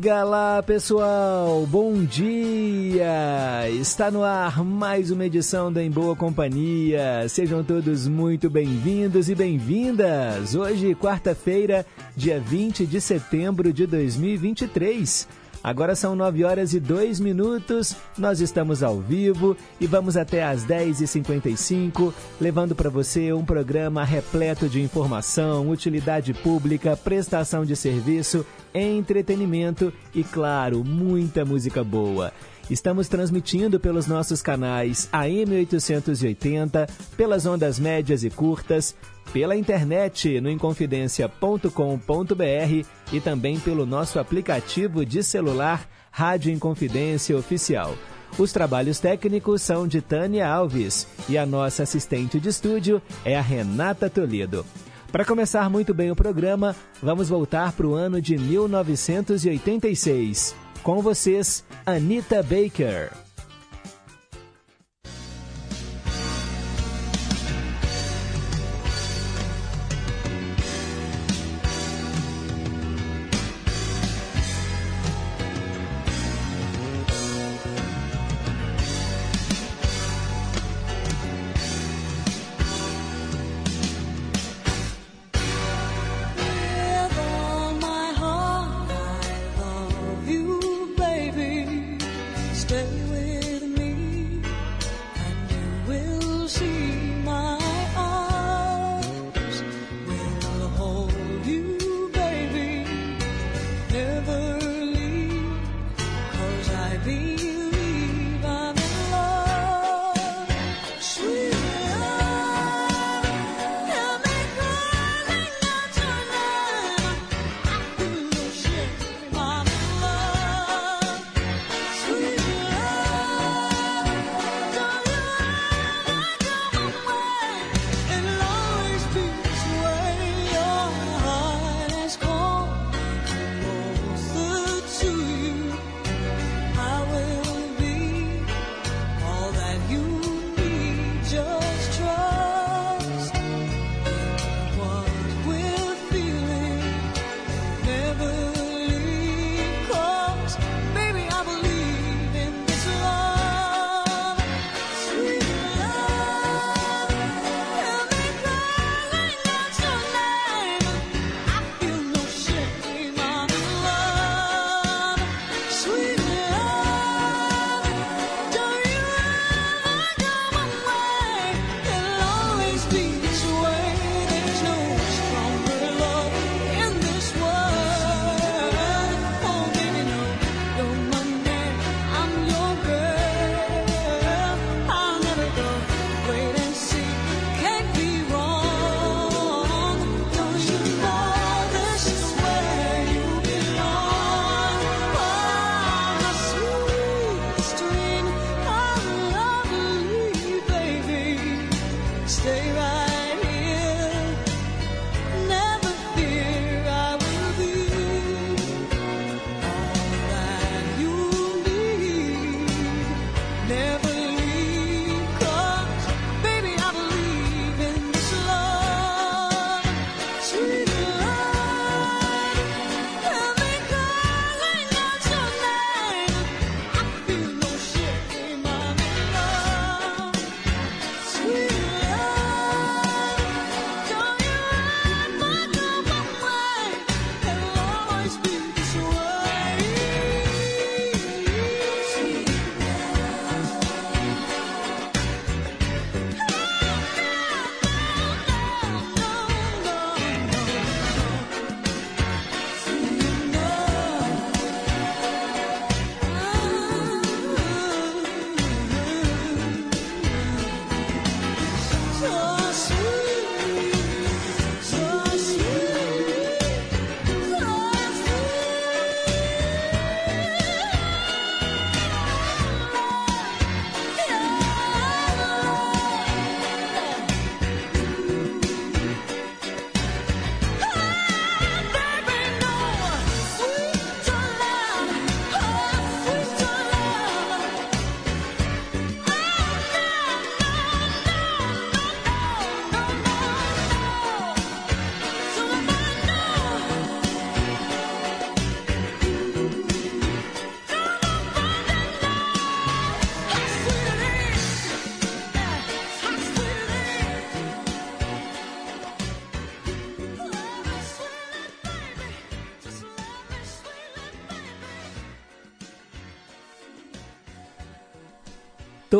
Diga 0.00 0.24
lá, 0.24 0.62
pessoal, 0.62 1.66
bom 1.66 2.02
dia! 2.02 3.68
Está 3.68 4.10
no 4.10 4.24
ar 4.24 4.64
mais 4.64 5.10
uma 5.10 5.26
edição 5.26 5.70
da 5.70 5.84
Em 5.84 5.90
Boa 5.90 6.16
Companhia. 6.16 7.28
Sejam 7.28 7.62
todos 7.62 8.08
muito 8.08 8.48
bem-vindos 8.48 9.28
e 9.28 9.34
bem-vindas. 9.34 10.54
Hoje, 10.54 10.94
quarta-feira, 10.94 11.84
dia 12.16 12.40
20 12.40 12.86
de 12.86 12.98
setembro 12.98 13.74
de 13.74 13.86
2023. 13.86 15.28
Agora 15.62 15.94
são 15.94 16.16
9 16.16 16.42
horas 16.42 16.72
e 16.72 16.80
2 16.80 17.20
minutos, 17.20 17.94
nós 18.16 18.40
estamos 18.40 18.82
ao 18.82 18.98
vivo 18.98 19.54
e 19.78 19.86
vamos 19.86 20.16
até 20.16 20.42
às 20.42 20.64
10h55, 20.64 22.14
levando 22.40 22.74
para 22.74 22.88
você 22.88 23.30
um 23.34 23.44
programa 23.44 24.02
repleto 24.02 24.70
de 24.70 24.80
informação, 24.80 25.68
utilidade 25.68 26.32
pública, 26.32 26.96
prestação 26.96 27.66
de 27.66 27.76
serviço, 27.76 28.44
entretenimento 28.74 29.92
e, 30.14 30.24
claro, 30.24 30.82
muita 30.82 31.44
música 31.44 31.84
boa. 31.84 32.32
Estamos 32.70 33.08
transmitindo 33.08 33.80
pelos 33.80 34.06
nossos 34.06 34.40
canais 34.40 35.08
AM 35.10 35.56
880, 35.56 36.86
pelas 37.16 37.44
ondas 37.44 37.80
médias 37.80 38.22
e 38.22 38.30
curtas, 38.30 38.94
pela 39.32 39.56
internet 39.56 40.40
no 40.40 40.48
inconfidencia.com.br 40.48 42.86
e 43.12 43.20
também 43.20 43.58
pelo 43.58 43.84
nosso 43.84 44.20
aplicativo 44.20 45.04
de 45.04 45.24
celular 45.24 45.88
Rádio 46.12 46.52
Inconfidência 46.52 47.36
Oficial. 47.36 47.92
Os 48.38 48.52
trabalhos 48.52 49.00
técnicos 49.00 49.62
são 49.62 49.88
de 49.88 50.00
Tânia 50.00 50.48
Alves 50.48 51.08
e 51.28 51.36
a 51.36 51.44
nossa 51.44 51.82
assistente 51.82 52.38
de 52.38 52.50
estúdio 52.50 53.02
é 53.24 53.36
a 53.36 53.42
Renata 53.42 54.08
Toledo. 54.08 54.64
Para 55.10 55.24
começar 55.24 55.68
muito 55.68 55.92
bem 55.92 56.12
o 56.12 56.16
programa, 56.16 56.76
vamos 57.02 57.28
voltar 57.28 57.72
para 57.72 57.88
o 57.88 57.94
ano 57.94 58.22
de 58.22 58.38
1986. 58.38 60.69
Com 60.82 61.02
vocês, 61.02 61.62
Anita 61.84 62.42
Baker. 62.42 63.29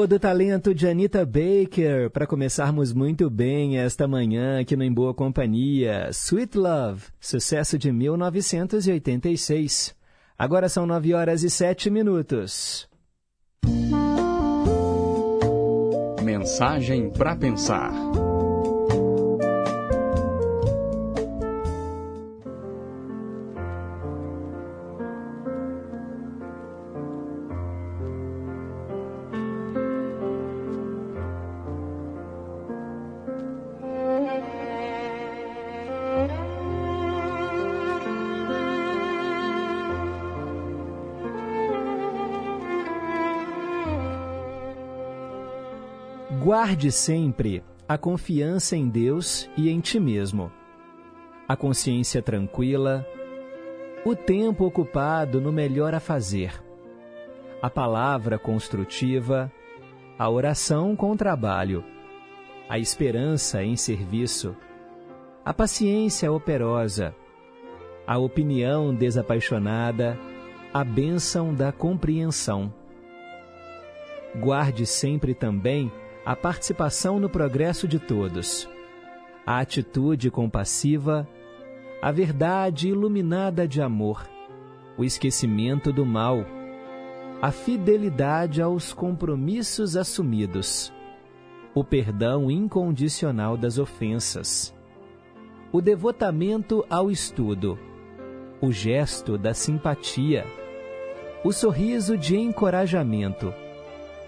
Todo 0.01 0.15
o 0.15 0.19
talento 0.19 0.75
de 0.75 0.89
Anita 0.89 1.27
Baker 1.27 2.09
para 2.11 2.27
começarmos 2.27 2.91
muito 2.91 3.29
bem 3.29 3.77
esta 3.77 4.09
manhã 4.09 4.59
aqui 4.59 4.75
no 4.75 4.83
Em 4.83 4.91
Boa 4.91 5.13
Companhia. 5.13 6.09
Sweet 6.11 6.57
Love, 6.57 7.03
sucesso 7.21 7.77
de 7.77 7.93
1986. 7.93 9.95
Agora 10.39 10.71
são 10.71 10.87
9 10.87 11.13
horas 11.13 11.43
e 11.43 11.51
7 11.51 11.91
minutos. 11.91 12.89
Mensagem 16.25 17.11
para 17.11 17.37
pensar. 17.37 17.93
Guarde 46.53 46.91
sempre 46.91 47.63
a 47.89 47.97
confiança 47.97 48.77
em 48.77 48.89
Deus 48.89 49.49
e 49.57 49.71
em 49.71 49.79
ti 49.79 50.01
mesmo. 50.01 50.51
A 51.47 51.55
consciência 51.55 52.21
tranquila, 52.21 53.07
o 54.05 54.17
tempo 54.17 54.65
ocupado 54.65 55.41
no 55.41 55.53
melhor 55.53 55.95
a 55.95 56.01
fazer, 56.01 56.61
a 57.63 57.71
palavra 57.71 58.37
construtiva, 58.37 59.49
a 60.19 60.29
oração 60.29 60.97
com 60.97 61.17
trabalho, 61.17 61.85
a 62.69 62.81
esperança 62.81 63.63
em 63.63 63.77
serviço, 63.77 64.57
a 65.45 65.55
paciência 65.55 66.33
operosa, 66.33 67.15
a 68.05 68.19
opinião 68.19 68.93
desapaixonada, 68.93 70.19
a 70.75 70.83
bênção 70.83 71.55
da 71.55 71.71
compreensão. 71.71 72.75
Guarde 74.35 74.85
sempre 74.85 75.33
também 75.33 75.93
a 76.25 76.37
participação 76.37 77.19
no 77.19 77.29
progresso 77.29 77.89
de 77.89 77.99
todos, 77.99 78.69
a 79.47 79.59
atitude 79.59 80.31
compassiva, 80.31 81.27
a 82.03 82.13
verdade 82.13 82.89
iluminada 82.89 83.67
de 83.67 83.81
amor, 83.81 84.29
o 84.97 85.05
esquecimento 85.05 85.93
do 85.93 86.05
mal, 86.05 86.45
a 87.41 87.51
fidelidade 87.51 88.61
aos 88.61 88.93
compromissos 88.93 89.97
assumidos, 89.97 90.93
o 91.75 91.83
perdão 91.83 92.51
incondicional 92.51 93.57
das 93.57 93.79
ofensas, 93.79 94.75
o 95.73 95.81
devotamento 95.81 96.85
ao 96.91 97.11
estudo, 97.11 97.79
o 98.61 98.71
gesto 98.71 99.39
da 99.39 99.55
simpatia, 99.55 100.45
o 101.43 101.53
sorriso 101.53 102.19
de 102.19 102.37
encorajamento, 102.37 103.55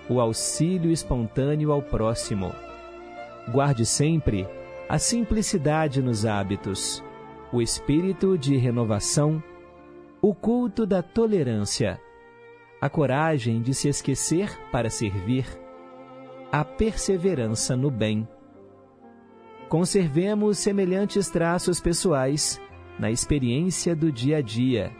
o 0.08 0.20
auxílio 0.20 0.90
espontâneo 0.90 1.72
ao 1.72 1.82
próximo. 1.82 2.52
Guarde 3.50 3.84
sempre 3.84 4.46
a 4.88 4.98
simplicidade 4.98 6.02
nos 6.02 6.26
hábitos, 6.26 7.02
o 7.52 7.62
espírito 7.62 8.36
de 8.36 8.56
renovação, 8.56 9.42
o 10.20 10.34
culto 10.34 10.86
da 10.86 11.02
tolerância, 11.02 12.00
a 12.80 12.88
coragem 12.88 13.62
de 13.62 13.72
se 13.74 13.88
esquecer 13.88 14.58
para 14.70 14.90
servir, 14.90 15.46
a 16.50 16.64
perseverança 16.64 17.76
no 17.76 17.90
bem. 17.90 18.28
Conservemos 19.68 20.58
semelhantes 20.58 21.30
traços 21.30 21.80
pessoais 21.80 22.60
na 22.98 23.10
experiência 23.10 23.96
do 23.96 24.12
dia 24.12 24.38
a 24.38 24.42
dia 24.42 24.92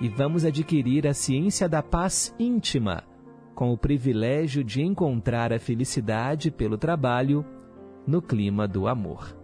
e 0.00 0.08
vamos 0.08 0.44
adquirir 0.44 1.06
a 1.06 1.14
ciência 1.14 1.68
da 1.68 1.82
paz 1.82 2.34
íntima 2.38 3.02
com 3.58 3.72
o 3.72 3.76
privilégio 3.76 4.62
de 4.62 4.82
encontrar 4.82 5.52
a 5.52 5.58
felicidade 5.58 6.48
pelo 6.48 6.78
trabalho 6.78 7.44
no 8.06 8.22
clima 8.22 8.68
do 8.68 8.86
amor. 8.86 9.36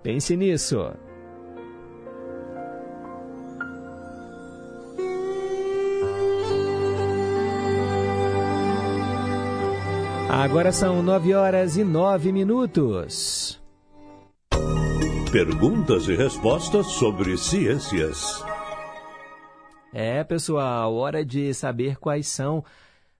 Pense 0.00 0.36
nisso. 0.36 0.78
Agora 10.30 10.70
são 10.70 11.02
nove 11.02 11.34
horas 11.34 11.76
e 11.76 11.82
nove 11.82 12.30
minutos. 12.30 13.60
Perguntas 15.32 16.06
e 16.06 16.14
respostas 16.14 16.86
sobre 16.86 17.36
ciências. 17.36 18.40
É, 19.92 20.22
pessoal, 20.22 20.94
hora 20.94 21.24
de 21.24 21.52
saber 21.52 21.96
quais 21.96 22.28
são 22.28 22.62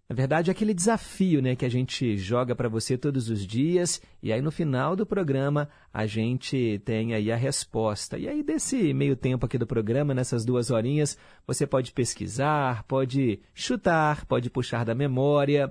na 0.08 0.16
verdade, 0.16 0.48
é 0.48 0.52
aquele 0.52 0.72
desafio 0.72 1.42
né, 1.42 1.54
que 1.54 1.66
a 1.66 1.68
gente 1.68 2.16
joga 2.16 2.56
para 2.56 2.66
você 2.66 2.96
todos 2.96 3.28
os 3.28 3.46
dias 3.46 4.00
e 4.22 4.32
aí 4.32 4.40
no 4.40 4.50
final 4.50 4.96
do 4.96 5.04
programa 5.04 5.68
a 5.92 6.06
gente 6.06 6.80
tem 6.82 7.12
aí 7.12 7.30
a 7.30 7.36
resposta. 7.36 8.16
E 8.16 8.26
aí 8.26 8.42
desse 8.42 8.94
meio 8.94 9.14
tempo 9.14 9.44
aqui 9.44 9.58
do 9.58 9.66
programa, 9.66 10.14
nessas 10.14 10.46
duas 10.46 10.70
horinhas, 10.70 11.18
você 11.46 11.66
pode 11.66 11.92
pesquisar, 11.92 12.84
pode 12.84 13.40
chutar, 13.52 14.24
pode 14.24 14.48
puxar 14.48 14.82
da 14.82 14.94
memória. 14.94 15.70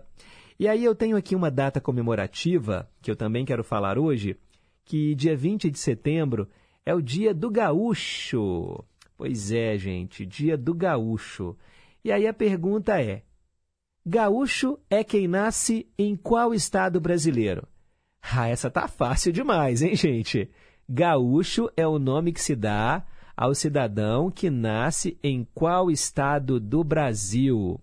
E 0.60 0.68
aí 0.68 0.84
eu 0.84 0.94
tenho 0.94 1.18
aqui 1.18 1.36
uma 1.36 1.50
data 1.50 1.82
comemorativa 1.82 2.88
que 3.02 3.10
eu 3.10 3.16
também 3.16 3.44
quero 3.44 3.64
falar 3.64 3.98
hoje, 3.98 4.38
que 4.86 5.16
dia 5.16 5.36
20 5.36 5.72
de 5.72 5.80
setembro 5.80 6.48
é 6.86 6.94
o 6.94 7.02
dia 7.02 7.34
do 7.34 7.50
gaúcho. 7.50 8.84
Pois 9.18 9.52
é, 9.52 9.80
gente, 9.80 10.28
dia 10.28 10.56
do 10.56 10.76
gaúcho. 10.76 11.58
E 12.04 12.12
aí 12.12 12.28
a 12.28 12.34
pergunta 12.34 13.02
é, 13.02 13.24
Gaúcho 14.10 14.80
é 14.90 15.04
quem 15.04 15.28
nasce 15.28 15.86
em 16.00 16.16
qual 16.16 16.54
estado 16.54 17.02
brasileiro? 17.02 17.68
Ah, 18.22 18.48
essa 18.48 18.72
tá 18.72 18.88
fácil 18.88 19.34
demais, 19.34 19.82
hein, 19.82 19.98
gente? 19.98 20.50
Gaúcho 20.88 21.70
é 21.76 21.86
o 21.86 22.00
nome 22.00 22.32
que 22.32 22.40
se 22.40 22.56
dá 22.56 23.06
ao 23.36 23.54
cidadão 23.54 24.32
que 24.32 24.50
nasce 24.50 25.20
em 25.22 25.46
qual 25.54 25.92
estado 25.92 26.58
do 26.58 26.86
Brasil. 26.86 27.82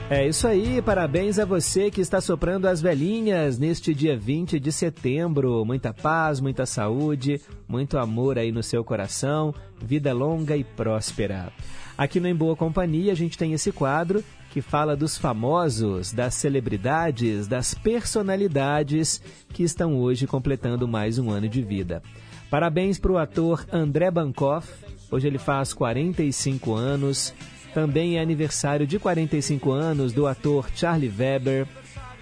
É 0.09 0.25
isso 0.25 0.47
aí, 0.47 0.81
parabéns 0.81 1.37
a 1.37 1.43
você 1.43 1.91
que 1.91 1.99
está 1.99 2.21
soprando 2.21 2.65
as 2.65 2.79
velhinhas 2.79 3.59
neste 3.59 3.93
dia 3.93 4.15
20 4.17 4.57
de 4.57 4.71
setembro. 4.71 5.65
Muita 5.65 5.93
paz, 5.93 6.39
muita 6.39 6.65
saúde, 6.65 7.41
muito 7.67 7.97
amor 7.97 8.37
aí 8.37 8.49
no 8.49 8.63
seu 8.63 8.85
coração, 8.85 9.53
vida 9.81 10.13
longa 10.13 10.55
e 10.55 10.63
próspera. 10.63 11.51
Aqui 11.97 12.21
no 12.21 12.27
Em 12.29 12.33
Boa 12.33 12.55
Companhia 12.55 13.11
a 13.11 13.15
gente 13.15 13.37
tem 13.37 13.51
esse 13.51 13.69
quadro 13.69 14.23
que 14.49 14.61
fala 14.61 14.95
dos 14.95 15.17
famosos, 15.17 16.13
das 16.13 16.35
celebridades, 16.35 17.45
das 17.45 17.73
personalidades 17.73 19.21
que 19.49 19.61
estão 19.61 19.97
hoje 19.97 20.25
completando 20.25 20.87
mais 20.87 21.19
um 21.19 21.29
ano 21.29 21.49
de 21.49 21.61
vida. 21.61 22.01
Parabéns 22.49 22.97
para 22.97 23.11
o 23.11 23.17
ator 23.17 23.67
André 23.73 24.09
Bankoff, 24.09 24.71
hoje 25.11 25.27
ele 25.27 25.37
faz 25.37 25.73
45 25.73 26.73
anos. 26.73 27.33
Também 27.77 28.17
é 28.17 28.21
aniversário 28.21 28.87
de 28.87 28.97
45 28.97 29.71
anos 29.71 30.11
do 30.11 30.25
ator 30.25 30.67
Charlie 30.73 31.13
Weber. 31.15 31.67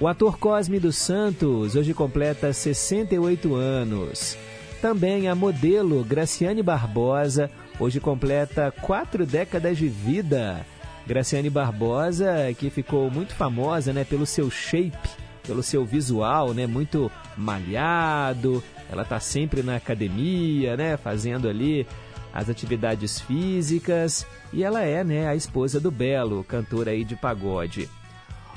O 0.02 0.06
ator 0.06 0.38
Cosme 0.38 0.82
dos 0.82 0.98
Santos 0.98 1.78
hoje 1.78 1.94
completa 1.94 2.52
68 2.52 3.56
anos. 3.56 4.38
Também 4.82 5.30
a 5.30 5.34
modelo 5.34 6.04
Graciane 6.04 6.62
Barbosa 6.62 7.50
hoje 7.80 8.02
completa 8.02 8.70
quatro 8.82 9.26
décadas 9.26 9.78
de 9.78 9.88
vida. 9.88 10.66
Graciane 11.08 11.50
Barbosa, 11.50 12.54
que 12.60 12.70
ficou 12.70 13.10
muito 13.10 13.34
famosa 13.34 13.94
né, 13.94 14.04
pelo 14.04 14.26
seu 14.26 14.52
shape, 14.52 15.10
pelo 15.48 15.64
seu 15.64 15.86
visual, 15.86 16.54
né, 16.54 16.68
muito 16.68 17.10
malhado. 17.38 18.62
Ela 18.92 19.04
está 19.04 19.22
sempre 19.22 19.64
na 19.64 19.78
academia, 19.78 20.76
né, 20.76 20.98
fazendo 20.98 21.48
ali 21.48 21.88
as 22.36 22.50
atividades 22.50 23.22
físicas 23.22 24.28
e 24.52 24.62
ela 24.62 24.82
é, 24.82 25.04
né, 25.06 25.26
a 25.26 25.36
esposa 25.36 25.80
do 25.80 25.90
Belo, 25.90 26.44
cantor 26.44 26.90
aí 26.90 27.06
de 27.06 27.16
pagode. 27.16 27.90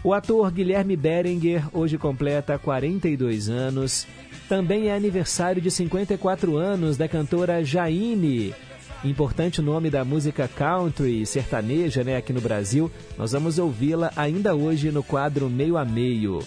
O 0.03 0.13
ator 0.13 0.51
Guilherme 0.51 0.97
Berenguer 0.97 1.65
hoje 1.73 1.97
completa 1.97 2.59
42 2.59 3.49
anos. 3.49 4.07
Também 4.49 4.89
é 4.89 4.95
aniversário 4.95 5.63
de 5.63 5.71
54 5.71 6.57
anos 6.57 6.97
da 6.97 7.09
cantora 7.09 7.65
Jaine. 7.65 8.55
Importante 9.05 9.63
nome 9.63 9.91
da 9.91 10.05
música 10.05 10.49
country 10.49 11.25
sertaneja, 11.25 12.03
né, 12.03 12.17
aqui 12.17 12.33
no 12.33 12.41
Brasil. 12.41 12.91
Nós 13.17 13.33
vamos 13.33 13.59
ouvi-la 13.59 14.13
ainda 14.17 14.57
hoje 14.57 14.91
no 14.91 15.05
quadro 15.05 15.49
Meio 15.49 15.77
a 15.77 15.85
Meio. 15.85 16.41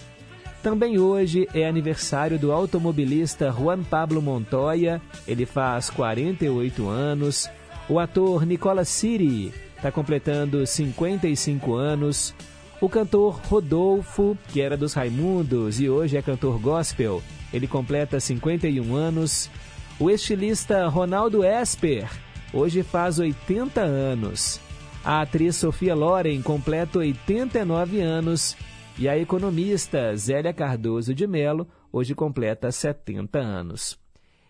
Também 0.62 0.96
hoje 0.96 1.48
é 1.52 1.66
aniversário 1.66 2.38
do 2.38 2.52
automobilista 2.52 3.50
Juan 3.50 3.82
Pablo 3.82 4.22
Montoya, 4.22 5.02
ele 5.26 5.44
faz 5.44 5.90
48 5.90 6.88
anos. 6.88 7.50
O 7.88 7.98
ator 7.98 8.46
Nicola 8.46 8.84
Siri 8.84 9.52
está 9.76 9.90
completando 9.90 10.64
55 10.64 11.74
anos. 11.74 12.32
O 12.80 12.88
cantor 12.88 13.40
Rodolfo, 13.48 14.38
que 14.48 14.60
era 14.60 14.76
dos 14.76 14.94
Raimundos 14.94 15.80
e 15.80 15.88
hoje 15.88 16.16
é 16.16 16.22
cantor 16.22 16.60
gospel, 16.60 17.20
ele 17.52 17.66
completa 17.66 18.20
51 18.20 18.94
anos. 18.94 19.50
O 19.98 20.08
estilista 20.08 20.86
Ronaldo 20.86 21.44
Esper, 21.44 22.08
hoje 22.52 22.84
faz 22.84 23.18
80 23.18 23.80
anos. 23.80 24.60
A 25.04 25.22
atriz 25.22 25.56
Sofia 25.56 25.96
Loren 25.96 26.40
completa 26.40 27.00
89 27.00 28.00
anos 28.00 28.56
e 28.98 29.08
a 29.08 29.18
economista 29.18 30.14
Zélia 30.16 30.52
Cardoso 30.52 31.14
de 31.14 31.26
Melo 31.26 31.66
hoje 31.92 32.14
completa 32.14 32.70
70 32.70 33.38
anos. 33.38 33.98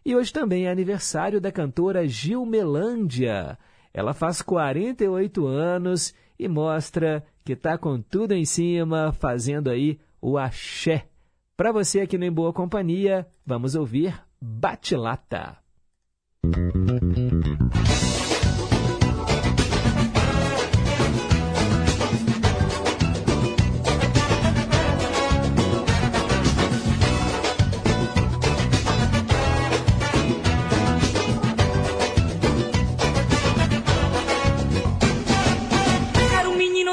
E 0.04 0.16
hoje 0.16 0.32
também 0.32 0.66
é 0.66 0.70
aniversário 0.70 1.40
da 1.40 1.52
cantora 1.52 2.06
Gil 2.06 2.44
Melândia. 2.44 3.58
Ela 3.94 4.12
faz 4.12 4.42
48 4.42 5.46
anos 5.46 6.14
e 6.38 6.49
mostra 6.49 7.25
que 7.44 7.52
está 7.52 7.78
com 7.78 8.00
tudo 8.00 8.32
em 8.32 8.44
cima, 8.44 9.12
fazendo 9.12 9.70
aí 9.70 9.99
o 10.20 10.37
axé. 10.37 11.06
Para 11.56 11.72
você 11.72 12.00
aqui 12.00 12.18
no 12.18 12.25
Em 12.25 12.32
Boa 12.32 12.52
Companhia, 12.52 13.26
vamos 13.46 13.75
ouvir 13.75 14.20
Batilata. 14.40 15.58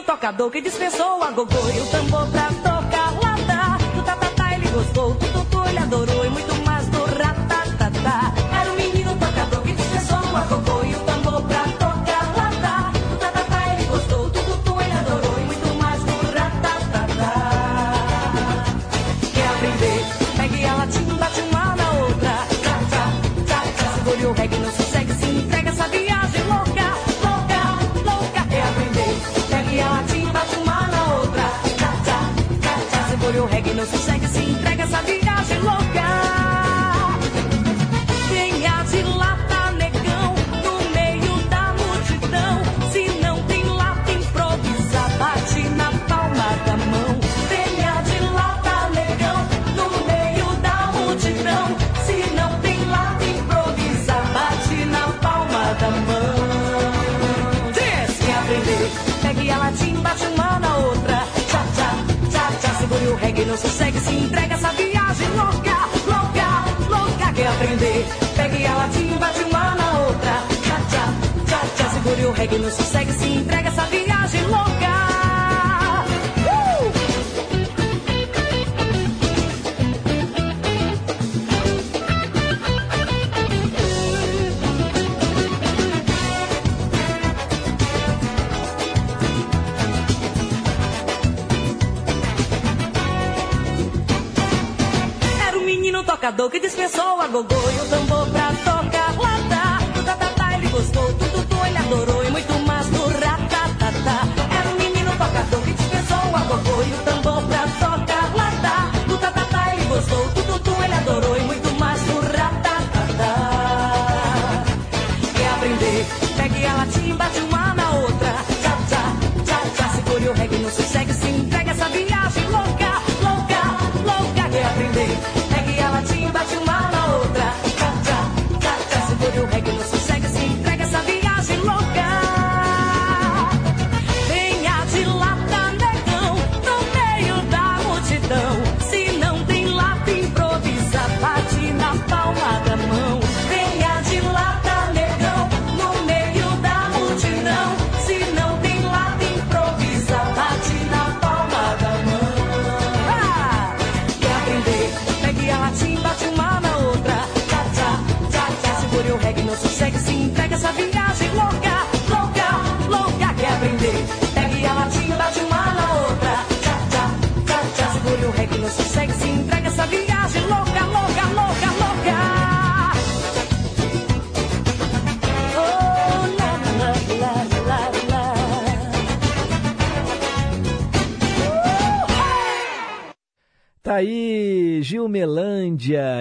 Tocador 0.10 0.50
que 0.50 0.60
dispensou 0.60 1.24
a 1.24 1.30
gogô 1.30 1.70
e 1.70 1.82
o 1.82 1.86
tambor 1.86 2.26
pra 2.32 2.48
tocar 2.48 3.14
lata. 3.22 3.78
Do 3.94 4.02
tatatá 4.02 4.56
ele 4.56 4.68
gostou, 4.70 5.14
do 5.14 5.28
tutu 5.28 5.64
ele 5.70 5.78
adorou 5.78 6.26
e 6.26 6.30
muito 6.32 6.66
mais 6.66 6.88
do 6.88 6.98
ratatatá. 7.06 8.34
Era 8.60 8.72
o 8.72 8.76
menino 8.76 9.16
tocador 9.20 9.62
que 9.62 9.72
dispensou 9.72 10.18
a 10.18 10.42
gogô 10.46 10.84
e 10.84 10.96
o 10.96 11.09
o 72.40 72.42
reggae, 72.42 72.58
não 72.58 72.72
sossegue, 72.72 73.12
se 73.12 73.28
entrega 73.28 73.68
essa 73.68 73.86
viagem 73.86 74.42
louca. 74.44 74.70
Era 95.46 95.58
um 95.58 95.66
menino 95.66 96.04
tocador 96.06 96.50
que 96.50 96.60
dispensou 96.62 97.20
a 97.20 97.28
gogô 97.28 97.56
e 97.56 97.82
o 97.82 97.90
tambor 97.90 98.09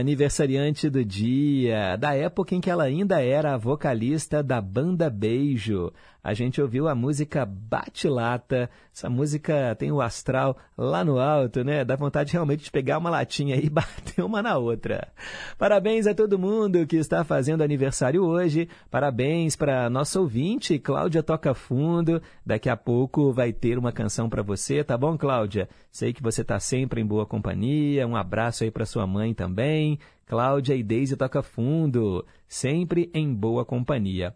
aniversariante 0.09 0.88
do 0.88 1.05
dia, 1.05 1.95
da 1.97 2.15
época 2.15 2.55
em 2.55 2.61
que 2.62 2.71
ela 2.71 2.85
ainda 2.85 3.23
era 3.23 3.53
a 3.53 3.59
vocalista 3.59 4.43
da 4.43 4.59
banda 4.59 5.11
Beijo. 5.11 5.93
A 6.23 6.35
gente 6.35 6.61
ouviu 6.61 6.89
a 6.89 6.95
música 6.95 7.47
Bate-Lata. 7.47 8.69
Essa 8.95 9.09
música 9.09 9.75
tem 9.79 9.93
o 9.93 10.01
astral 10.01 10.57
lá 10.77 11.05
no 11.05 11.19
alto, 11.19 11.63
né? 11.63 11.85
Dá 11.85 11.97
vontade 11.97 12.33
realmente 12.33 12.65
de 12.65 12.71
pegar 12.71 12.99
uma 12.99 13.09
latinha 13.09 13.57
e 13.57 13.69
bater 13.71 14.25
uma 14.25 14.43
na 14.43 14.59
outra. 14.59 15.09
Parabéns 15.57 16.07
a 16.07 16.15
todo 16.15 16.39
mundo 16.39 16.87
que 16.87 16.97
está 16.97 17.25
fazendo 17.25 17.63
aniversário 17.63 18.25
hoje. 18.25 18.69
Parabéns 18.91 19.57
para 19.57 19.89
nossa 19.89 20.21
ouvinte, 20.21 20.79
Cláudia 20.79 21.23
Toca 21.23 21.55
Fundo. 21.55 22.21
Daqui 22.45 22.69
a 22.69 22.77
pouco 22.77 23.33
vai 23.33 23.53
ter 23.53 23.79
uma 23.79 23.93
canção 23.93 24.28
para 24.28 24.43
você, 24.43 24.83
tá 24.83 24.99
bom, 24.99 25.17
Cláudia? 25.17 25.69
Sei 25.91 26.13
que 26.13 26.23
você 26.23 26.43
está 26.43 26.59
sempre 26.59 27.00
em 27.00 27.07
boa 27.07 27.25
companhia. 27.25 28.07
Um 28.07 28.17
abraço 28.17 28.65
aí 28.65 28.71
para 28.71 28.85
sua 28.85 29.07
mãe 29.07 29.33
também. 29.33 29.99
Cláudia 30.26 30.75
e 30.75 30.83
Deise 30.83 31.17
Toca 31.17 31.43
Fundo, 31.43 32.25
sempre 32.47 33.11
em 33.15 33.33
boa 33.33 33.65
companhia. 33.65 34.35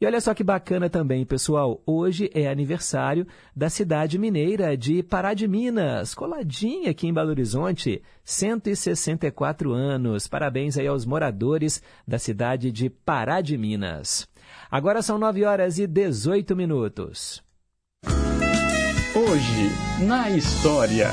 E 0.00 0.06
olha 0.06 0.18
só 0.18 0.32
que 0.32 0.42
bacana 0.42 0.88
também, 0.88 1.26
pessoal. 1.26 1.82
Hoje 1.84 2.30
é 2.32 2.48
aniversário 2.48 3.26
da 3.54 3.68
cidade 3.68 4.18
mineira 4.18 4.74
de 4.74 5.02
Pará 5.02 5.34
de 5.34 5.46
Minas, 5.46 6.14
coladinha 6.14 6.90
aqui 6.90 7.06
em 7.06 7.12
Belo 7.12 7.28
Horizonte, 7.28 8.02
164 8.24 9.72
anos. 9.74 10.26
Parabéns 10.26 10.78
aí 10.78 10.86
aos 10.86 11.04
moradores 11.04 11.82
da 12.08 12.18
cidade 12.18 12.72
de 12.72 12.88
Pará 12.88 13.42
de 13.42 13.58
Minas. 13.58 14.26
Agora 14.70 15.02
são 15.02 15.18
9 15.18 15.44
horas 15.44 15.78
e 15.78 15.86
18 15.86 16.56
minutos. 16.56 17.42
Hoje, 19.14 20.06
na 20.06 20.30
história. 20.30 21.10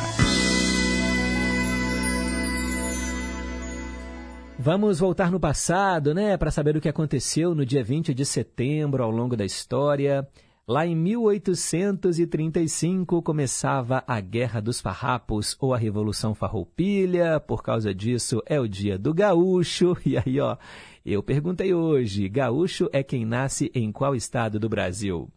Vamos 4.68 5.00
voltar 5.00 5.32
no 5.32 5.40
passado, 5.40 6.14
né, 6.14 6.36
para 6.36 6.52
saber 6.52 6.76
o 6.76 6.82
que 6.82 6.90
aconteceu 6.90 7.56
no 7.56 7.66
dia 7.66 7.82
20 7.82 8.14
de 8.14 8.26
setembro 8.26 9.02
ao 9.02 9.10
longo 9.10 9.34
da 9.34 9.46
história. 9.46 10.28
Lá 10.68 10.86
em 10.86 10.94
1835 10.94 13.22
começava 13.22 14.04
a 14.06 14.20
Guerra 14.20 14.60
dos 14.60 14.82
Farrapos 14.82 15.56
ou 15.62 15.74
a 15.74 15.78
Revolução 15.78 16.36
Farroupilha. 16.36 17.40
Por 17.40 17.64
causa 17.64 17.96
disso 17.96 18.44
é 18.46 18.60
o 18.60 18.68
dia 18.68 18.98
do 18.98 19.14
gaúcho. 19.14 19.96
E 20.06 20.18
aí, 20.18 20.38
ó, 20.42 20.58
eu 21.06 21.24
perguntei 21.24 21.74
hoje, 21.74 22.28
gaúcho 22.28 22.90
é 22.92 23.02
quem 23.02 23.26
nasce 23.26 23.72
em 23.74 23.90
qual 23.90 24.16
estado 24.16 24.60
do 24.60 24.68
Brasil? 24.68 25.30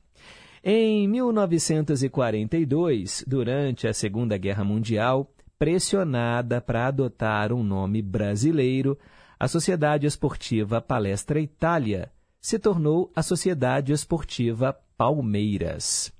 Em 0.64 1.06
1942, 1.06 3.24
durante 3.28 3.86
a 3.86 3.94
Segunda 3.94 4.36
Guerra 4.36 4.64
Mundial, 4.64 5.32
pressionada 5.56 6.60
para 6.60 6.88
adotar 6.88 7.52
um 7.52 7.62
nome 7.62 8.02
brasileiro, 8.02 8.98
a 9.40 9.48
Sociedade 9.48 10.06
Esportiva 10.06 10.80
Palestra 10.82 11.40
Itália 11.40 12.12
se 12.42 12.58
tornou 12.58 13.10
a 13.16 13.22
Sociedade 13.22 13.90
Esportiva 13.90 14.78
Palmeiras. 14.98 16.12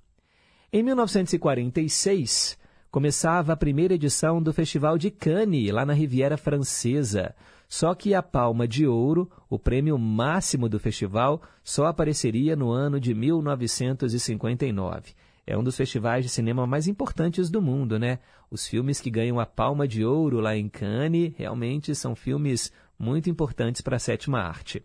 Em 0.72 0.82
1946, 0.82 2.56
começava 2.90 3.52
a 3.52 3.56
primeira 3.56 3.92
edição 3.92 4.42
do 4.42 4.54
Festival 4.54 4.96
de 4.96 5.10
Cannes, 5.10 5.70
lá 5.70 5.84
na 5.84 5.92
Riviera 5.92 6.38
Francesa. 6.38 7.34
Só 7.68 7.94
que 7.94 8.14
a 8.14 8.22
Palma 8.22 8.66
de 8.66 8.86
Ouro, 8.86 9.30
o 9.50 9.58
prêmio 9.58 9.98
máximo 9.98 10.66
do 10.66 10.80
festival, 10.80 11.42
só 11.62 11.88
apareceria 11.88 12.56
no 12.56 12.70
ano 12.70 12.98
de 12.98 13.12
1959. 13.12 15.12
É 15.46 15.58
um 15.58 15.62
dos 15.62 15.76
festivais 15.76 16.24
de 16.24 16.30
cinema 16.30 16.66
mais 16.66 16.88
importantes 16.88 17.50
do 17.50 17.60
mundo, 17.60 17.98
né? 17.98 18.18
Os 18.50 18.66
filmes 18.66 18.98
que 18.98 19.10
ganham 19.10 19.38
a 19.38 19.44
Palma 19.44 19.86
de 19.86 20.02
Ouro 20.04 20.40
lá 20.40 20.56
em 20.56 20.70
Cannes 20.70 21.34
realmente 21.36 21.94
são 21.94 22.14
filmes 22.14 22.72
muito 23.00 23.28
importantes 23.30 23.80
para 23.80 23.96
a 23.96 23.98
sétima 23.98 24.40
arte. 24.40 24.84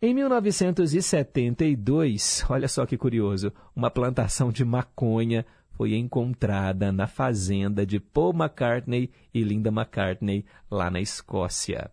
Em 0.00 0.14
1972, 0.14 2.46
olha 2.48 2.68
só 2.68 2.86
que 2.86 2.96
curioso, 2.96 3.52
uma 3.74 3.90
plantação 3.90 4.52
de 4.52 4.64
maconha 4.64 5.44
foi 5.72 5.96
encontrada 5.96 6.92
na 6.92 7.08
fazenda 7.08 7.84
de 7.84 7.98
Paul 7.98 8.32
McCartney 8.32 9.10
e 9.32 9.42
Linda 9.42 9.70
McCartney, 9.70 10.44
lá 10.70 10.88
na 10.88 11.00
Escócia. 11.00 11.90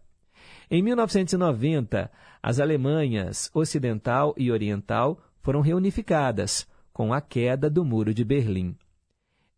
Em 0.70 0.84
1990, 0.84 2.12
as 2.44 2.60
Alemanhas 2.60 3.50
Ocidental 3.54 4.36
e 4.38 4.52
Oriental 4.52 5.20
foram 5.42 5.62
reunificadas 5.62 6.68
com 6.94 7.12
a 7.12 7.20
queda 7.20 7.68
do 7.70 7.84
Muro 7.84 8.14
de 8.14 8.24
Berlim. 8.24 8.78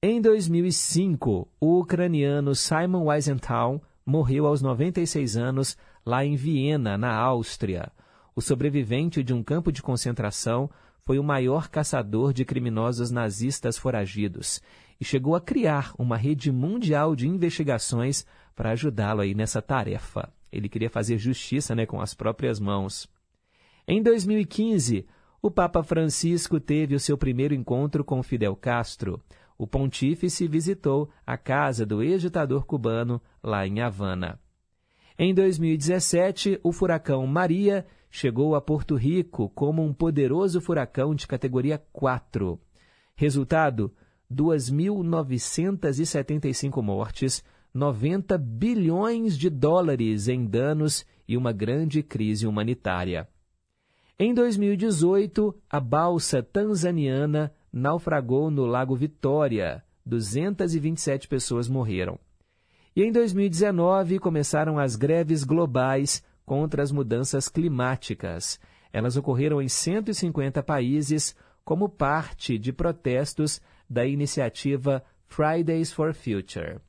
Em 0.02 0.22
2005, 0.22 1.50
o 1.60 1.80
ucraniano 1.80 2.56
Simon 2.56 3.08
Wiesenthal 3.08 3.82
morreu 4.06 4.46
aos 4.46 4.62
96 4.62 5.38
anos 5.38 5.78
lá 6.06 6.26
em 6.26 6.36
Viena, 6.36 6.98
na 6.98 7.14
Áustria. 7.16 7.92
O 8.36 8.42
sobrevivente 8.42 9.24
de 9.24 9.34
um 9.34 9.44
campo 9.44 9.72
de 9.72 9.82
concentração 9.82 10.70
foi 11.02 11.20
o 11.20 11.24
maior 11.24 11.70
caçador 11.70 12.34
de 12.34 12.46
criminosos 12.46 13.12
nazistas 13.12 13.78
foragidos 13.78 14.62
e 15.00 15.06
chegou 15.06 15.36
a 15.36 15.42
criar 15.42 15.94
uma 15.98 16.18
rede 16.18 16.52
mundial 16.52 17.16
de 17.16 17.28
investigações 17.28 18.26
para 18.56 18.72
ajudá-lo 18.72 19.22
aí 19.22 19.34
nessa 19.34 19.62
tarefa. 19.62 20.32
Ele 20.52 20.70
queria 20.70 20.90
fazer 20.90 21.18
justiça 21.18 21.76
né, 21.76 21.86
com 21.86 22.00
as 22.00 22.14
próprias 22.14 22.60
mãos. 22.60 23.08
Em 23.88 24.02
2015, 24.02 25.06
o 25.42 25.52
Papa 25.52 25.84
Francisco 25.84 26.60
teve 26.60 26.96
o 26.96 27.00
seu 27.00 27.18
primeiro 27.18 27.54
encontro 27.54 28.04
com 28.04 28.24
Fidel 28.24 28.56
Castro. 28.56 29.22
O 29.58 29.68
pontífice 29.68 30.48
visitou 30.48 31.10
a 31.26 31.38
casa 31.38 31.86
do 31.86 32.02
ex-ditador 32.02 32.66
cubano 32.66 33.22
lá 33.42 33.68
em 33.68 33.82
Havana. 33.82 34.40
Em 35.18 35.34
2017, 35.34 36.60
o 36.64 36.72
furacão 36.72 37.26
Maria 37.28 37.86
chegou 38.10 38.56
a 38.56 38.62
Porto 38.62 38.96
Rico 38.96 39.50
como 39.50 39.84
um 39.84 39.94
poderoso 39.94 40.60
furacão 40.60 41.14
de 41.14 41.28
categoria 41.28 41.78
4. 41.92 42.60
Resultado: 43.16 43.94
2.975 44.32 46.82
mortes, 46.82 47.44
90 47.74 48.38
bilhões 48.38 49.38
de 49.38 49.50
dólares 49.50 50.28
em 50.28 50.46
danos 50.46 51.06
e 51.28 51.36
uma 51.38 51.52
grande 51.52 52.04
crise 52.04 52.48
humanitária. 52.48 53.28
Em 54.18 54.34
2018, 54.34 55.56
a 55.70 55.80
balsa 55.80 56.42
tanzaniana 56.44 57.54
naufragou 57.74 58.52
no 58.52 58.66
Lago 58.68 58.96
Vitória. 58.96 59.84
227 60.06 61.28
pessoas 61.28 61.68
morreram. 61.68 62.20
E 62.96 63.02
em 63.02 63.12
2019 63.12 64.20
começaram 64.20 64.78
as 64.78 64.96
greves 64.96 65.44
globais 65.44 66.24
contra 66.46 66.84
as 66.84 66.92
mudanças 66.92 67.50
climáticas. 67.50 68.60
Elas 68.92 69.18
ocorreram 69.18 69.60
em 69.60 69.68
150 69.68 70.62
países 70.62 71.36
como 71.66 71.90
parte 71.90 72.60
de 72.60 72.72
protestos 72.72 73.60
da 73.90 74.06
iniciativa 74.06 75.04
Fridays 75.26 75.92
for 75.92 76.14
Future. 76.14 76.80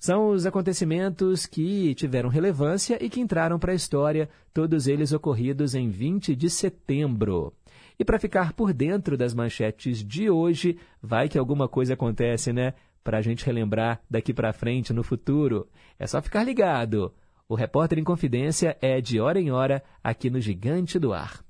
São 0.00 0.28
os 0.28 0.46
acontecimentos 0.46 1.46
que 1.46 1.94
tiveram 1.94 2.28
relevância 2.28 3.02
e 3.02 3.08
que 3.08 3.20
entraram 3.20 3.58
para 3.58 3.72
a 3.72 3.74
história, 3.74 4.28
todos 4.52 4.86
eles 4.86 5.12
ocorridos 5.12 5.74
em 5.74 5.88
20 5.88 6.36
de 6.36 6.48
setembro. 6.48 7.52
E 7.98 8.04
para 8.04 8.18
ficar 8.18 8.52
por 8.52 8.72
dentro 8.72 9.16
das 9.16 9.34
manchetes 9.34 10.04
de 10.04 10.28
hoje, 10.28 10.78
vai 11.00 11.28
que 11.28 11.38
alguma 11.38 11.68
coisa 11.68 11.94
acontece, 11.94 12.52
né? 12.52 12.74
Para 13.02 13.18
a 13.18 13.22
gente 13.22 13.44
relembrar 13.44 14.00
daqui 14.10 14.32
para 14.32 14.52
frente 14.52 14.92
no 14.92 15.02
futuro. 15.02 15.68
É 15.98 16.06
só 16.06 16.20
ficar 16.20 16.42
ligado. 16.42 17.12
O 17.48 17.54
Repórter 17.54 17.98
em 17.98 18.04
Confidência 18.04 18.76
é 18.80 19.00
de 19.00 19.20
hora 19.20 19.40
em 19.40 19.50
hora 19.50 19.82
aqui 20.02 20.30
no 20.30 20.40
Gigante 20.40 20.98
do 20.98 21.12
Ar. 21.12 21.44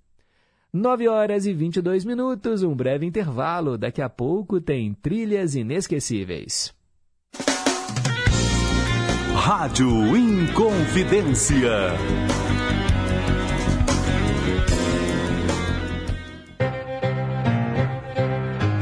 9 0.73 1.07
horas 1.07 1.47
e 1.47 1.53
22 1.53 2.05
minutos, 2.05 2.65
um 2.65 2.75
breve 2.75 3.07
intervalo. 3.07 3.79
Daqui 3.79 4.03
a 4.03 4.09
pouco 4.09 4.61
tem 4.61 4.93
trilhas 4.93 5.55
inesquecíveis. 5.55 6.75
Rádio 9.37 10.17
Inconfidência. 10.17 11.93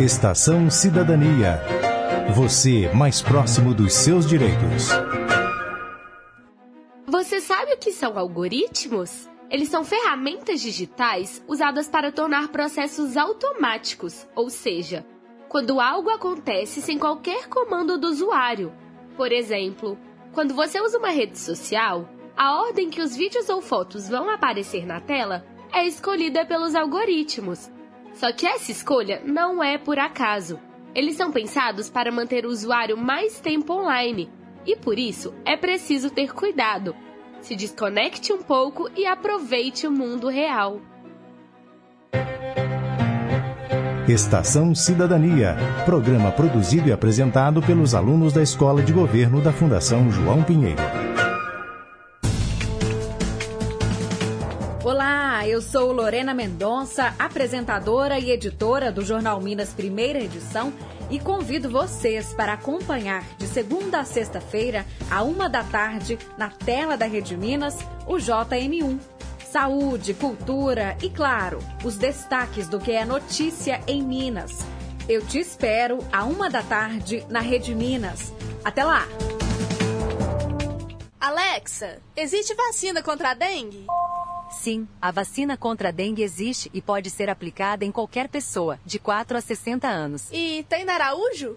Estação 0.02 0.68
Cidadania. 0.68 1.60
Você 2.34 2.92
mais 2.92 3.22
próximo 3.22 3.72
dos 3.72 3.92
seus 3.92 4.28
direitos. 4.28 4.88
Você 7.06 7.40
sabe 7.40 7.74
o 7.74 7.78
que 7.78 7.92
são 7.92 8.18
algoritmos? 8.18 9.30
Eles 9.48 9.68
são 9.68 9.84
ferramentas 9.84 10.60
digitais 10.60 11.40
usadas 11.46 11.88
para 11.88 12.10
tornar 12.10 12.48
processos 12.48 13.16
automáticos, 13.16 14.26
ou 14.34 14.50
seja, 14.50 15.06
quando 15.48 15.80
algo 15.80 16.10
acontece 16.10 16.82
sem 16.82 16.98
qualquer 16.98 17.48
comando 17.48 17.96
do 17.96 18.08
usuário. 18.08 18.72
Por 19.16 19.30
exemplo, 19.30 19.96
quando 20.32 20.52
você 20.52 20.80
usa 20.80 20.98
uma 20.98 21.10
rede 21.10 21.38
social, 21.38 22.08
a 22.36 22.60
ordem 22.60 22.90
que 22.90 23.00
os 23.00 23.14
vídeos 23.14 23.48
ou 23.48 23.62
fotos 23.62 24.08
vão 24.08 24.28
aparecer 24.28 24.84
na 24.84 25.00
tela 25.00 25.46
é 25.72 25.86
escolhida 25.86 26.44
pelos 26.44 26.74
algoritmos. 26.74 27.70
Só 28.14 28.32
que 28.32 28.46
essa 28.46 28.70
escolha 28.70 29.22
não 29.24 29.62
é 29.62 29.78
por 29.78 29.98
acaso. 29.98 30.58
Eles 30.94 31.16
são 31.16 31.32
pensados 31.32 31.88
para 31.88 32.12
manter 32.12 32.44
o 32.44 32.50
usuário 32.50 32.96
mais 32.96 33.40
tempo 33.40 33.72
online 33.72 34.30
e 34.66 34.76
por 34.76 34.98
isso 34.98 35.34
é 35.44 35.56
preciso 35.56 36.10
ter 36.10 36.32
cuidado. 36.32 36.94
Se 37.40 37.56
desconecte 37.56 38.32
um 38.32 38.42
pouco 38.42 38.88
e 38.96 39.06
aproveite 39.06 39.86
o 39.86 39.90
mundo 39.90 40.28
real. 40.28 40.80
Estação 44.08 44.74
Cidadania, 44.74 45.56
programa 45.84 46.30
produzido 46.30 46.88
e 46.88 46.92
apresentado 46.92 47.62
pelos 47.62 47.94
alunos 47.94 48.32
da 48.32 48.42
Escola 48.42 48.82
de 48.82 48.92
Governo 48.92 49.40
da 49.40 49.52
Fundação 49.52 50.10
João 50.10 50.42
Pinheiro. 50.42 51.11
Sou 55.92 56.00
Lorena 56.00 56.32
Mendonça, 56.32 57.14
apresentadora 57.18 58.18
e 58.18 58.30
editora 58.30 58.90
do 58.90 59.04
Jornal 59.04 59.38
Minas 59.42 59.74
Primeira 59.74 60.18
Edição 60.18 60.72
e 61.10 61.20
convido 61.20 61.68
vocês 61.68 62.32
para 62.32 62.54
acompanhar 62.54 63.22
de 63.36 63.46
segunda 63.46 64.00
a 64.00 64.04
sexta-feira, 64.04 64.86
a 65.10 65.22
uma 65.22 65.50
da 65.50 65.62
tarde, 65.62 66.18
na 66.38 66.48
tela 66.48 66.96
da 66.96 67.04
Rede 67.04 67.36
Minas, 67.36 67.76
o 68.06 68.14
JM1. 68.14 68.98
Saúde, 69.50 70.14
cultura 70.14 70.96
e, 71.02 71.10
claro, 71.10 71.58
os 71.84 71.98
destaques 71.98 72.68
do 72.68 72.80
que 72.80 72.92
é 72.92 73.04
notícia 73.04 73.78
em 73.86 74.02
Minas. 74.02 74.60
Eu 75.06 75.20
te 75.26 75.40
espero 75.40 75.98
a 76.10 76.24
uma 76.24 76.48
da 76.48 76.62
tarde 76.62 77.22
na 77.28 77.40
Rede 77.40 77.74
Minas. 77.74 78.32
Até 78.64 78.82
lá! 78.82 79.06
Alexa, 81.20 81.98
existe 82.16 82.54
vacina 82.54 83.02
contra 83.02 83.32
a 83.32 83.34
dengue? 83.34 83.86
Sim, 84.52 84.86
a 85.00 85.10
vacina 85.10 85.56
contra 85.56 85.88
a 85.88 85.92
dengue 85.92 86.22
existe 86.22 86.70
e 86.72 86.80
pode 86.80 87.10
ser 87.10 87.28
aplicada 87.28 87.84
em 87.84 87.90
qualquer 87.90 88.28
pessoa, 88.28 88.78
de 88.84 88.98
4 88.98 89.36
a 89.36 89.40
60 89.40 89.88
anos. 89.88 90.28
E 90.30 90.64
tem 90.68 90.84
na 90.84 90.94
Araújo? 90.94 91.56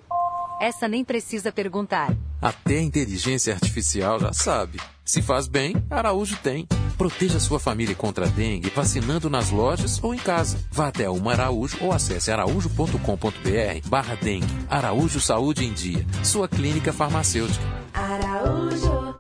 Essa 0.60 0.88
nem 0.88 1.04
precisa 1.04 1.52
perguntar. 1.52 2.16
Até 2.42 2.78
a 2.78 2.82
inteligência 2.82 3.54
artificial 3.54 4.20
já 4.20 4.32
sabe. 4.32 4.80
Se 5.04 5.22
faz 5.22 5.48
bem, 5.48 5.76
Araújo 5.90 6.38
tem. 6.38 6.68
Proteja 6.98 7.40
sua 7.40 7.60
família 7.60 7.94
contra 7.94 8.26
a 8.26 8.30
dengue 8.30 8.70
vacinando 8.70 9.30
nas 9.30 9.52
lojas 9.52 10.02
ou 10.02 10.14
em 10.14 10.18
casa. 10.18 10.58
Vá 10.72 10.88
até 10.88 11.10
uma 11.10 11.34
Araújo 11.34 11.78
ou 11.82 11.92
acesse 11.92 12.32
araújo.com.br 12.32 13.88
barra 13.88 14.16
dengue. 14.16 14.48
Araújo 14.70 15.20
Saúde 15.20 15.66
em 15.66 15.74
Dia. 15.74 16.06
Sua 16.24 16.48
clínica 16.48 16.94
farmacêutica. 16.94 17.64
Araújo. 17.94 19.16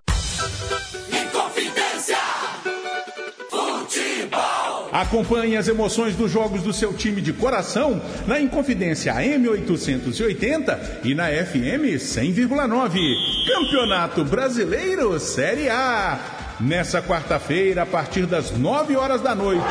Acompanhe 4.96 5.58
as 5.58 5.68
emoções 5.68 6.16
dos 6.16 6.32
jogos 6.32 6.62
do 6.62 6.72
seu 6.72 6.94
time 6.94 7.20
de 7.20 7.34
coração 7.34 8.02
na 8.26 8.40
Inconfidência 8.40 9.14
M880 9.14 10.80
e 11.04 11.14
na 11.14 11.26
FM 11.26 12.00
100,9. 12.00 12.98
Campeonato 13.46 14.24
Brasileiro 14.24 15.20
Série 15.20 15.68
A. 15.68 16.18
Nessa 16.62 17.02
quarta-feira, 17.02 17.82
a 17.82 17.86
partir 17.86 18.26
das 18.26 18.52
9 18.52 18.96
horas 18.96 19.20
da 19.20 19.36
noite, 19.36 19.62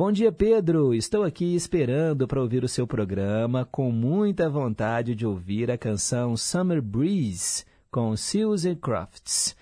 Bom 0.00 0.10
dia, 0.10 0.32
Pedro. 0.32 0.94
Estou 0.94 1.24
aqui 1.24 1.54
esperando 1.54 2.26
para 2.26 2.40
ouvir 2.40 2.64
o 2.64 2.68
seu 2.68 2.86
programa, 2.86 3.68
com 3.70 3.92
muita 3.92 4.48
vontade 4.48 5.14
de 5.14 5.26
ouvir 5.26 5.70
a 5.70 5.76
canção 5.76 6.38
Summer 6.38 6.80
Breeze 6.80 7.66
com 7.90 8.16
Susan 8.16 8.76
Crofts. 8.76 9.54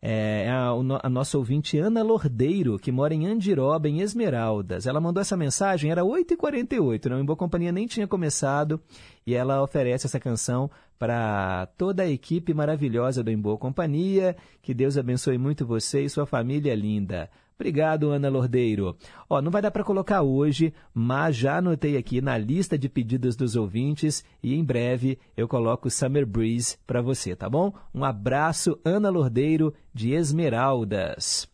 É 0.00 0.48
a, 0.48 0.70
a 1.02 1.10
nossa 1.10 1.36
ouvinte 1.36 1.76
Ana 1.76 2.02
Lordeiro, 2.02 2.78
que 2.78 2.90
mora 2.90 3.12
em 3.12 3.26
Andiroba, 3.26 3.86
em 3.86 4.00
Esmeraldas. 4.00 4.86
Ela 4.86 4.98
mandou 4.98 5.20
essa 5.20 5.36
mensagem, 5.36 5.90
era 5.90 6.02
8h48, 6.02 7.10
não, 7.10 7.20
em 7.20 7.24
Boa 7.26 7.36
Companhia 7.36 7.70
nem 7.70 7.86
tinha 7.86 8.06
começado, 8.08 8.80
e 9.26 9.34
ela 9.34 9.62
oferece 9.62 10.06
essa 10.06 10.18
canção 10.18 10.70
para 10.98 11.66
toda 11.76 12.04
a 12.04 12.08
equipe 12.08 12.54
maravilhosa 12.54 13.22
do 13.22 13.30
Em 13.30 13.38
Boa 13.38 13.58
Companhia. 13.58 14.36
Que 14.62 14.72
Deus 14.72 14.96
abençoe 14.96 15.36
muito 15.36 15.66
você 15.66 16.00
e 16.02 16.08
sua 16.08 16.24
família 16.24 16.74
linda. 16.74 17.28
Obrigado, 17.62 18.10
Ana 18.10 18.28
Lordeiro. 18.28 18.96
Ó, 19.30 19.40
não 19.40 19.52
vai 19.52 19.62
dar 19.62 19.70
para 19.70 19.84
colocar 19.84 20.20
hoje, 20.20 20.74
mas 20.92 21.36
já 21.36 21.58
anotei 21.58 21.96
aqui 21.96 22.20
na 22.20 22.36
lista 22.36 22.76
de 22.76 22.88
pedidos 22.88 23.36
dos 23.36 23.54
ouvintes 23.54 24.24
e 24.42 24.52
em 24.56 24.64
breve 24.64 25.16
eu 25.36 25.46
coloco 25.46 25.88
Summer 25.88 26.26
Breeze 26.26 26.76
para 26.84 27.00
você, 27.00 27.36
tá 27.36 27.48
bom? 27.48 27.72
Um 27.94 28.02
abraço, 28.02 28.76
Ana 28.84 29.10
Lordeiro, 29.10 29.72
de 29.94 30.10
Esmeraldas. 30.10 31.48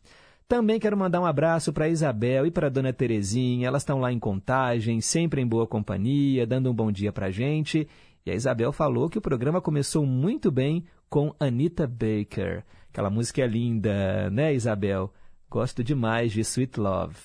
Também 0.49 0.81
quero 0.81 0.97
mandar 0.97 1.21
um 1.21 1.27
abraço 1.27 1.75
para 1.75 1.91
Isabel 1.91 2.47
e 2.47 2.51
para 2.51 2.71
Dona 2.71 2.91
Terezinha. 2.91 3.69
Elas 3.69 3.83
estão 3.83 4.01
lá 4.01 4.11
em 4.11 4.19
Contagem, 4.19 5.03
sempre 5.03 5.43
em 5.43 5.47
boa 5.47 5.67
companhia, 5.67 6.47
dando 6.47 6.71
um 6.71 6.75
bom 6.75 6.91
dia 6.91 7.13
para 7.13 7.31
gente. 7.31 7.87
E 8.25 8.31
a 8.31 8.35
Isabel 8.35 8.73
falou 8.73 9.11
que 9.11 9.19
o 9.19 9.23
programa 9.23 9.61
começou 9.61 10.07
muito 10.07 10.51
bem 10.51 10.87
com 11.11 11.35
Anita 11.39 11.87
Baker. 11.87 12.65
Aquela 12.91 13.11
música 13.11 13.43
é 13.43 13.47
linda, 13.47 14.31
né, 14.31 14.55
Isabel? 14.55 15.13
Gosto 15.51 15.83
demais 15.83 16.31
de 16.31 16.43
Sweet 16.43 16.79
Love. 16.79 17.17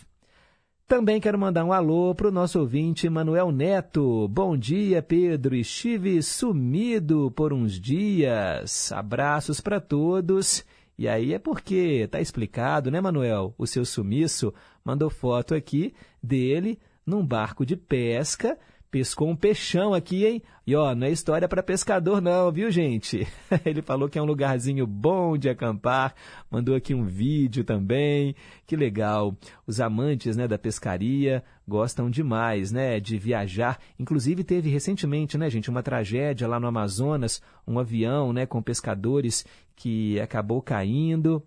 Também 0.87 1.19
quero 1.19 1.37
mandar 1.37 1.65
um 1.65 1.73
alô 1.73 2.15
para 2.15 2.29
o 2.29 2.31
nosso 2.31 2.57
ouvinte 2.57 3.09
Manuel 3.09 3.51
Neto. 3.51 4.29
Bom 4.29 4.55
dia, 4.55 5.01
Pedro. 5.01 5.53
Estive 5.53 6.23
sumido 6.23 7.29
por 7.35 7.51
uns 7.51 7.77
dias. 7.77 8.93
Abraços 8.93 9.59
para 9.59 9.81
todos. 9.81 10.63
E 10.97 11.05
aí 11.05 11.33
é 11.33 11.39
porque, 11.39 12.07
tá 12.09 12.21
explicado, 12.21 12.89
né, 12.89 13.01
Manuel? 13.01 13.53
O 13.57 13.67
seu 13.67 13.83
sumiço 13.83 14.53
mandou 14.85 15.09
foto 15.09 15.53
aqui 15.53 15.93
dele 16.21 16.79
num 17.05 17.25
barco 17.25 17.65
de 17.65 17.75
pesca 17.75 18.57
pescou 18.93 19.27
um 19.27 19.35
peixão 19.35 19.91
aqui, 19.91 20.23
hein? 20.23 20.43
E 20.67 20.75
ó, 20.75 20.93
não 20.93 21.07
é 21.07 21.09
história 21.09 21.49
para 21.49 21.63
pescador 21.63 22.21
não, 22.21 22.51
viu, 22.51 22.69
gente? 22.69 23.27
Ele 23.65 23.81
falou 23.81 24.07
que 24.07 24.19
é 24.19 24.21
um 24.21 24.25
lugarzinho 24.25 24.85
bom 24.85 25.35
de 25.35 25.49
acampar, 25.49 26.13
mandou 26.51 26.75
aqui 26.75 26.93
um 26.93 27.03
vídeo 27.03 27.63
também. 27.63 28.35
Que 28.67 28.75
legal. 28.75 29.35
Os 29.65 29.81
amantes, 29.81 30.37
né, 30.37 30.47
da 30.47 30.59
pescaria 30.59 31.43
gostam 31.67 32.07
demais, 32.07 32.71
né, 32.71 32.99
de 32.99 33.17
viajar. 33.17 33.79
Inclusive 33.97 34.43
teve 34.43 34.69
recentemente, 34.69 35.39
né, 35.39 35.49
gente, 35.49 35.71
uma 35.71 35.81
tragédia 35.81 36.47
lá 36.47 36.59
no 36.59 36.67
Amazonas, 36.67 37.41
um 37.67 37.79
avião, 37.79 38.31
né, 38.31 38.45
com 38.45 38.61
pescadores 38.61 39.43
que 39.75 40.19
acabou 40.19 40.61
caindo. 40.61 41.41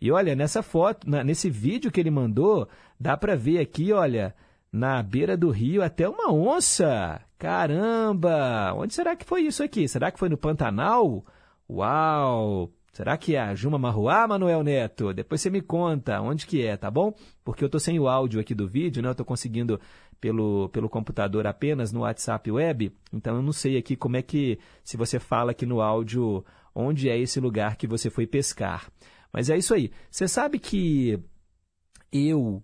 E 0.00 0.12
olha, 0.12 0.36
nessa 0.36 0.62
foto, 0.62 1.10
nesse 1.24 1.50
vídeo 1.50 1.90
que 1.90 1.98
ele 1.98 2.12
mandou, 2.12 2.68
dá 2.98 3.16
para 3.16 3.34
ver 3.34 3.58
aqui, 3.58 3.92
olha, 3.92 4.32
na 4.72 5.02
beira 5.02 5.36
do 5.36 5.50
rio 5.50 5.82
até 5.82 6.08
uma 6.08 6.32
onça. 6.32 7.20
Caramba! 7.38 8.72
Onde 8.74 8.94
será 8.94 9.14
que 9.14 9.24
foi 9.24 9.42
isso 9.42 9.62
aqui? 9.62 9.86
Será 9.86 10.10
que 10.10 10.18
foi 10.18 10.28
no 10.28 10.38
Pantanal? 10.38 11.24
Uau! 11.68 12.70
Será 12.92 13.16
que 13.16 13.34
é 13.36 13.40
a 13.40 13.54
Juma 13.54 13.78
Marruá, 13.78 14.26
Manuel 14.28 14.62
Neto? 14.62 15.12
Depois 15.12 15.40
você 15.40 15.50
me 15.50 15.60
conta 15.60 16.20
onde 16.20 16.46
que 16.46 16.64
é, 16.64 16.76
tá 16.76 16.90
bom? 16.90 17.14
Porque 17.44 17.64
eu 17.64 17.68
tô 17.68 17.78
sem 17.78 17.98
o 17.98 18.06
áudio 18.06 18.40
aqui 18.40 18.54
do 18.54 18.68
vídeo, 18.68 19.02
né? 19.02 19.08
Eu 19.08 19.14
tô 19.14 19.24
conseguindo 19.24 19.80
pelo, 20.20 20.68
pelo 20.68 20.88
computador 20.88 21.46
apenas 21.46 21.90
no 21.90 22.00
WhatsApp 22.00 22.50
web, 22.50 22.92
então 23.12 23.36
eu 23.36 23.42
não 23.42 23.52
sei 23.52 23.76
aqui 23.76 23.96
como 23.96 24.16
é 24.16 24.22
que, 24.22 24.58
se 24.84 24.96
você 24.96 25.18
fala 25.18 25.50
aqui 25.50 25.66
no 25.66 25.80
áudio, 25.80 26.44
onde 26.74 27.08
é 27.08 27.18
esse 27.18 27.40
lugar 27.40 27.76
que 27.76 27.86
você 27.86 28.08
foi 28.08 28.26
pescar. 28.26 28.88
Mas 29.32 29.50
é 29.50 29.56
isso 29.56 29.74
aí. 29.74 29.90
Você 30.10 30.28
sabe 30.28 30.58
que 30.58 31.18
eu 32.12 32.62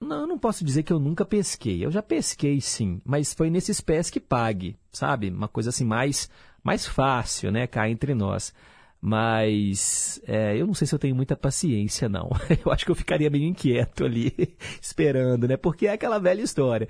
não, 0.00 0.20
eu 0.22 0.26
não 0.26 0.38
posso 0.38 0.64
dizer 0.64 0.82
que 0.82 0.92
eu 0.92 0.98
nunca 0.98 1.24
pesquei. 1.24 1.84
Eu 1.84 1.90
já 1.90 2.02
pesquei 2.02 2.60
sim, 2.60 3.00
mas 3.04 3.34
foi 3.34 3.50
nesses 3.50 3.80
pés 3.80 4.10
que 4.10 4.20
pague, 4.20 4.76
sabe? 4.92 5.30
Uma 5.30 5.48
coisa 5.48 5.70
assim 5.70 5.84
mais, 5.84 6.30
mais 6.62 6.86
fácil, 6.86 7.50
né? 7.50 7.66
Cá 7.66 7.88
entre 7.88 8.14
nós. 8.14 8.54
Mas 9.00 10.20
é, 10.26 10.56
eu 10.56 10.66
não 10.66 10.74
sei 10.74 10.86
se 10.86 10.94
eu 10.94 10.98
tenho 10.98 11.14
muita 11.14 11.36
paciência, 11.36 12.08
não. 12.08 12.30
Eu 12.64 12.72
acho 12.72 12.84
que 12.84 12.90
eu 12.90 12.96
ficaria 12.96 13.30
meio 13.30 13.44
inquieto 13.44 14.04
ali, 14.04 14.32
esperando, 14.82 15.46
né? 15.46 15.56
Porque 15.56 15.86
é 15.86 15.92
aquela 15.92 16.18
velha 16.18 16.42
história. 16.42 16.88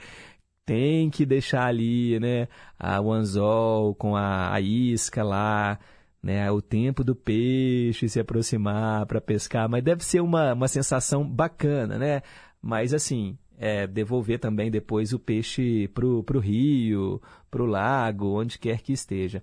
Tem 0.64 1.10
que 1.10 1.24
deixar 1.26 1.66
ali, 1.66 2.18
né? 2.20 2.48
A, 2.78 3.00
o 3.00 3.12
anzol 3.12 3.94
com 3.94 4.16
a, 4.16 4.52
a 4.54 4.60
isca 4.60 5.22
lá, 5.22 5.78
né? 6.22 6.50
O 6.50 6.60
tempo 6.62 7.04
do 7.04 7.14
peixe 7.14 8.08
se 8.08 8.20
aproximar 8.20 9.06
para 9.06 9.20
pescar. 9.20 9.68
Mas 9.68 9.84
deve 9.84 10.04
ser 10.04 10.20
uma, 10.20 10.54
uma 10.54 10.68
sensação 10.68 11.24
bacana, 11.28 11.98
né? 11.98 12.22
Mas 12.60 12.92
assim, 12.94 13.38
é, 13.56 13.86
devolver 13.86 14.38
também 14.38 14.70
depois 14.70 15.12
o 15.12 15.18
peixe 15.18 15.88
pro, 15.88 16.22
pro 16.22 16.38
rio, 16.38 17.20
pro 17.50 17.66
lago, 17.66 18.40
onde 18.40 18.58
quer 18.58 18.80
que 18.80 18.92
esteja. 18.92 19.42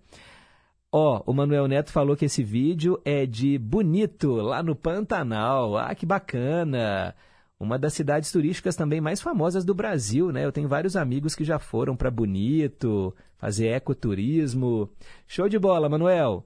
Ó, 0.91 1.17
oh, 1.17 1.31
o 1.31 1.33
Manuel 1.33 1.67
Neto 1.67 1.91
falou 1.91 2.15
que 2.15 2.25
esse 2.25 2.41
vídeo 2.41 2.99
é 3.03 3.25
de 3.25 3.57
Bonito, 3.57 4.35
lá 4.35 4.63
no 4.63 4.75
Pantanal. 4.75 5.77
Ah, 5.77 5.93
que 5.93 6.05
bacana! 6.05 7.13
Uma 7.59 7.77
das 7.77 7.93
cidades 7.93 8.31
turísticas 8.31 8.75
também 8.75 9.01
mais 9.01 9.21
famosas 9.21 9.65
do 9.65 9.73
Brasil, 9.73 10.31
né? 10.31 10.45
Eu 10.45 10.51
tenho 10.51 10.67
vários 10.69 10.95
amigos 10.95 11.35
que 11.35 11.43
já 11.43 11.59
foram 11.59 11.95
para 11.95 12.11
Bonito, 12.11 13.13
fazer 13.37 13.67
ecoturismo. 13.67 14.89
Show 15.27 15.49
de 15.49 15.59
bola, 15.59 15.89
Manuel! 15.89 16.45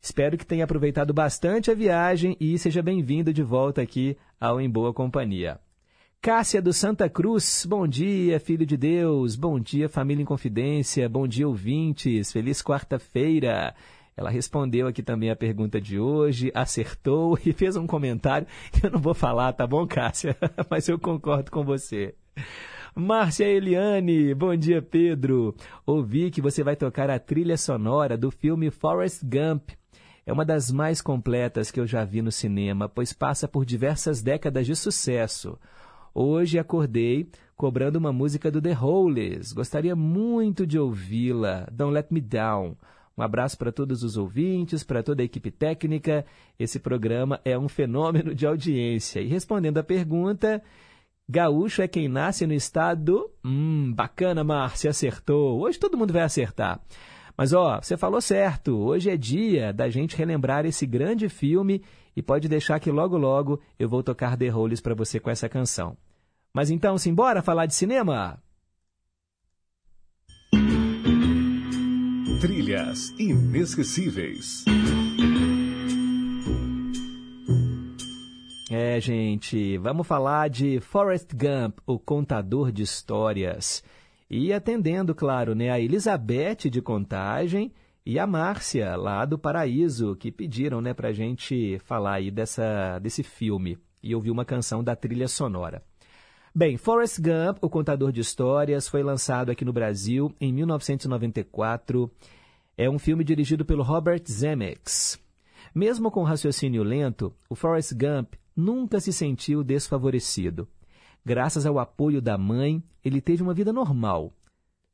Espero 0.00 0.36
que 0.38 0.46
tenha 0.46 0.64
aproveitado 0.64 1.12
bastante 1.14 1.70
a 1.70 1.74
viagem 1.74 2.36
e 2.38 2.58
seja 2.58 2.82
bem-vindo 2.82 3.32
de 3.32 3.42
volta 3.42 3.82
aqui 3.82 4.16
ao 4.38 4.60
Em 4.60 4.68
Boa 4.68 4.92
Companhia. 4.92 5.58
Cássia 6.20 6.60
do 6.60 6.72
Santa 6.72 7.08
Cruz, 7.08 7.64
bom 7.64 7.86
dia, 7.86 8.40
filho 8.40 8.66
de 8.66 8.76
Deus, 8.76 9.36
bom 9.36 9.58
dia, 9.58 9.88
família 9.88 10.20
em 10.20 10.26
confidência, 10.26 11.08
bom 11.08 11.28
dia, 11.28 11.46
ouvintes, 11.46 12.32
feliz 12.32 12.60
quarta-feira. 12.60 13.72
Ela 14.16 14.28
respondeu 14.28 14.88
aqui 14.88 15.00
também 15.00 15.30
a 15.30 15.36
pergunta 15.36 15.80
de 15.80 15.96
hoje, 15.96 16.50
acertou 16.52 17.38
e 17.46 17.52
fez 17.52 17.76
um 17.76 17.86
comentário 17.86 18.48
que 18.72 18.84
eu 18.84 18.90
não 18.90 19.00
vou 19.00 19.14
falar, 19.14 19.52
tá 19.52 19.64
bom, 19.64 19.86
Cássia? 19.86 20.36
Mas 20.68 20.88
eu 20.88 20.98
concordo 20.98 21.52
com 21.52 21.62
você. 21.64 22.16
Márcia 22.96 23.46
Eliane, 23.46 24.34
bom 24.34 24.56
dia, 24.56 24.82
Pedro. 24.82 25.54
Ouvi 25.86 26.32
que 26.32 26.42
você 26.42 26.64
vai 26.64 26.74
tocar 26.74 27.08
a 27.08 27.20
trilha 27.20 27.56
sonora 27.56 28.18
do 28.18 28.32
filme 28.32 28.72
Forrest 28.72 29.22
Gump. 29.22 29.70
É 30.26 30.32
uma 30.32 30.44
das 30.44 30.68
mais 30.68 31.00
completas 31.00 31.70
que 31.70 31.78
eu 31.78 31.86
já 31.86 32.04
vi 32.04 32.20
no 32.20 32.32
cinema, 32.32 32.88
pois 32.88 33.12
passa 33.12 33.46
por 33.46 33.64
diversas 33.64 34.20
décadas 34.20 34.66
de 34.66 34.74
sucesso. 34.74 35.56
Hoje 36.14 36.58
acordei 36.58 37.28
cobrando 37.56 37.98
uma 37.98 38.12
música 38.12 38.50
do 38.50 38.62
The 38.62 38.72
Hollies. 38.72 39.52
Gostaria 39.52 39.96
muito 39.96 40.66
de 40.66 40.78
ouvi-la. 40.78 41.66
Don't 41.72 41.92
Let 41.92 42.06
Me 42.10 42.20
Down. 42.20 42.76
Um 43.16 43.22
abraço 43.22 43.58
para 43.58 43.72
todos 43.72 44.04
os 44.04 44.16
ouvintes, 44.16 44.84
para 44.84 45.02
toda 45.02 45.22
a 45.22 45.24
equipe 45.24 45.50
técnica. 45.50 46.24
Esse 46.56 46.78
programa 46.78 47.40
é 47.44 47.58
um 47.58 47.68
fenômeno 47.68 48.32
de 48.32 48.46
audiência. 48.46 49.20
E 49.20 49.26
respondendo 49.26 49.78
à 49.78 49.82
pergunta, 49.82 50.62
gaúcho 51.28 51.82
é 51.82 51.88
quem 51.88 52.06
nasce 52.06 52.46
no 52.46 52.54
estado. 52.54 53.28
Hum, 53.44 53.92
bacana, 53.92 54.44
Márcia, 54.44 54.90
acertou. 54.90 55.60
Hoje 55.60 55.80
todo 55.80 55.98
mundo 55.98 56.12
vai 56.12 56.22
acertar. 56.22 56.80
Mas 57.36 57.52
ó, 57.52 57.80
você 57.80 57.96
falou 57.96 58.20
certo. 58.20 58.76
Hoje 58.76 59.10
é 59.10 59.16
dia 59.16 59.72
da 59.72 59.88
gente 59.88 60.16
relembrar 60.16 60.64
esse 60.64 60.86
grande 60.86 61.28
filme 61.28 61.82
e 62.18 62.22
pode 62.22 62.48
deixar 62.48 62.80
que 62.80 62.90
logo 62.90 63.16
logo 63.16 63.60
eu 63.78 63.88
vou 63.88 64.02
tocar 64.02 64.36
The 64.36 64.48
Hollies 64.48 64.80
para 64.80 64.92
você 64.92 65.20
com 65.20 65.30
essa 65.30 65.48
canção. 65.48 65.96
Mas 66.52 66.68
então, 66.68 66.98
simbora 66.98 67.42
falar 67.42 67.66
de 67.66 67.76
cinema? 67.76 68.42
Trilhas 72.40 73.10
inesquecíveis. 73.20 74.64
É, 78.68 79.00
gente, 79.00 79.78
vamos 79.78 80.04
falar 80.04 80.50
de 80.50 80.80
Forrest 80.80 81.28
Gump, 81.32 81.78
o 81.86 82.00
contador 82.00 82.72
de 82.72 82.82
histórias. 82.82 83.84
E 84.28 84.52
atendendo, 84.52 85.14
claro, 85.14 85.54
né, 85.54 85.70
a 85.70 85.78
Elizabeth 85.78 86.68
de 86.68 86.82
Contagem 86.82 87.72
e 88.04 88.18
a 88.18 88.26
Márcia, 88.26 88.96
lá 88.96 89.24
do 89.24 89.38
Paraíso, 89.38 90.16
que 90.16 90.32
pediram 90.32 90.80
né, 90.80 90.94
para 90.94 91.08
a 91.08 91.12
gente 91.12 91.78
falar 91.80 92.14
aí 92.14 92.30
dessa, 92.30 92.98
desse 92.98 93.22
filme 93.22 93.78
e 94.02 94.14
ouvir 94.14 94.30
uma 94.30 94.44
canção 94.44 94.82
da 94.82 94.96
trilha 94.96 95.28
sonora. 95.28 95.82
Bem, 96.54 96.76
Forrest 96.76 97.20
Gump, 97.20 97.58
o 97.62 97.68
contador 97.68 98.10
de 98.10 98.20
histórias, 98.20 98.88
foi 98.88 99.02
lançado 99.02 99.50
aqui 99.50 99.64
no 99.64 99.72
Brasil 99.72 100.34
em 100.40 100.52
1994. 100.52 102.10
É 102.76 102.88
um 102.88 102.98
filme 102.98 103.22
dirigido 103.22 103.64
pelo 103.64 103.82
Robert 103.82 104.22
Zemeckis. 104.28 105.18
Mesmo 105.74 106.10
com 106.10 106.22
raciocínio 106.22 106.82
lento, 106.82 107.34
o 107.48 107.54
Forrest 107.54 107.92
Gump 107.92 108.34
nunca 108.56 108.98
se 108.98 109.12
sentiu 109.12 109.62
desfavorecido. 109.62 110.66
Graças 111.24 111.66
ao 111.66 111.78
apoio 111.78 112.22
da 112.22 112.38
mãe, 112.38 112.82
ele 113.04 113.20
teve 113.20 113.42
uma 113.42 113.54
vida 113.54 113.72
normal. 113.72 114.32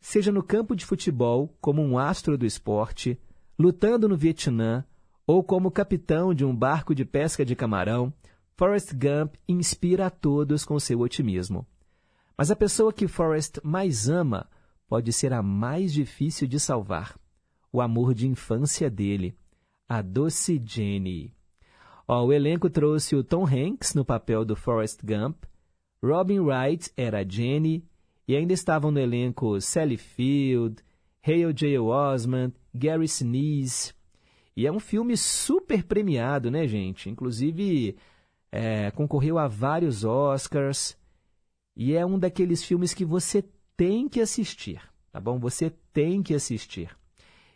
Seja 0.07 0.31
no 0.31 0.43
campo 0.43 0.77
de 0.77 0.85
futebol, 0.85 1.57
como 1.63 1.81
um 1.81 1.97
astro 1.97 2.37
do 2.37 2.45
esporte, 2.45 3.19
lutando 3.59 4.07
no 4.07 4.19
Vietnã, 4.19 4.85
ou 5.27 5.43
como 5.43 5.71
capitão 5.71 6.35
de 6.35 6.45
um 6.45 6.55
barco 6.55 6.95
de 6.95 7.07
pesca 7.07 7.43
de 7.43 7.57
camarão, 7.57 8.13
Forrest 8.55 8.93
Gump 8.93 9.37
inspira 9.49 10.05
a 10.05 10.11
todos 10.11 10.63
com 10.63 10.79
seu 10.79 11.01
otimismo. 11.01 11.67
Mas 12.37 12.51
a 12.51 12.55
pessoa 12.55 12.93
que 12.93 13.09
Forrest 13.09 13.61
mais 13.65 14.07
ama 14.07 14.47
pode 14.87 15.11
ser 15.11 15.33
a 15.33 15.43
mais 15.43 15.91
difícil 15.91 16.47
de 16.47 16.61
salvar. 16.61 17.19
O 17.73 17.81
amor 17.81 18.13
de 18.13 18.29
infância 18.29 18.91
dele, 18.91 19.35
a 19.89 20.03
doce 20.03 20.63
Jenny. 20.63 21.35
Ó, 22.07 22.27
o 22.27 22.33
elenco 22.33 22.69
trouxe 22.69 23.17
o 23.17 23.25
Tom 23.25 23.47
Hanks 23.47 23.95
no 23.95 24.05
papel 24.05 24.45
do 24.45 24.55
Forrest 24.55 25.01
Gump, 25.03 25.45
Robin 26.03 26.41
Wright 26.41 26.93
era 26.95 27.27
Jenny, 27.27 27.89
e 28.27 28.37
ainda 28.37 28.53
estavam 28.53 28.91
no 28.91 28.99
elenco 28.99 29.61
Sally 29.61 29.97
Field, 29.97 30.83
Hale 31.27 31.53
J. 31.53 31.79
Osment, 31.79 32.53
Gary 32.75 33.09
Sinise. 33.09 33.93
E 34.57 34.67
é 34.67 34.73
um 34.73 34.81
filme 34.81 35.17
super 35.17 35.83
premiado, 35.83 36.51
né, 36.51 36.67
gente? 36.67 37.11
Inclusive, 37.11 37.97
é, 38.53 38.91
concorreu 38.93 39.39
a 39.39 39.49
vários 39.49 40.05
Oscars 40.05 40.97
e 41.77 41.95
é 41.95 42.07
um 42.07 42.19
daqueles 42.19 42.63
filmes 42.63 42.95
que 42.95 43.05
você 43.05 43.45
tem 43.77 44.09
que 44.09 44.21
assistir, 44.21 44.81
tá 45.11 45.21
bom? 45.21 45.39
Você 45.41 45.71
tem 45.93 46.23
que 46.23 46.35
assistir. 46.35 46.97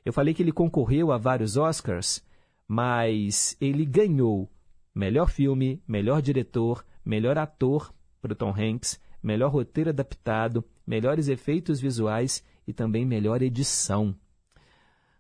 Eu 0.04 0.12
falei 0.12 0.34
que 0.34 0.42
ele 0.42 0.50
concorreu 0.50 1.12
a 1.12 1.18
vários 1.18 1.56
Oscars, 1.56 2.24
mas 2.66 3.56
ele 3.60 3.84
ganhou 3.84 4.50
melhor 4.94 5.30
filme, 5.30 5.80
melhor 5.86 6.20
diretor, 6.20 6.84
melhor 7.04 7.38
ator 7.38 7.94
para 8.20 8.32
o 8.32 8.36
Tom 8.36 8.52
Hanks, 8.52 9.00
melhor 9.22 9.50
roteiro 9.50 9.90
adaptado, 9.90 10.64
melhores 10.86 11.28
efeitos 11.28 11.80
visuais 11.80 12.44
e 12.66 12.72
também 12.72 13.04
melhor 13.04 13.42
edição. 13.42 14.14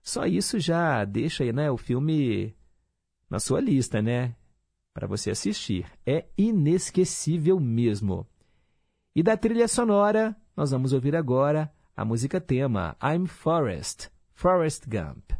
Só 0.02 0.26
isso 0.26 0.58
já 0.58 1.04
deixa 1.04 1.50
né, 1.52 1.70
o 1.70 1.76
filme 1.76 2.54
na 3.28 3.38
sua 3.38 3.60
lista, 3.60 4.00
né? 4.00 4.34
para 4.98 5.06
você 5.06 5.30
assistir. 5.30 5.86
É 6.04 6.26
inesquecível 6.36 7.60
mesmo. 7.60 8.26
E 9.14 9.22
da 9.22 9.36
trilha 9.36 9.68
sonora, 9.68 10.36
nós 10.56 10.72
vamos 10.72 10.92
ouvir 10.92 11.14
agora 11.14 11.72
a 11.96 12.04
música 12.04 12.40
tema 12.40 12.96
I'm 13.00 13.26
Forrest, 13.28 14.08
Forrest 14.34 14.88
Gump. 14.88 15.30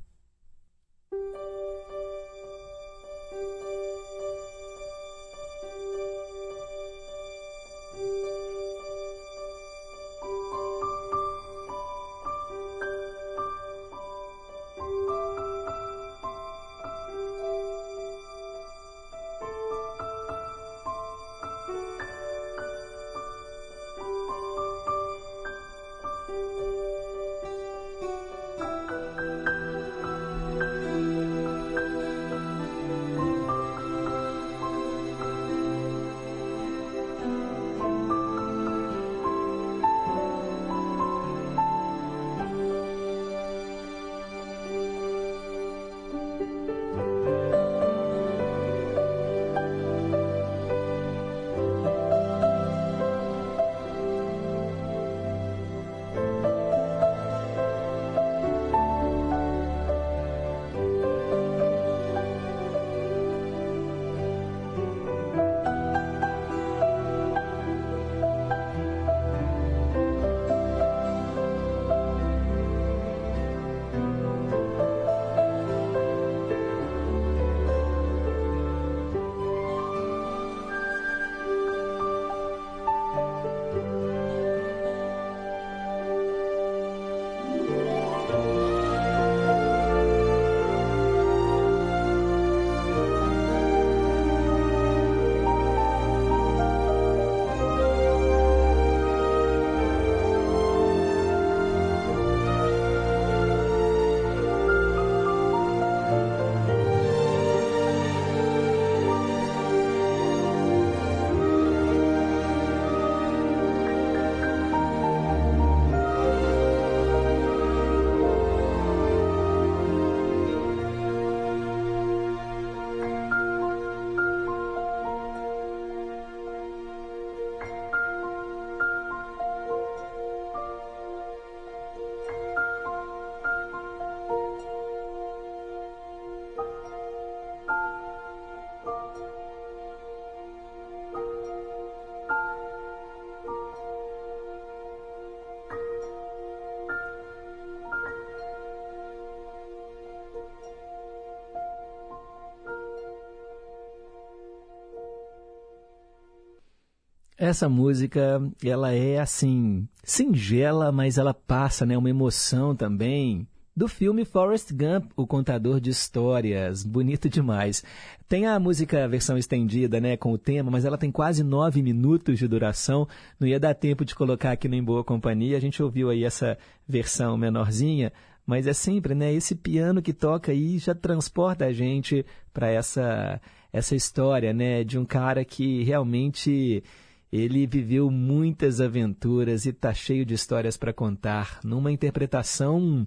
Essa 157.39 157.69
música, 157.69 158.43
ela 158.65 158.93
é 158.93 159.21
assim, 159.21 159.87
singela, 160.03 160.91
mas 160.91 161.19
ela 161.19 161.33
passa, 161.33 161.87
né, 161.87 161.97
uma 161.97 162.11
emoção 162.11 162.75
também 162.75 163.47
do 163.77 163.87
filme 163.87 164.25
Forrest 164.25 164.73
Gump, 164.73 165.13
o 165.17 165.25
contador 165.25 165.81
de 165.81 165.89
histórias. 165.89 166.83
Bonito 166.83 167.29
demais. 167.29 167.85
Tem 168.29 168.45
a 168.45 168.59
música 168.59 169.05
a 169.05 169.07
versão 169.07 169.39
estendida, 169.39 170.01
né, 170.01 170.17
com 170.17 170.33
o 170.33 170.37
tema, 170.37 170.69
mas 170.69 170.85
ela 170.85 170.99
tem 170.99 171.13
quase 171.13 171.45
nove 171.45 171.81
minutos 171.81 172.41
de 172.41 172.49
duração. 172.49 173.07
Não 173.39 173.47
ia 173.47 173.61
dar 173.61 173.73
tempo 173.73 174.05
de 174.05 174.17
colocar 174.17 174.51
aqui 174.51 174.67
no 174.67 174.75
Em 174.75 174.83
Boa 174.83 175.05
Companhia. 175.05 175.57
A 175.57 175.61
gente 175.61 175.81
ouviu 175.81 176.11
aí 176.11 176.25
essa 176.25 176.59
versão 176.89 177.39
menorzinha, 177.39 178.13
mas 178.45 178.67
é 178.67 178.73
sempre, 178.73 179.15
né, 179.15 179.33
esse 179.33 179.55
piano 179.55 180.03
que 180.03 180.13
toca 180.13 180.51
aí 180.51 180.77
já 180.79 180.93
transporta 180.93 181.67
a 181.67 181.73
gente 181.73 182.27
para 182.53 182.69
essa 182.69 183.41
essa 183.73 183.95
história, 183.95 184.53
né, 184.53 184.83
de 184.83 184.99
um 184.99 185.05
cara 185.05 185.45
que 185.45 185.85
realmente 185.85 186.83
ele 187.33 187.67
viveu 187.67 188.11
muitas 188.11 188.81
aventuras 188.81 189.67
e 189.67 189.71
está 189.71 189.93
cheio 189.93 190.25
de 190.25 190.35
histórias 190.35 190.77
para 190.77 190.93
contar, 190.93 191.61
numa 191.63 191.93
interpretação 191.93 193.07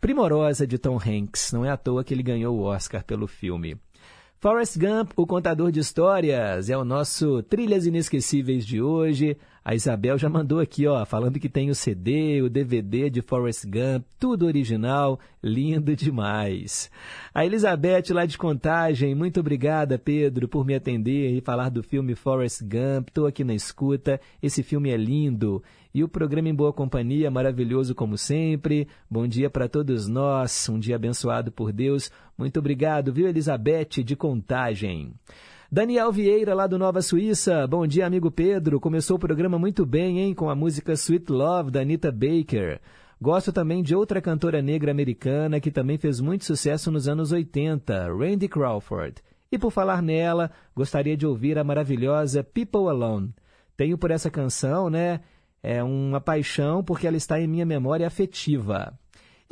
primorosa 0.00 0.66
de 0.66 0.78
Tom 0.78 0.98
Hanks. 0.98 1.52
Não 1.52 1.64
é 1.64 1.70
à 1.70 1.76
toa 1.76 2.02
que 2.02 2.12
ele 2.12 2.22
ganhou 2.22 2.58
o 2.58 2.62
Oscar 2.62 3.04
pelo 3.04 3.26
filme. 3.26 3.76
Forrest 4.38 4.78
Gump, 4.78 5.12
o 5.16 5.26
contador 5.26 5.70
de 5.70 5.80
histórias, 5.80 6.70
é 6.70 6.76
o 6.76 6.84
nosso 6.84 7.42
Trilhas 7.42 7.84
Inesquecíveis 7.84 8.66
de 8.66 8.80
hoje. 8.80 9.36
A 9.62 9.74
Isabel 9.74 10.16
já 10.16 10.28
mandou 10.28 10.58
aqui, 10.58 10.86
ó, 10.86 11.04
falando 11.04 11.38
que 11.38 11.48
tem 11.48 11.68
o 11.68 11.74
CD, 11.74 12.40
o 12.40 12.48
DVD 12.48 13.10
de 13.10 13.20
Forrest 13.20 13.64
Gump, 13.66 14.06
tudo 14.18 14.46
original, 14.46 15.20
lindo 15.42 15.94
demais. 15.94 16.90
A 17.34 17.44
Elizabeth 17.44 18.04
lá 18.10 18.24
de 18.24 18.38
Contagem, 18.38 19.14
muito 19.14 19.38
obrigada, 19.38 19.98
Pedro, 19.98 20.48
por 20.48 20.64
me 20.64 20.74
atender 20.74 21.36
e 21.36 21.42
falar 21.42 21.68
do 21.68 21.82
filme 21.82 22.14
Forrest 22.14 22.62
Gump. 22.62 23.08
Estou 23.08 23.26
aqui 23.26 23.44
na 23.44 23.54
escuta. 23.54 24.18
Esse 24.42 24.62
filme 24.62 24.90
é 24.90 24.96
lindo. 24.96 25.62
E 25.92 26.02
o 26.02 26.08
programa 26.08 26.48
Em 26.48 26.54
Boa 26.54 26.72
Companhia, 26.72 27.30
maravilhoso 27.30 27.94
como 27.94 28.16
sempre. 28.16 28.88
Bom 29.10 29.26
dia 29.26 29.50
para 29.50 29.68
todos 29.68 30.08
nós, 30.08 30.68
um 30.70 30.78
dia 30.78 30.96
abençoado 30.96 31.52
por 31.52 31.70
Deus. 31.70 32.10
Muito 32.38 32.58
obrigado, 32.60 33.12
viu, 33.12 33.28
Elizabeth 33.28 34.02
de 34.02 34.16
Contagem. 34.16 35.12
Daniel 35.72 36.10
Vieira, 36.10 36.52
lá 36.52 36.66
do 36.66 36.76
Nova 36.76 37.00
Suíça. 37.00 37.64
Bom 37.64 37.86
dia, 37.86 38.04
amigo 38.04 38.28
Pedro. 38.28 38.80
Começou 38.80 39.16
o 39.16 39.20
programa 39.20 39.56
muito 39.56 39.86
bem, 39.86 40.18
hein? 40.18 40.34
Com 40.34 40.50
a 40.50 40.54
música 40.56 40.94
Sweet 40.94 41.30
Love, 41.30 41.70
da 41.70 41.80
Anita 41.80 42.10
Baker. 42.10 42.80
Gosto 43.22 43.52
também 43.52 43.80
de 43.80 43.94
outra 43.94 44.20
cantora 44.20 44.60
negra 44.60 44.90
americana 44.90 45.60
que 45.60 45.70
também 45.70 45.96
fez 45.96 46.18
muito 46.18 46.44
sucesso 46.44 46.90
nos 46.90 47.06
anos 47.06 47.30
80, 47.30 48.08
Randy 48.12 48.48
Crawford. 48.48 49.22
E 49.52 49.56
por 49.56 49.70
falar 49.70 50.02
nela, 50.02 50.50
gostaria 50.74 51.16
de 51.16 51.24
ouvir 51.24 51.56
a 51.56 51.62
maravilhosa 51.62 52.42
People 52.42 52.88
Alone. 52.88 53.32
Tenho 53.76 53.96
por 53.96 54.10
essa 54.10 54.28
canção, 54.28 54.90
né? 54.90 55.20
É 55.62 55.84
uma 55.84 56.20
paixão 56.20 56.82
porque 56.82 57.06
ela 57.06 57.16
está 57.16 57.40
em 57.40 57.46
minha 57.46 57.64
memória 57.64 58.08
afetiva. 58.08 58.98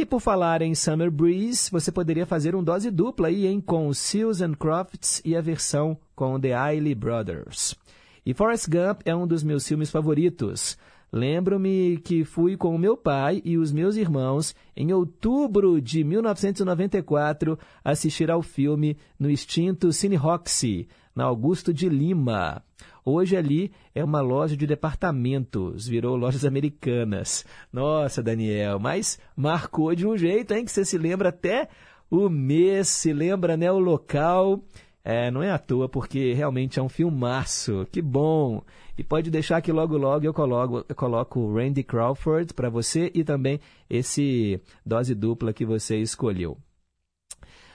E 0.00 0.06
por 0.06 0.20
falar 0.20 0.62
em 0.62 0.76
Summer 0.76 1.10
Breeze, 1.10 1.68
você 1.72 1.90
poderia 1.90 2.24
fazer 2.24 2.54
um 2.54 2.62
dose 2.62 2.88
dupla 2.88 3.26
aí, 3.26 3.48
hein, 3.48 3.60
com 3.60 3.92
Seals 3.92 4.40
and 4.40 4.52
Crofts 4.52 5.20
e 5.24 5.34
a 5.34 5.40
versão 5.40 5.98
com 6.14 6.38
The 6.38 6.54
Ailey 6.54 6.94
Brothers. 6.94 7.74
E 8.24 8.32
Forrest 8.32 8.68
Gump 8.68 9.00
é 9.04 9.12
um 9.16 9.26
dos 9.26 9.42
meus 9.42 9.66
filmes 9.66 9.90
favoritos. 9.90 10.78
Lembro-me 11.12 11.96
que 12.04 12.24
fui 12.24 12.56
com 12.56 12.76
o 12.76 12.78
meu 12.78 12.96
pai 12.96 13.42
e 13.44 13.58
os 13.58 13.72
meus 13.72 13.96
irmãos 13.96 14.54
em 14.76 14.92
outubro 14.92 15.80
de 15.80 16.04
1994 16.04 17.58
assistir 17.82 18.30
ao 18.30 18.40
filme 18.40 18.96
no 19.18 19.28
extinto 19.28 19.90
Cine 19.90 20.14
Roxy, 20.14 20.86
na 21.12 21.24
Augusto 21.24 21.74
de 21.74 21.88
Lima. 21.88 22.62
Hoje 23.10 23.38
ali 23.38 23.72
é 23.94 24.04
uma 24.04 24.20
loja 24.20 24.54
de 24.54 24.66
departamentos, 24.66 25.88
virou 25.88 26.14
lojas 26.14 26.44
americanas. 26.44 27.42
Nossa, 27.72 28.22
Daniel, 28.22 28.78
mas 28.78 29.18
marcou 29.34 29.94
de 29.94 30.06
um 30.06 30.14
jeito, 30.14 30.52
hein? 30.52 30.62
Que 30.62 30.70
você 30.70 30.84
se 30.84 30.98
lembra 30.98 31.30
até 31.30 31.70
o 32.10 32.28
mês, 32.28 32.88
se 32.88 33.10
lembra, 33.10 33.56
né? 33.56 33.72
O 33.72 33.78
local. 33.78 34.62
É, 35.02 35.30
não 35.30 35.42
é 35.42 35.50
à 35.50 35.56
toa, 35.56 35.88
porque 35.88 36.34
realmente 36.34 36.78
é 36.78 36.82
um 36.82 36.88
filmaço. 36.90 37.86
Que 37.90 38.02
bom! 38.02 38.62
E 38.98 39.02
pode 39.02 39.30
deixar 39.30 39.62
que 39.62 39.72
logo 39.72 39.96
logo 39.96 40.26
eu 40.26 40.34
coloco, 40.34 40.84
eu 40.86 40.94
coloco 40.94 41.54
Randy 41.54 41.82
Crawford 41.82 42.52
para 42.52 42.68
você 42.68 43.10
e 43.14 43.24
também 43.24 43.58
esse 43.88 44.60
dose 44.84 45.14
dupla 45.14 45.54
que 45.54 45.64
você 45.64 45.96
escolheu. 45.96 46.58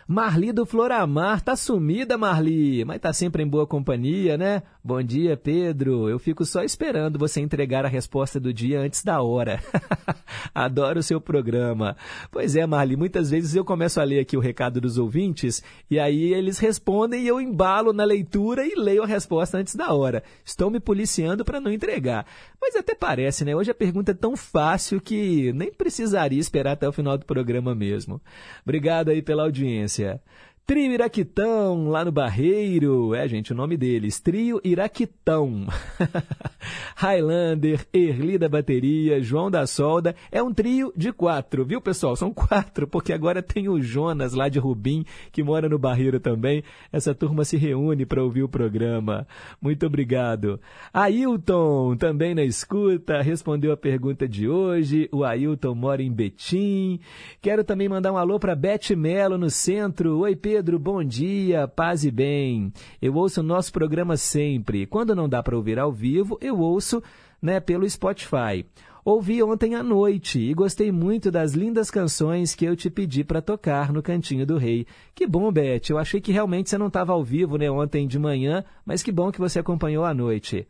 Marli 0.07 0.51
do 0.51 0.65
Floramar, 0.65 1.41
tá 1.41 1.55
sumida, 1.55 2.17
Marli, 2.17 2.83
mas 2.83 2.99
tá 2.99 3.13
sempre 3.13 3.41
em 3.41 3.47
boa 3.47 3.65
companhia, 3.65 4.37
né? 4.37 4.61
Bom 4.83 5.01
dia, 5.01 5.37
Pedro. 5.37 6.09
Eu 6.09 6.19
fico 6.19 6.43
só 6.43 6.61
esperando 6.61 7.17
você 7.17 7.39
entregar 7.39 7.85
a 7.85 7.87
resposta 7.87 8.37
do 8.37 8.53
dia 8.53 8.81
antes 8.81 9.01
da 9.01 9.21
hora. 9.21 9.63
Adoro 10.53 10.99
o 10.99 11.03
seu 11.03 11.21
programa. 11.21 11.95
Pois 12.29 12.53
é, 12.57 12.65
Marli, 12.65 12.97
muitas 12.97 13.29
vezes 13.29 13.55
eu 13.55 13.63
começo 13.63 14.01
a 14.01 14.03
ler 14.03 14.19
aqui 14.19 14.35
o 14.35 14.41
recado 14.41 14.81
dos 14.81 14.97
ouvintes 14.97 15.63
e 15.89 15.97
aí 15.97 16.33
eles 16.33 16.59
respondem 16.59 17.23
e 17.23 17.27
eu 17.27 17.39
embalo 17.39 17.93
na 17.93 18.03
leitura 18.03 18.65
e 18.65 18.75
leio 18.75 19.03
a 19.03 19.07
resposta 19.07 19.57
antes 19.57 19.73
da 19.73 19.93
hora. 19.93 20.21
Estou 20.43 20.69
me 20.69 20.81
policiando 20.81 21.45
para 21.45 21.61
não 21.61 21.71
entregar. 21.71 22.25
Mas 22.61 22.75
até 22.75 22.93
parece, 22.93 23.45
né? 23.45 23.55
Hoje 23.55 23.71
a 23.71 23.75
pergunta 23.75 24.11
é 24.11 24.15
tão 24.15 24.35
fácil 24.35 24.99
que 24.99 25.53
nem 25.53 25.71
precisaria 25.71 26.39
esperar 26.39 26.73
até 26.73 26.87
o 26.87 26.93
final 26.93 27.17
do 27.17 27.25
programa 27.25 27.73
mesmo. 27.73 28.21
Obrigado 28.63 29.09
aí 29.09 29.21
pela 29.21 29.43
audiência. 29.43 29.92
些 29.93 30.19
Trio 30.65 30.93
Iraquitão, 30.93 31.89
lá 31.89 32.05
no 32.05 32.11
Barreiro. 32.11 33.13
É, 33.13 33.27
gente, 33.27 33.51
o 33.51 33.55
nome 33.55 33.75
deles. 33.75 34.21
Trio 34.21 34.61
Iraquitão. 34.63 35.67
Highlander, 36.95 37.85
Erli 37.93 38.37
da 38.37 38.47
bateria, 38.47 39.21
João 39.21 39.51
da 39.51 39.67
solda. 39.67 40.15
É 40.31 40.41
um 40.41 40.53
trio 40.53 40.93
de 40.95 41.11
quatro, 41.11 41.65
viu, 41.65 41.81
pessoal? 41.81 42.15
São 42.15 42.33
quatro, 42.33 42.87
porque 42.87 43.11
agora 43.11 43.43
tem 43.43 43.67
o 43.67 43.81
Jonas 43.81 44.33
lá 44.33 44.47
de 44.47 44.57
Rubim, 44.57 45.03
que 45.33 45.43
mora 45.43 45.67
no 45.67 45.77
Barreiro 45.77 46.17
também. 46.17 46.63
Essa 46.93 47.13
turma 47.13 47.43
se 47.43 47.57
reúne 47.57 48.05
para 48.05 48.23
ouvir 48.23 48.43
o 48.43 48.49
programa. 48.49 49.27
Muito 49.61 49.85
obrigado. 49.85 50.61
Ailton, 50.93 51.97
também 51.97 52.33
na 52.33 52.43
escuta, 52.43 53.21
respondeu 53.21 53.73
a 53.73 53.77
pergunta 53.77 54.25
de 54.29 54.47
hoje. 54.47 55.09
O 55.11 55.25
Ailton 55.25 55.75
mora 55.75 56.01
em 56.01 56.11
Betim. 56.11 57.01
Quero 57.41 57.65
também 57.65 57.89
mandar 57.89 58.13
um 58.13 58.17
alô 58.17 58.39
para 58.39 58.55
Bete 58.55 58.95
Melo, 58.95 59.37
no 59.37 59.49
centro. 59.49 60.19
Oi, 60.19 60.37
Pedro. 60.37 60.52
Pedro, 60.53 60.77
bom 60.77 61.03
dia, 61.03 61.67
paz 61.67 62.05
e 62.05 62.11
bem. 62.11 62.71
Eu 63.01 63.15
ouço 63.15 63.39
o 63.39 63.43
nosso 63.43 63.73
programa 63.73 64.15
sempre. 64.15 64.85
Quando 64.85 65.15
não 65.15 65.27
dá 65.27 65.41
para 65.41 65.57
ouvir 65.57 65.79
ao 65.79 65.91
vivo, 65.91 66.37
eu 66.39 66.59
ouço 66.59 67.01
né, 67.41 67.59
pelo 67.59 67.89
Spotify. 67.89 68.63
Ouvi 69.03 69.41
ontem 69.41 69.73
à 69.73 69.81
noite 69.81 70.39
e 70.39 70.53
gostei 70.53 70.91
muito 70.91 71.31
das 71.31 71.53
lindas 71.53 71.89
canções 71.89 72.53
que 72.53 72.65
eu 72.65 72.75
te 72.75 72.87
pedi 72.87 73.23
para 73.23 73.41
tocar 73.41 73.91
no 73.91 74.03
Cantinho 74.03 74.45
do 74.45 74.55
Rei. 74.55 74.85
Que 75.15 75.25
bom, 75.25 75.51
Beth. 75.51 75.89
Eu 75.89 75.97
achei 75.97 76.21
que 76.21 76.31
realmente 76.31 76.69
você 76.69 76.77
não 76.77 76.85
estava 76.85 77.13
ao 77.13 77.23
vivo 77.23 77.57
né, 77.57 77.71
ontem 77.71 78.05
de 78.05 78.19
manhã, 78.19 78.63
mas 78.85 79.01
que 79.01 79.11
bom 79.11 79.31
que 79.31 79.39
você 79.39 79.57
acompanhou 79.57 80.05
à 80.05 80.13
noite. 80.13 80.67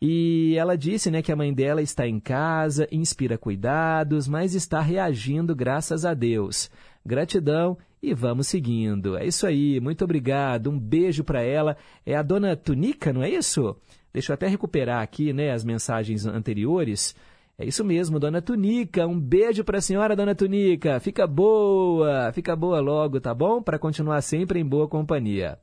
E 0.00 0.54
ela 0.56 0.74
disse 0.74 1.10
né, 1.10 1.20
que 1.20 1.32
a 1.32 1.36
mãe 1.36 1.52
dela 1.52 1.82
está 1.82 2.08
em 2.08 2.18
casa, 2.18 2.88
inspira 2.90 3.36
cuidados, 3.36 4.26
mas 4.26 4.54
está 4.54 4.80
reagindo 4.80 5.54
graças 5.54 6.06
a 6.06 6.14
Deus. 6.14 6.70
Gratidão 7.04 7.76
e 8.02 8.14
vamos 8.14 8.48
seguindo. 8.48 9.16
É 9.16 9.26
isso 9.26 9.46
aí, 9.46 9.80
muito 9.80 10.04
obrigado. 10.04 10.70
Um 10.70 10.78
beijo 10.78 11.24
para 11.24 11.42
ela. 11.42 11.76
É 12.04 12.14
a 12.14 12.22
dona 12.22 12.56
Tunica, 12.56 13.12
não 13.12 13.22
é 13.22 13.30
isso? 13.30 13.76
Deixa 14.12 14.32
eu 14.32 14.34
até 14.34 14.46
recuperar 14.46 15.02
aqui 15.02 15.32
né, 15.32 15.52
as 15.52 15.64
mensagens 15.64 16.26
anteriores. 16.26 17.14
É 17.58 17.64
isso 17.64 17.84
mesmo, 17.84 18.20
dona 18.20 18.40
Tunica. 18.40 19.06
Um 19.06 19.18
beijo 19.18 19.64
para 19.64 19.78
a 19.78 19.82
senhora, 19.82 20.14
dona 20.14 20.34
Tunica. 20.34 21.00
Fica 21.00 21.26
boa, 21.26 22.32
fica 22.32 22.54
boa 22.54 22.80
logo, 22.80 23.20
tá 23.20 23.34
bom? 23.34 23.60
Para 23.60 23.78
continuar 23.78 24.20
sempre 24.22 24.60
em 24.60 24.64
boa 24.64 24.86
companhia. 24.86 25.58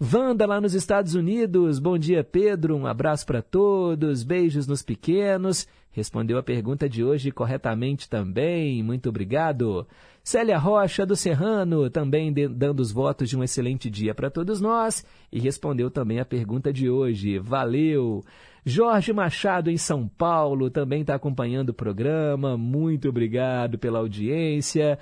Wanda 0.00 0.44
lá 0.46 0.60
nos 0.60 0.74
Estados 0.74 1.14
Unidos. 1.14 1.78
Bom 1.78 1.96
dia, 1.96 2.22
Pedro. 2.22 2.76
Um 2.76 2.86
abraço 2.86 3.24
para 3.24 3.40
todos. 3.40 4.22
Beijos 4.24 4.66
nos 4.66 4.82
pequenos. 4.82 5.66
Respondeu 5.90 6.38
a 6.38 6.42
pergunta 6.42 6.88
de 6.88 7.04
hoje 7.04 7.30
corretamente 7.30 8.08
também. 8.08 8.82
Muito 8.82 9.08
obrigado. 9.08 9.86
Célia 10.24 10.56
Rocha 10.56 11.04
do 11.04 11.16
Serrano, 11.16 11.90
também 11.90 12.32
dando 12.32 12.80
os 12.80 12.92
votos 12.92 13.28
de 13.28 13.36
um 13.36 13.42
excelente 13.42 13.90
dia 13.90 14.14
para 14.14 14.30
todos 14.30 14.60
nós 14.60 15.04
e 15.32 15.40
respondeu 15.40 15.90
também 15.90 16.20
a 16.20 16.24
pergunta 16.24 16.72
de 16.72 16.88
hoje. 16.88 17.38
Valeu! 17.38 18.22
Jorge 18.64 19.12
Machado 19.12 19.68
em 19.68 19.76
São 19.76 20.06
Paulo 20.06 20.70
também 20.70 21.00
está 21.00 21.16
acompanhando 21.16 21.70
o 21.70 21.74
programa. 21.74 22.56
Muito 22.56 23.08
obrigado 23.08 23.76
pela 23.76 23.98
audiência. 23.98 24.96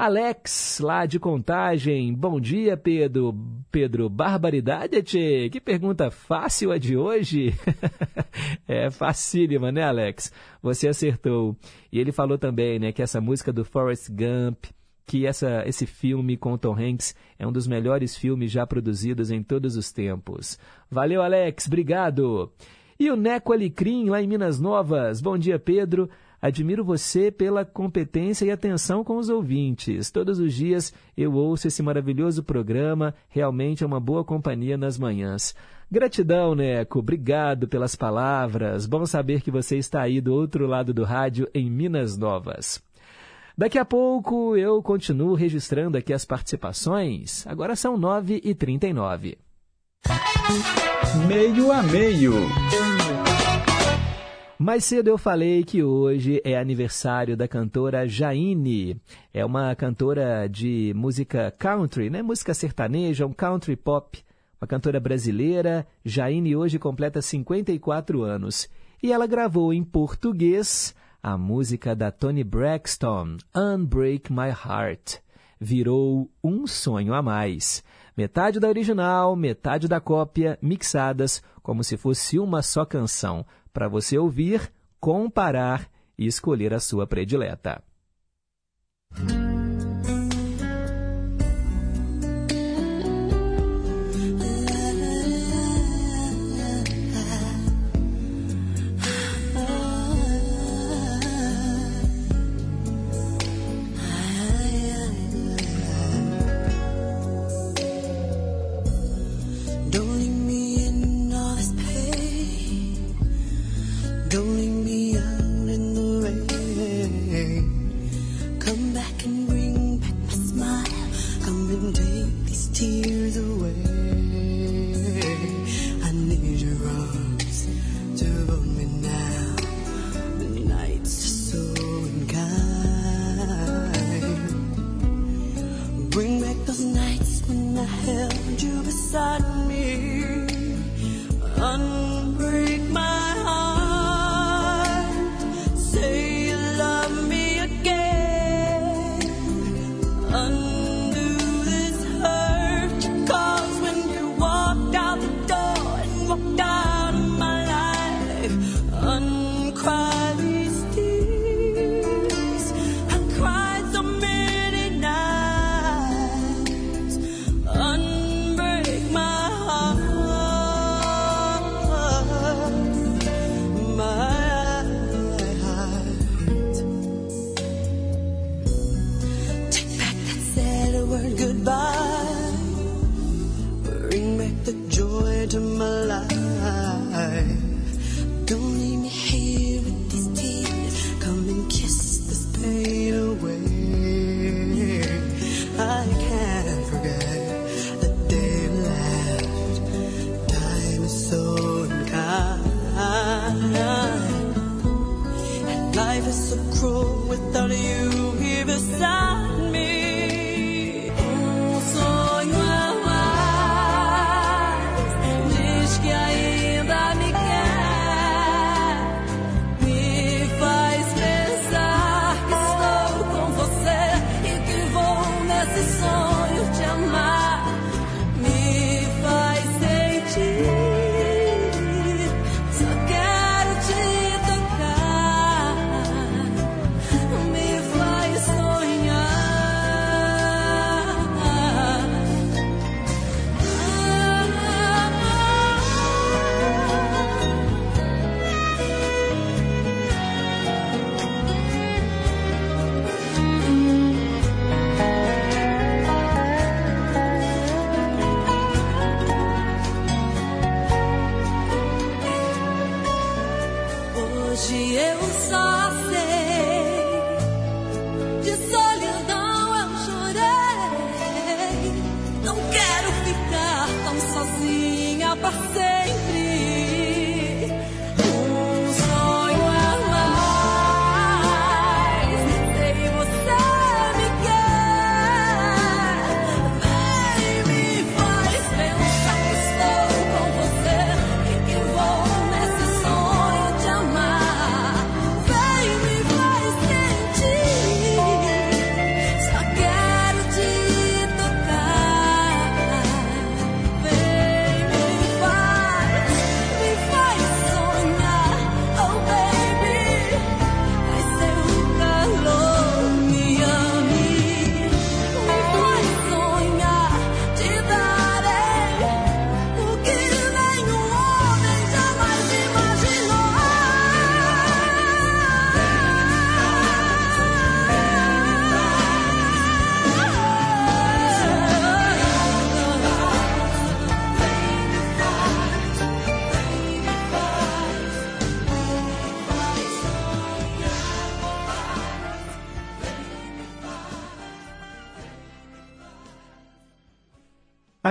Alex, 0.00 0.80
lá 0.82 1.04
de 1.04 1.20
Contagem. 1.20 2.14
Bom 2.14 2.40
dia, 2.40 2.74
Pedro. 2.74 3.36
Pedro, 3.70 4.08
barbaridade, 4.08 5.02
tchê? 5.02 5.50
Que 5.50 5.60
pergunta 5.60 6.10
fácil 6.10 6.72
a 6.72 6.78
de 6.78 6.96
hoje? 6.96 7.52
é 8.66 8.88
facílima, 8.88 9.70
né, 9.70 9.82
Alex? 9.82 10.32
Você 10.62 10.88
acertou. 10.88 11.54
E 11.92 12.00
ele 12.00 12.12
falou 12.12 12.38
também, 12.38 12.78
né, 12.78 12.92
que 12.92 13.02
essa 13.02 13.20
música 13.20 13.52
do 13.52 13.62
Forrest 13.62 14.08
Gump, 14.08 14.68
que 15.06 15.26
essa, 15.26 15.64
esse 15.66 15.84
filme 15.84 16.34
com 16.34 16.56
Tom 16.56 16.74
Hanks 16.74 17.14
é 17.38 17.46
um 17.46 17.52
dos 17.52 17.66
melhores 17.66 18.16
filmes 18.16 18.50
já 18.50 18.66
produzidos 18.66 19.30
em 19.30 19.42
todos 19.42 19.76
os 19.76 19.92
tempos. 19.92 20.58
Valeu, 20.90 21.20
Alex. 21.20 21.66
Obrigado. 21.66 22.50
E 22.98 23.10
o 23.10 23.16
Neco 23.16 23.52
Alecrim, 23.52 24.08
lá 24.08 24.22
em 24.22 24.26
Minas 24.26 24.58
Novas. 24.58 25.20
Bom 25.20 25.36
dia, 25.36 25.58
Pedro. 25.58 26.08
Admiro 26.40 26.82
você 26.82 27.30
pela 27.30 27.64
competência 27.64 28.46
e 28.46 28.50
atenção 28.50 29.04
com 29.04 29.18
os 29.18 29.28
ouvintes. 29.28 30.10
Todos 30.10 30.38
os 30.38 30.54
dias 30.54 30.92
eu 31.16 31.34
ouço 31.34 31.68
esse 31.68 31.82
maravilhoso 31.82 32.42
programa. 32.42 33.14
Realmente 33.28 33.84
é 33.84 33.86
uma 33.86 34.00
boa 34.00 34.24
companhia 34.24 34.76
nas 34.76 34.98
manhãs. 34.98 35.54
Gratidão, 35.90 36.54
Neco. 36.54 37.00
Obrigado 37.00 37.68
pelas 37.68 37.94
palavras. 37.94 38.86
Bom 38.86 39.04
saber 39.04 39.42
que 39.42 39.50
você 39.50 39.76
está 39.76 40.02
aí 40.02 40.20
do 40.20 40.32
outro 40.32 40.66
lado 40.66 40.94
do 40.94 41.04
rádio 41.04 41.48
em 41.52 41.70
Minas 41.70 42.16
Novas. 42.16 42.80
Daqui 43.58 43.78
a 43.78 43.84
pouco 43.84 44.56
eu 44.56 44.82
continuo 44.82 45.34
registrando 45.34 45.98
aqui 45.98 46.14
as 46.14 46.24
participações. 46.24 47.46
Agora 47.46 47.76
são 47.76 47.98
9h39. 47.98 49.36
Meio 51.28 51.70
a 51.70 51.82
meio. 51.82 52.32
Mais 54.62 54.84
cedo 54.84 55.08
eu 55.08 55.16
falei 55.16 55.64
que 55.64 55.82
hoje 55.82 56.38
é 56.44 56.58
aniversário 56.58 57.34
da 57.34 57.48
cantora 57.48 58.06
Jaine. 58.06 59.00
É 59.32 59.42
uma 59.42 59.74
cantora 59.74 60.46
de 60.50 60.92
música 60.94 61.50
country, 61.58 62.10
né? 62.10 62.20
Música 62.20 62.52
sertaneja, 62.52 63.24
um 63.24 63.32
country 63.32 63.74
pop. 63.74 64.22
Uma 64.60 64.68
cantora 64.68 65.00
brasileira. 65.00 65.86
Jaine 66.04 66.54
hoje 66.54 66.78
completa 66.78 67.22
54 67.22 68.22
anos. 68.22 68.68
E 69.02 69.10
ela 69.10 69.26
gravou 69.26 69.72
em 69.72 69.82
português 69.82 70.94
a 71.22 71.38
música 71.38 71.96
da 71.96 72.10
Toni 72.10 72.44
Braxton, 72.44 73.38
Unbreak 73.56 74.30
My 74.30 74.50
Heart. 74.50 75.20
Virou 75.58 76.30
um 76.44 76.66
sonho 76.66 77.14
a 77.14 77.22
mais. 77.22 77.82
Metade 78.14 78.60
da 78.60 78.68
original, 78.68 79.34
metade 79.34 79.88
da 79.88 80.00
cópia, 80.00 80.58
mixadas 80.60 81.42
como 81.62 81.84
se 81.84 81.96
fosse 81.96 82.38
uma 82.38 82.62
só 82.62 82.84
canção, 82.84 83.46
para 83.72 83.88
você 83.88 84.18
ouvir, 84.18 84.72
comparar 84.98 85.88
e 86.18 86.26
escolher 86.26 86.74
a 86.74 86.80
sua 86.80 87.06
predileta. 87.06 87.82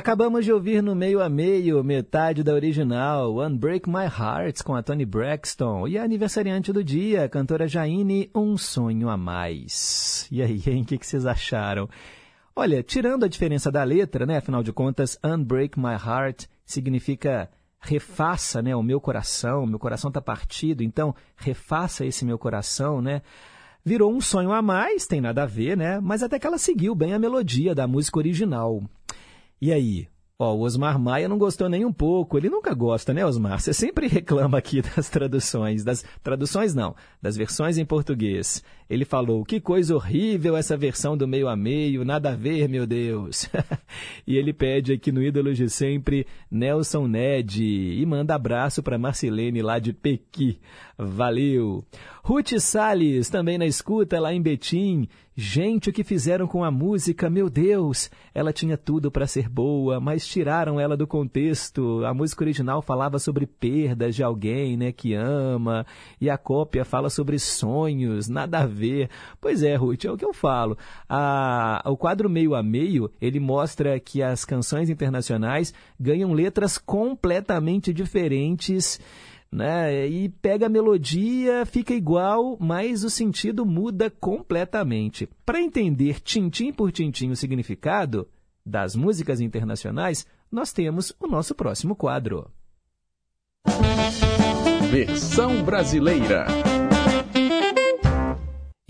Acabamos 0.10 0.43
de 0.43 0.51
ouvir 0.51 0.82
no 0.82 0.95
meio 0.95 1.22
a 1.22 1.30
meio, 1.30 1.84
metade 1.84 2.41
da 2.43 2.51
original, 2.51 3.38
Unbreak 3.38 3.88
My 3.88 4.05
Heart, 4.05 4.64
com 4.64 4.74
a 4.74 4.82
Tony 4.82 5.05
Braxton. 5.05 5.88
E 5.88 5.99
a 5.99 6.03
aniversariante 6.03 6.74
do 6.74 6.84
dia, 6.84 7.26
a 7.26 7.30
cantora 7.30 7.68
Jaine, 7.68 8.28
Um 8.34 8.57
Sonho 8.57 9.07
a 9.07 9.16
Mais. 9.16 10.28
E 10.32 10.41
aí, 10.41 10.64
hein, 10.66 10.82
o 10.82 10.86
que, 10.86 10.97
que 10.97 11.05
vocês 11.05 11.28
acharam? 11.28 11.88
Olha, 12.55 12.82
tirando 12.82 13.24
a 13.24 13.28
diferença 13.28 13.72
da 13.72 13.84
letra, 13.84 14.26
né? 14.26 14.38
Afinal 14.38 14.64
de 14.64 14.74
contas, 14.74 15.16
Unbreak 15.24 15.80
My 15.80 15.93
Heart 15.93 16.47
significa 16.66 17.47
refaça, 17.80 18.64
né? 18.64 18.76
O 18.76 18.82
meu 18.82 18.99
coração, 18.99 19.68
meu 19.68 19.78
coração 19.78 20.07
está 20.07 20.20
partido, 20.20 20.82
então 20.82 21.14
refaça 21.36 22.03
esse 22.03 22.26
meu 22.26 22.39
coração, 22.39 22.99
né? 22.99 23.22
Virou 23.86 24.12
um 24.12 24.20
sonho 24.20 24.51
a 24.53 24.60
mais, 24.60 25.05
tem 25.05 25.22
nada 25.22 25.43
a 25.43 25.45
ver, 25.45 25.78
né? 25.78 25.99
Mas 25.99 26.24
até 26.24 26.39
que 26.39 26.47
ela 26.47 26.57
seguiu 26.57 26.95
bem 26.95 27.14
a 27.14 27.20
melodia 27.20 27.76
da 27.76 27.86
música 27.86 28.18
original. 28.18 28.82
E 29.62 29.74
aí? 29.74 30.07
Ó, 30.41 30.55
o 30.55 30.62
Osmar 30.62 30.97
Maia 30.97 31.28
não 31.28 31.38
gostou 31.38 31.68
nem 31.68 31.84
um 31.84 31.91
pouco. 31.91 32.38
Ele 32.38 32.49
nunca 32.49 32.74
gosta, 32.74 33.14
né, 33.14 33.26
Osmar? 33.26 33.60
Você 33.60 33.74
sempre 33.74 34.07
reclama 34.10 34.57
aqui 34.57 34.82
das 34.82 35.10
traduções. 35.10 35.84
Das 35.84 36.05
traduções 36.24 36.74
não, 36.74 36.95
das 37.22 37.36
versões 37.36 37.78
em 37.78 37.84
português. 37.84 38.64
Ele 38.89 39.03
falou: 39.03 39.43
que 39.43 39.60
coisa 39.60 39.93
horrível 39.93 40.55
essa 40.55 40.78
versão 40.78 41.18
do 41.18 41.28
meio 41.28 41.49
a 41.49 41.57
meio, 41.57 42.05
nada 42.05 42.32
a 42.32 42.36
ver, 42.38 42.70
meu 42.70 42.88
Deus. 42.88 43.49
e 44.26 44.38
ele 44.38 44.53
pede 44.53 44.93
aqui 44.93 45.12
no 45.12 45.22
Ídolos 45.22 45.57
de 45.57 45.70
Sempre, 45.70 46.26
Nelson 46.49 47.05
Ned, 47.05 47.62
e 47.62 48.05
manda 48.05 48.34
abraço 48.34 48.82
para 48.82 48.97
Marcelene 48.97 49.62
lá 49.62 49.78
de 49.78 49.91
Pequi. 49.91 50.57
Valeu! 50.97 51.84
Ruth 52.24 52.59
Salles, 52.59 53.30
também 53.30 53.57
na 53.57 53.65
escuta 53.65 54.20
lá 54.20 54.34
em 54.34 54.41
Betim. 54.41 55.07
Gente, 55.36 55.89
o 55.89 55.93
que 55.93 56.03
fizeram 56.03 56.45
com 56.47 56.65
a 56.65 56.70
música, 56.70 57.30
meu 57.30 57.49
Deus! 57.49 58.11
Ela 58.36 58.51
tinha 58.51 58.78
tudo 58.78 59.09
para 59.09 59.26
ser 59.26 59.47
boa, 59.47 59.97
mas 59.97 60.28
tiraram 60.28 60.78
ela 60.78 60.97
do 60.97 61.07
contexto. 61.07 62.03
A 62.03 62.13
música 62.13 62.43
original 62.43 62.82
falava 62.82 63.17
sobre 63.20 63.47
perdas 63.47 64.15
de 64.15 64.22
alguém, 64.22 64.76
né, 64.76 64.91
que 64.91 65.13
ama, 65.13 65.86
e 66.20 66.30
a 66.30 66.38
cópia 66.38 66.84
fala 66.84 67.09
sobre 67.09 67.39
sonhos, 67.39 68.28
nada 68.28 68.59
a 68.59 68.65
ver. 68.65 69.09
Pois 69.39 69.63
é, 69.63 69.76
Ruth, 69.76 70.03
é 70.03 70.11
o 70.11 70.17
que 70.17 70.26
eu 70.26 70.34
falo. 70.34 70.78
A, 71.07 71.82
o 71.86 71.95
quadro 71.95 72.30
meio 72.30 72.53
a 72.53 72.61
meio, 72.61 73.09
ele 73.22 73.39
mostra 73.39 73.97
que 73.97 74.22
as 74.22 74.43
canções 74.43 74.89
internacionais 74.89 75.74
ganham 75.97 76.34
letras 76.34 76.78
completamente 76.78 77.93
diferentes 77.93 78.99
né? 79.52 80.08
E 80.08 80.30
pega 80.30 80.68
a 80.68 80.70
melodia, 80.70 81.66
fica 81.66 81.93
igual, 81.93 82.58
mas 82.60 83.04
o 83.04 83.10
sentido 83.10 83.66
muda 83.66 84.10
completamente. 84.10 85.28
Para 85.45 85.62
entender 85.62 86.20
tintim 86.22 86.72
por 86.72 86.91
tintim 86.91 87.30
o 87.32 87.36
significado 87.36 88.28
das 88.66 88.95
músicas 88.95 89.41
internacionais, 89.41 90.26
nós 90.52 90.72
temos 90.72 91.14
o 91.20 91.28
nosso 91.28 91.56
próximo 91.56 91.95
quadro. 91.95 92.50
Versão 94.91 95.64
brasileira. 95.64 96.47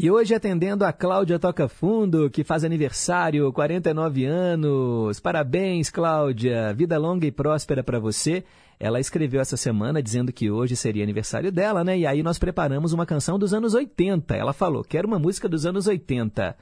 E 0.01 0.09
hoje 0.09 0.33
atendendo 0.33 0.85
a 0.85 0.93
Cláudia 0.93 1.37
Toca 1.37 1.67
Fundo, 1.67 2.29
que 2.29 2.41
faz 2.41 2.63
aniversário, 2.63 3.51
49 3.51 4.23
anos. 4.23 5.19
Parabéns, 5.19 5.89
Cláudia. 5.89 6.73
Vida 6.73 6.97
longa 6.97 7.27
e 7.27 7.31
próspera 7.33 7.83
para 7.83 7.99
você. 7.99 8.45
Ela 8.79 9.01
escreveu 9.01 9.41
essa 9.41 9.57
semana 9.57 10.01
dizendo 10.01 10.31
que 10.31 10.49
hoje 10.49 10.73
seria 10.77 11.03
aniversário 11.03 11.51
dela, 11.51 11.83
né? 11.83 11.99
E 11.99 12.07
aí 12.07 12.23
nós 12.23 12.39
preparamos 12.39 12.93
uma 12.93 13.05
canção 13.05 13.37
dos 13.37 13.53
anos 13.53 13.73
80. 13.73 14.37
Ela 14.37 14.53
falou: 14.53 14.85
"Quero 14.85 15.05
uma 15.05 15.19
música 15.19 15.49
dos 15.49 15.65
anos 15.65 15.85
80". 15.85 16.55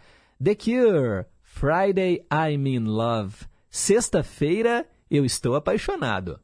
The 0.44 0.56
Cure, 0.56 1.26
Friday 1.44 2.26
I'm 2.34 2.68
in 2.68 2.86
Love. 2.86 3.46
Sexta-feira 3.70 4.84
eu 5.12 5.24
estou 5.24 5.54
apaixonado. 5.54 6.40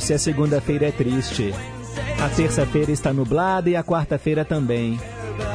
Se 0.00 0.14
a 0.14 0.18
segunda-feira 0.18 0.88
é 0.88 0.92
triste. 0.92 1.54
A 2.22 2.28
terça-feira 2.28 2.90
está 2.90 3.12
nublada 3.12 3.70
e 3.70 3.76
a 3.76 3.82
quarta-feira 3.82 4.44
também. 4.44 4.98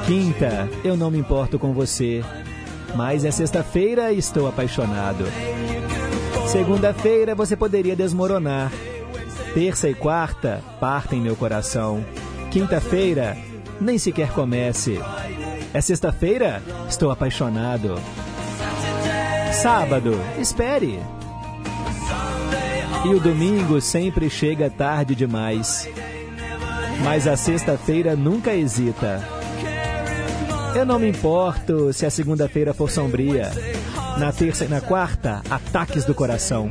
Quinta, 0.06 0.70
eu 0.84 0.96
não 0.96 1.12
me 1.12 1.18
importo 1.18 1.58
com 1.58 1.74
você. 1.74 2.24
Mas 2.96 3.24
é 3.24 3.32
sexta-feira 3.32 4.12
e 4.12 4.18
estou 4.18 4.48
apaixonado. 4.48 5.26
Segunda-feira 6.48 7.34
você 7.34 7.56
poderia 7.56 7.96
desmoronar. 7.96 8.72
Terça 9.54 9.89
e 9.89 9.94
quarta 9.94 10.62
partem 10.80 11.22
meu 11.22 11.36
coração. 11.36 12.04
Quinta-feira, 12.52 13.38
nem 13.80 13.98
sequer 13.98 14.32
comece. 14.32 15.00
É 15.74 15.80
sexta-feira? 15.80 16.62
Estou 16.89 17.12
apaixonado. 17.12 17.96
Sábado, 19.54 20.20
espere. 20.38 21.00
E 23.04 23.10
o 23.14 23.20
domingo 23.20 23.82
sempre 23.82 24.30
chega 24.30 24.70
tarde 24.70 25.16
demais. 25.16 25.89
Mas 27.04 27.28
a 27.28 27.36
sexta-feira 27.36 28.16
nunca 28.16 28.54
hesita. 28.54 29.22
Eu 30.76 30.86
não 30.86 30.99
me 30.99 31.10
importo 31.10 31.91
se 31.91 32.06
a 32.06 32.12
segunda-feira 32.12 32.74
for 32.74 32.91
sombria. 32.91 33.52
Na 34.18 34.32
terça 34.32 34.66
e 34.66 34.68
na 34.68 34.80
quarta, 34.82 35.41
ataques 35.49 36.06
do 36.06 36.14
coração. 36.14 36.70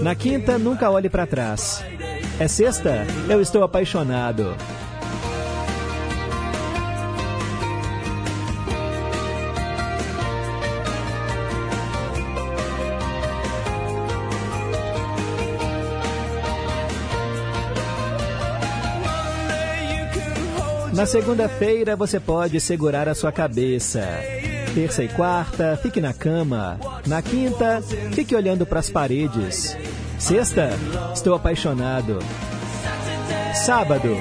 Na 0.00 0.14
quinta, 0.14 0.58
nunca 0.58 0.90
olhe 0.90 1.08
para 1.08 1.26
trás. 1.26 1.82
É 2.40 2.48
sexta? 2.48 3.06
Eu 3.28 3.40
estou 3.40 3.62
apaixonado. 3.62 4.54
Na 20.96 21.04
segunda-feira 21.04 21.94
você 21.94 22.18
pode 22.18 22.58
segurar 22.58 23.06
a 23.06 23.14
sua 23.14 23.30
cabeça. 23.30 24.02
Terça 24.74 25.04
e 25.04 25.08
quarta, 25.08 25.78
fique 25.82 26.00
na 26.00 26.14
cama. 26.14 26.80
Na 27.06 27.20
quinta, 27.20 27.82
fique 28.12 28.34
olhando 28.34 28.64
para 28.64 28.80
as 28.80 28.88
paredes. 28.88 29.76
Sexta, 30.18 30.70
estou 31.12 31.34
apaixonado. 31.34 32.18
Sábado, 33.66 34.16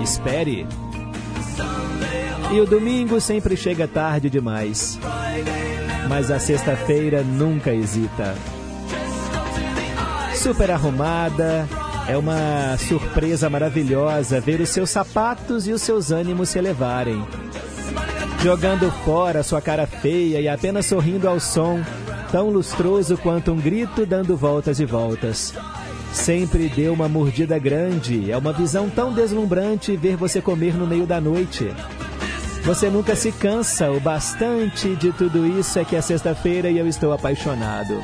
espere. 0.00 0.64
E 2.52 2.60
o 2.60 2.66
domingo 2.66 3.20
sempre 3.20 3.56
chega 3.56 3.88
tarde 3.88 4.30
demais. 4.30 5.00
Mas 6.08 6.30
a 6.30 6.38
sexta-feira 6.38 7.24
nunca 7.24 7.74
hesita. 7.74 8.36
Super 10.36 10.70
arrumada, 10.70 11.68
é 12.08 12.16
uma 12.16 12.76
surpresa 12.78 13.48
maravilhosa 13.48 14.40
ver 14.40 14.60
os 14.60 14.68
seus 14.68 14.90
sapatos 14.90 15.66
e 15.66 15.72
os 15.72 15.82
seus 15.82 16.10
ânimos 16.10 16.50
se 16.50 16.58
elevarem. 16.58 17.24
Jogando 18.42 18.90
fora 19.04 19.42
sua 19.42 19.60
cara 19.60 19.86
feia 19.86 20.40
e 20.40 20.48
apenas 20.48 20.86
sorrindo 20.86 21.28
ao 21.28 21.38
som, 21.38 21.80
tão 22.32 22.50
lustroso 22.50 23.16
quanto 23.16 23.52
um 23.52 23.56
grito 23.56 24.04
dando 24.04 24.36
voltas 24.36 24.80
e 24.80 24.84
voltas. 24.84 25.54
Sempre 26.12 26.68
deu 26.68 26.92
uma 26.92 27.08
mordida 27.08 27.58
grande, 27.58 28.30
é 28.30 28.36
uma 28.36 28.52
visão 28.52 28.90
tão 28.90 29.12
deslumbrante 29.12 29.96
ver 29.96 30.16
você 30.16 30.40
comer 30.40 30.74
no 30.74 30.86
meio 30.86 31.06
da 31.06 31.20
noite. 31.20 31.72
Você 32.64 32.90
nunca 32.90 33.16
se 33.16 33.32
cansa, 33.32 33.90
o 33.90 33.98
bastante 33.98 34.94
de 34.96 35.12
tudo 35.12 35.46
isso 35.46 35.78
é 35.78 35.84
que 35.84 35.96
é 35.96 36.00
sexta-feira 36.00 36.68
e 36.68 36.78
eu 36.78 36.86
estou 36.86 37.12
apaixonado. 37.12 37.94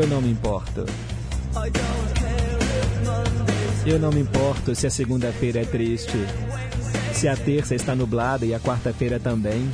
Eu 0.00 0.06
não 0.06 0.22
me 0.22 0.30
importo. 0.30 0.86
Eu 3.84 3.98
não 3.98 4.10
me 4.10 4.20
importo 4.20 4.74
se 4.74 4.86
a 4.86 4.90
segunda-feira 4.90 5.60
é 5.60 5.64
triste, 5.66 6.16
se 7.12 7.28
a 7.28 7.36
terça 7.36 7.74
está 7.74 7.94
nublada 7.94 8.46
e 8.46 8.54
a 8.54 8.58
quarta-feira 8.58 9.20
também. 9.20 9.70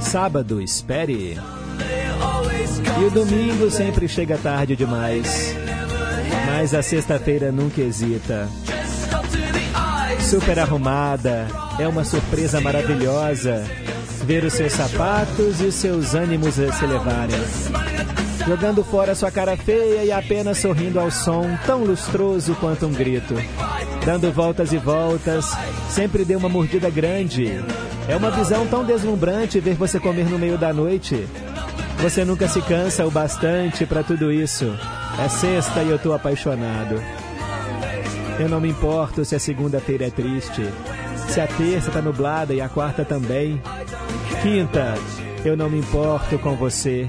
Sábado, 0.00 0.60
espere. 0.60 1.38
E 2.98 3.04
o 3.04 3.10
domingo 3.10 3.70
sempre 3.70 4.08
chega 4.08 4.36
tarde 4.36 4.74
demais. 4.74 5.65
Mas 6.58 6.72
a 6.72 6.80
sexta-feira 6.80 7.52
nunca 7.52 7.82
hesita. 7.82 8.48
Super 10.18 10.58
arrumada, 10.58 11.46
é 11.78 11.86
uma 11.86 12.02
surpresa 12.02 12.62
maravilhosa 12.62 13.62
ver 14.24 14.42
os 14.42 14.54
seus 14.54 14.72
sapatos 14.72 15.60
e 15.60 15.70
seus 15.70 16.14
ânimos 16.14 16.54
se 16.54 16.62
elevarem. 16.82 17.36
Jogando 18.46 18.82
fora 18.82 19.14
sua 19.14 19.30
cara 19.30 19.54
feia 19.54 20.02
e 20.02 20.10
apenas 20.10 20.56
sorrindo 20.56 20.98
ao 20.98 21.10
som 21.10 21.46
tão 21.66 21.84
lustroso 21.84 22.54
quanto 22.54 22.86
um 22.86 22.92
grito. 22.92 23.34
Dando 24.06 24.32
voltas 24.32 24.72
e 24.72 24.78
voltas, 24.78 25.54
sempre 25.90 26.24
dê 26.24 26.36
uma 26.36 26.48
mordida 26.48 26.88
grande. 26.88 27.62
É 28.08 28.16
uma 28.16 28.30
visão 28.30 28.66
tão 28.66 28.82
deslumbrante 28.82 29.60
ver 29.60 29.74
você 29.74 30.00
comer 30.00 30.24
no 30.24 30.38
meio 30.38 30.56
da 30.56 30.72
noite. 30.72 31.28
Você 31.98 32.24
nunca 32.24 32.48
se 32.48 32.62
cansa 32.62 33.04
o 33.04 33.10
bastante 33.10 33.84
para 33.84 34.02
tudo 34.02 34.32
isso. 34.32 34.74
É 35.18 35.28
sexta 35.28 35.82
e 35.82 35.90
eu 35.90 35.98
tô 35.98 36.12
apaixonado. 36.12 37.02
Eu 38.38 38.48
não 38.48 38.60
me 38.60 38.68
importo 38.68 39.24
se 39.24 39.34
a 39.34 39.38
segunda-feira 39.38 40.06
é 40.06 40.10
triste, 40.10 40.62
se 41.28 41.40
a 41.40 41.46
terça 41.46 41.90
tá 41.90 42.02
nublada 42.02 42.52
e 42.52 42.60
a 42.60 42.68
quarta 42.68 43.04
também. 43.04 43.60
Quinta, 44.42 44.94
eu 45.44 45.56
não 45.56 45.70
me 45.70 45.78
importo 45.78 46.38
com 46.38 46.54
você. 46.54 47.08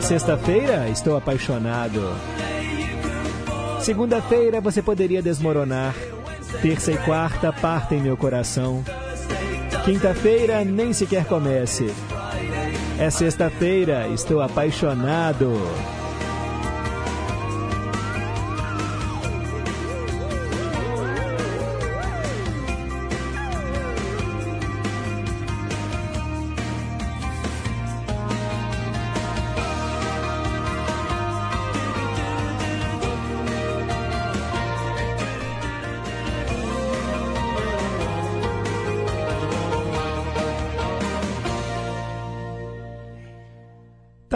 Sexta-feira, 0.00 0.88
estou 0.88 1.16
apaixonado. 1.16 2.00
Segunda-feira, 3.80 4.60
você 4.60 4.80
poderia 4.80 5.20
desmoronar. 5.20 5.94
Terça 6.60 6.92
e 6.92 6.96
quarta 6.98 7.52
partem 7.52 8.00
meu 8.00 8.16
coração. 8.16 8.84
Quinta-feira, 9.84 10.64
nem 10.64 10.92
sequer 10.92 11.24
comece. 11.24 11.92
É 13.00 13.10
sexta-feira, 13.10 14.06
estou 14.08 14.40
apaixonado. 14.40 15.60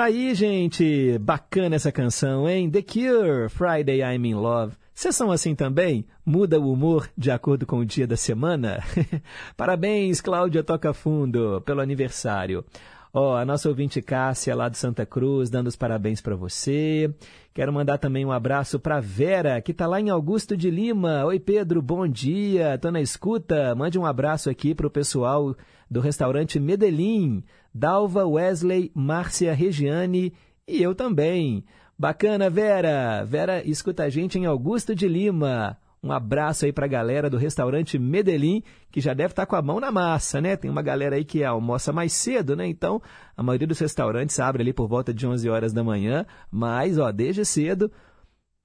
Aí, 0.06 0.34
gente. 0.34 1.18
Bacana 1.18 1.74
essa 1.74 1.90
canção, 1.90 2.48
hein? 2.48 2.70
The 2.70 2.80
Cure, 2.80 3.48
Friday 3.48 4.02
I'm 4.02 4.24
in 4.24 4.34
Love. 4.34 4.76
Vocês 4.94 5.16
são 5.16 5.32
assim 5.32 5.52
também? 5.52 6.06
Muda 6.24 6.60
o 6.60 6.72
humor 6.72 7.10
de 7.18 7.28
acordo 7.28 7.66
com 7.66 7.78
o 7.78 7.84
dia 7.84 8.06
da 8.06 8.16
semana? 8.16 8.84
Parabéns, 9.56 10.20
Cláudia 10.20 10.62
Toca 10.62 10.94
Fundo, 10.94 11.60
pelo 11.62 11.80
aniversário. 11.80 12.64
Ó, 13.12 13.32
oh, 13.32 13.36
a 13.36 13.44
nossa 13.44 13.68
ouvinte 13.68 14.00
Cássia, 14.00 14.54
lá 14.54 14.68
de 14.68 14.78
Santa 14.78 15.04
Cruz, 15.04 15.50
dando 15.50 15.66
os 15.66 15.74
parabéns 15.74 16.20
para 16.20 16.36
você. 16.36 17.12
Quero 17.52 17.72
mandar 17.72 17.98
também 17.98 18.24
um 18.24 18.30
abraço 18.30 18.78
para 18.78 19.00
Vera, 19.00 19.60
que 19.60 19.72
está 19.72 19.86
lá 19.86 20.00
em 20.00 20.10
Augusto 20.10 20.56
de 20.56 20.70
Lima. 20.70 21.24
Oi, 21.24 21.40
Pedro, 21.40 21.82
bom 21.82 22.06
dia. 22.06 22.78
Tô 22.78 22.92
na 22.92 23.00
escuta. 23.00 23.74
Mande 23.74 23.98
um 23.98 24.06
abraço 24.06 24.48
aqui 24.48 24.72
para 24.72 24.86
o 24.86 24.90
pessoal 24.90 25.56
do 25.90 26.00
restaurante 26.00 26.60
Medellín. 26.60 27.42
Dalva, 27.76 28.26
Wesley, 28.26 28.90
Márcia, 28.94 29.52
Regiane 29.52 30.32
e 30.66 30.82
eu 30.82 30.94
também. 30.94 31.62
Bacana, 31.98 32.48
Vera. 32.48 33.22
Vera 33.24 33.62
escuta 33.68 34.04
a 34.04 34.08
gente 34.08 34.38
em 34.38 34.46
Augusto 34.46 34.94
de 34.94 35.06
Lima. 35.06 35.76
Um 36.02 36.10
abraço 36.10 36.64
aí 36.64 36.72
para 36.72 36.86
a 36.86 36.88
galera 36.88 37.28
do 37.28 37.36
restaurante 37.36 37.98
Medellín, 37.98 38.62
que 38.90 39.00
já 39.00 39.12
deve 39.12 39.32
estar 39.32 39.44
tá 39.44 39.46
com 39.46 39.56
a 39.56 39.62
mão 39.62 39.78
na 39.78 39.92
massa, 39.92 40.40
né? 40.40 40.56
Tem 40.56 40.70
uma 40.70 40.80
galera 40.80 41.16
aí 41.16 41.24
que 41.24 41.44
almoça 41.44 41.92
mais 41.92 42.14
cedo, 42.14 42.56
né? 42.56 42.66
Então, 42.66 43.02
a 43.36 43.42
maioria 43.42 43.66
dos 43.66 43.78
restaurantes 43.78 44.40
abre 44.40 44.62
ali 44.62 44.72
por 44.72 44.88
volta 44.88 45.12
de 45.12 45.26
11 45.26 45.46
horas 45.50 45.72
da 45.74 45.84
manhã, 45.84 46.24
mas, 46.50 46.98
ó, 46.98 47.12
desde 47.12 47.44
cedo, 47.44 47.92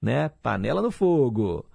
né? 0.00 0.30
Panela 0.42 0.80
no 0.80 0.90
fogo. 0.90 1.66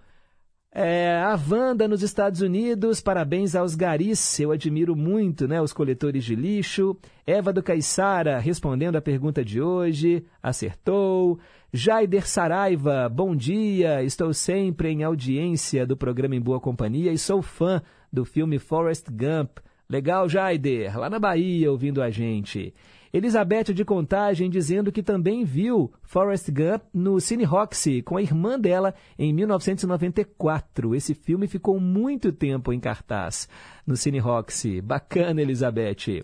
É, 0.79 1.23
a 1.23 1.35
Wanda 1.49 1.87
nos 1.87 2.03
Estados 2.03 2.39
Unidos, 2.39 3.01
parabéns 3.01 3.55
aos 3.55 3.73
garis, 3.73 4.39
eu 4.39 4.51
admiro 4.51 4.95
muito 4.95 5.47
né, 5.47 5.59
os 5.59 5.73
coletores 5.73 6.23
de 6.23 6.35
lixo. 6.35 6.95
Eva 7.25 7.51
do 7.51 7.63
Caiçara 7.63 8.37
respondendo 8.37 8.95
a 8.95 9.01
pergunta 9.01 9.43
de 9.43 9.59
hoje, 9.59 10.23
acertou. 10.41 11.39
Jaider 11.73 12.27
Saraiva, 12.27 13.09
bom 13.09 13.35
dia, 13.35 14.03
estou 14.03 14.31
sempre 14.35 14.89
em 14.89 15.03
audiência 15.03 15.83
do 15.83 15.97
programa 15.97 16.35
Em 16.35 16.39
Boa 16.39 16.59
Companhia 16.59 17.11
e 17.11 17.17
sou 17.17 17.41
fã 17.41 17.81
do 18.13 18.23
filme 18.23 18.59
Forrest 18.59 19.07
Gump. 19.09 19.57
Legal, 19.89 20.29
Jaider, 20.29 20.95
lá 20.95 21.09
na 21.09 21.17
Bahia 21.17 21.71
ouvindo 21.71 22.03
a 22.03 22.11
gente. 22.11 22.71
Elizabeth 23.17 23.73
de 23.73 23.83
Contagem 23.83 24.47
dizendo 24.47 24.91
que 24.91 25.01
também 25.01 25.43
viu 25.43 25.91
Forrest 26.03 26.49
Gump 26.51 26.83
no 26.93 27.19
Cine 27.19 27.43
Roxy 27.43 28.03
com 28.03 28.15
a 28.15 28.21
irmã 28.21 28.59
dela 28.59 28.93
em 29.17 29.33
1994. 29.33 30.93
Esse 30.93 31.15
filme 31.15 31.47
ficou 31.47 31.79
muito 31.79 32.31
tempo 32.31 32.71
em 32.71 32.79
cartaz 32.79 33.49
no 33.87 33.97
Cine 33.97 34.19
Roxy. 34.19 34.81
Bacana, 34.81 35.41
Elizabeth. 35.41 36.23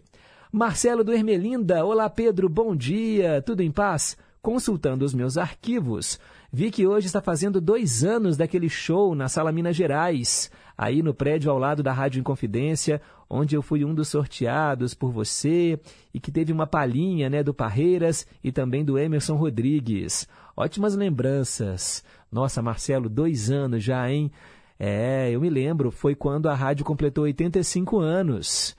Marcelo 0.51 1.03
do 1.03 1.11
Ermelinda. 1.11 1.83
Olá, 1.83 2.07
Pedro. 2.07 2.47
Bom 2.47 2.75
dia. 2.75 3.41
Tudo 3.41 3.61
em 3.61 3.71
paz? 3.71 4.15
Consultando 4.39 5.03
os 5.03 5.15
meus 5.15 5.37
arquivos, 5.37 6.19
vi 6.51 6.69
que 6.69 6.85
hoje 6.85 7.07
está 7.07 7.21
fazendo 7.21 7.61
dois 7.61 8.03
anos 8.03 8.37
daquele 8.37 8.67
show 8.69 9.15
na 9.15 9.29
Sala 9.29 9.53
Minas 9.53 9.73
Gerais, 9.73 10.51
aí 10.77 11.01
no 11.01 11.13
prédio 11.13 11.49
ao 11.49 11.57
lado 11.57 11.81
da 11.81 11.93
Rádio 11.93 12.19
Inconfidência, 12.19 13.01
onde 13.33 13.55
eu 13.55 13.63
fui 13.63 13.83
um 13.83 13.95
dos 13.95 14.09
sorteados 14.09 14.93
por 14.93 15.11
você 15.11 15.79
e 16.13 16.19
que 16.19 16.31
teve 16.31 16.53
uma 16.53 16.67
palhinha 16.67 17.31
né, 17.31 17.41
do 17.41 17.51
Parreiras 17.51 18.27
e 18.43 18.51
também 18.51 18.85
do 18.85 18.95
Emerson 18.95 19.35
Rodrigues. 19.35 20.27
Ótimas 20.55 20.95
lembranças. 20.95 22.03
Nossa, 22.31 22.61
Marcelo, 22.61 23.09
dois 23.09 23.49
anos 23.49 23.83
já, 23.83 24.07
hein? 24.07 24.31
É, 24.79 25.31
eu 25.31 25.41
me 25.41 25.49
lembro, 25.49 25.89
foi 25.89 26.13
quando 26.13 26.47
a 26.47 26.53
rádio 26.53 26.85
completou 26.85 27.23
85 27.23 27.97
anos. 27.99 28.77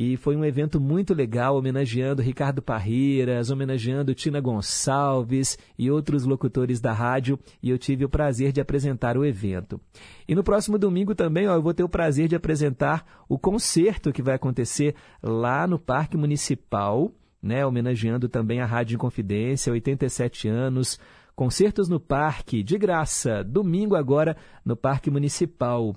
E 0.00 0.16
foi 0.16 0.36
um 0.36 0.44
evento 0.44 0.80
muito 0.80 1.12
legal, 1.12 1.56
homenageando 1.56 2.22
Ricardo 2.22 2.62
Parreiras, 2.62 3.50
homenageando 3.50 4.14
Tina 4.14 4.40
Gonçalves 4.40 5.58
e 5.76 5.90
outros 5.90 6.24
locutores 6.24 6.80
da 6.80 6.92
rádio, 6.92 7.36
e 7.60 7.68
eu 7.68 7.76
tive 7.76 8.04
o 8.04 8.08
prazer 8.08 8.52
de 8.52 8.60
apresentar 8.60 9.18
o 9.18 9.24
evento. 9.24 9.80
E 10.28 10.36
no 10.36 10.44
próximo 10.44 10.78
domingo 10.78 11.16
também, 11.16 11.48
ó, 11.48 11.54
eu 11.56 11.62
vou 11.62 11.74
ter 11.74 11.82
o 11.82 11.88
prazer 11.88 12.28
de 12.28 12.36
apresentar 12.36 13.24
o 13.28 13.36
concerto 13.36 14.12
que 14.12 14.22
vai 14.22 14.36
acontecer 14.36 14.94
lá 15.20 15.66
no 15.66 15.80
Parque 15.80 16.16
Municipal, 16.16 17.10
né, 17.42 17.66
homenageando 17.66 18.28
também 18.28 18.60
a 18.60 18.66
Rádio 18.66 18.94
Inconfidência, 18.94 19.72
87 19.72 20.46
anos, 20.46 20.96
Concertos 21.34 21.88
no 21.88 21.98
Parque, 21.98 22.62
de 22.62 22.78
graça, 22.78 23.42
domingo 23.42 23.96
agora 23.96 24.36
no 24.64 24.76
Parque 24.76 25.10
Municipal. 25.10 25.96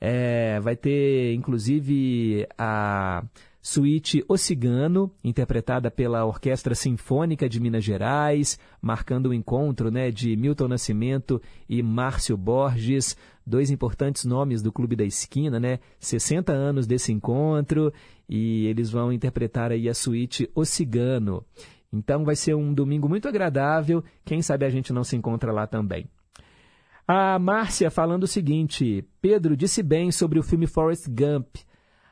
É, 0.00 0.60
vai 0.60 0.76
ter, 0.76 1.34
inclusive, 1.34 2.46
a 2.58 3.24
suíte 3.64 4.22
O 4.28 4.36
Cigano, 4.36 5.10
interpretada 5.24 5.90
pela 5.90 6.26
Orquestra 6.26 6.74
Sinfônica 6.74 7.48
de 7.48 7.58
Minas 7.58 7.82
Gerais, 7.82 8.58
marcando 8.80 9.30
o 9.30 9.34
encontro 9.34 9.90
né, 9.90 10.10
de 10.10 10.36
Milton 10.36 10.68
Nascimento 10.68 11.40
e 11.66 11.82
Márcio 11.82 12.36
Borges, 12.36 13.16
dois 13.46 13.70
importantes 13.70 14.26
nomes 14.26 14.60
do 14.60 14.70
Clube 14.70 14.94
da 14.94 15.04
Esquina, 15.04 15.58
né? 15.58 15.78
60 15.98 16.52
anos 16.52 16.86
desse 16.86 17.10
encontro, 17.10 17.90
e 18.28 18.66
eles 18.66 18.90
vão 18.90 19.10
interpretar 19.10 19.72
aí 19.72 19.88
a 19.88 19.94
suíte 19.94 20.50
O 20.54 20.66
Cigano. 20.66 21.42
Então 21.90 22.22
vai 22.22 22.36
ser 22.36 22.54
um 22.54 22.74
domingo 22.74 23.08
muito 23.08 23.28
agradável, 23.28 24.04
quem 24.26 24.42
sabe 24.42 24.66
a 24.66 24.70
gente 24.70 24.92
não 24.92 25.04
se 25.04 25.16
encontra 25.16 25.50
lá 25.50 25.66
também. 25.66 26.06
A 27.06 27.38
Márcia 27.38 27.90
falando 27.90 28.24
o 28.24 28.28
seguinte: 28.28 29.04
Pedro 29.20 29.56
disse 29.56 29.82
bem 29.82 30.10
sobre 30.10 30.38
o 30.38 30.42
filme 30.42 30.66
Forrest 30.66 31.06
Gump. 31.08 31.56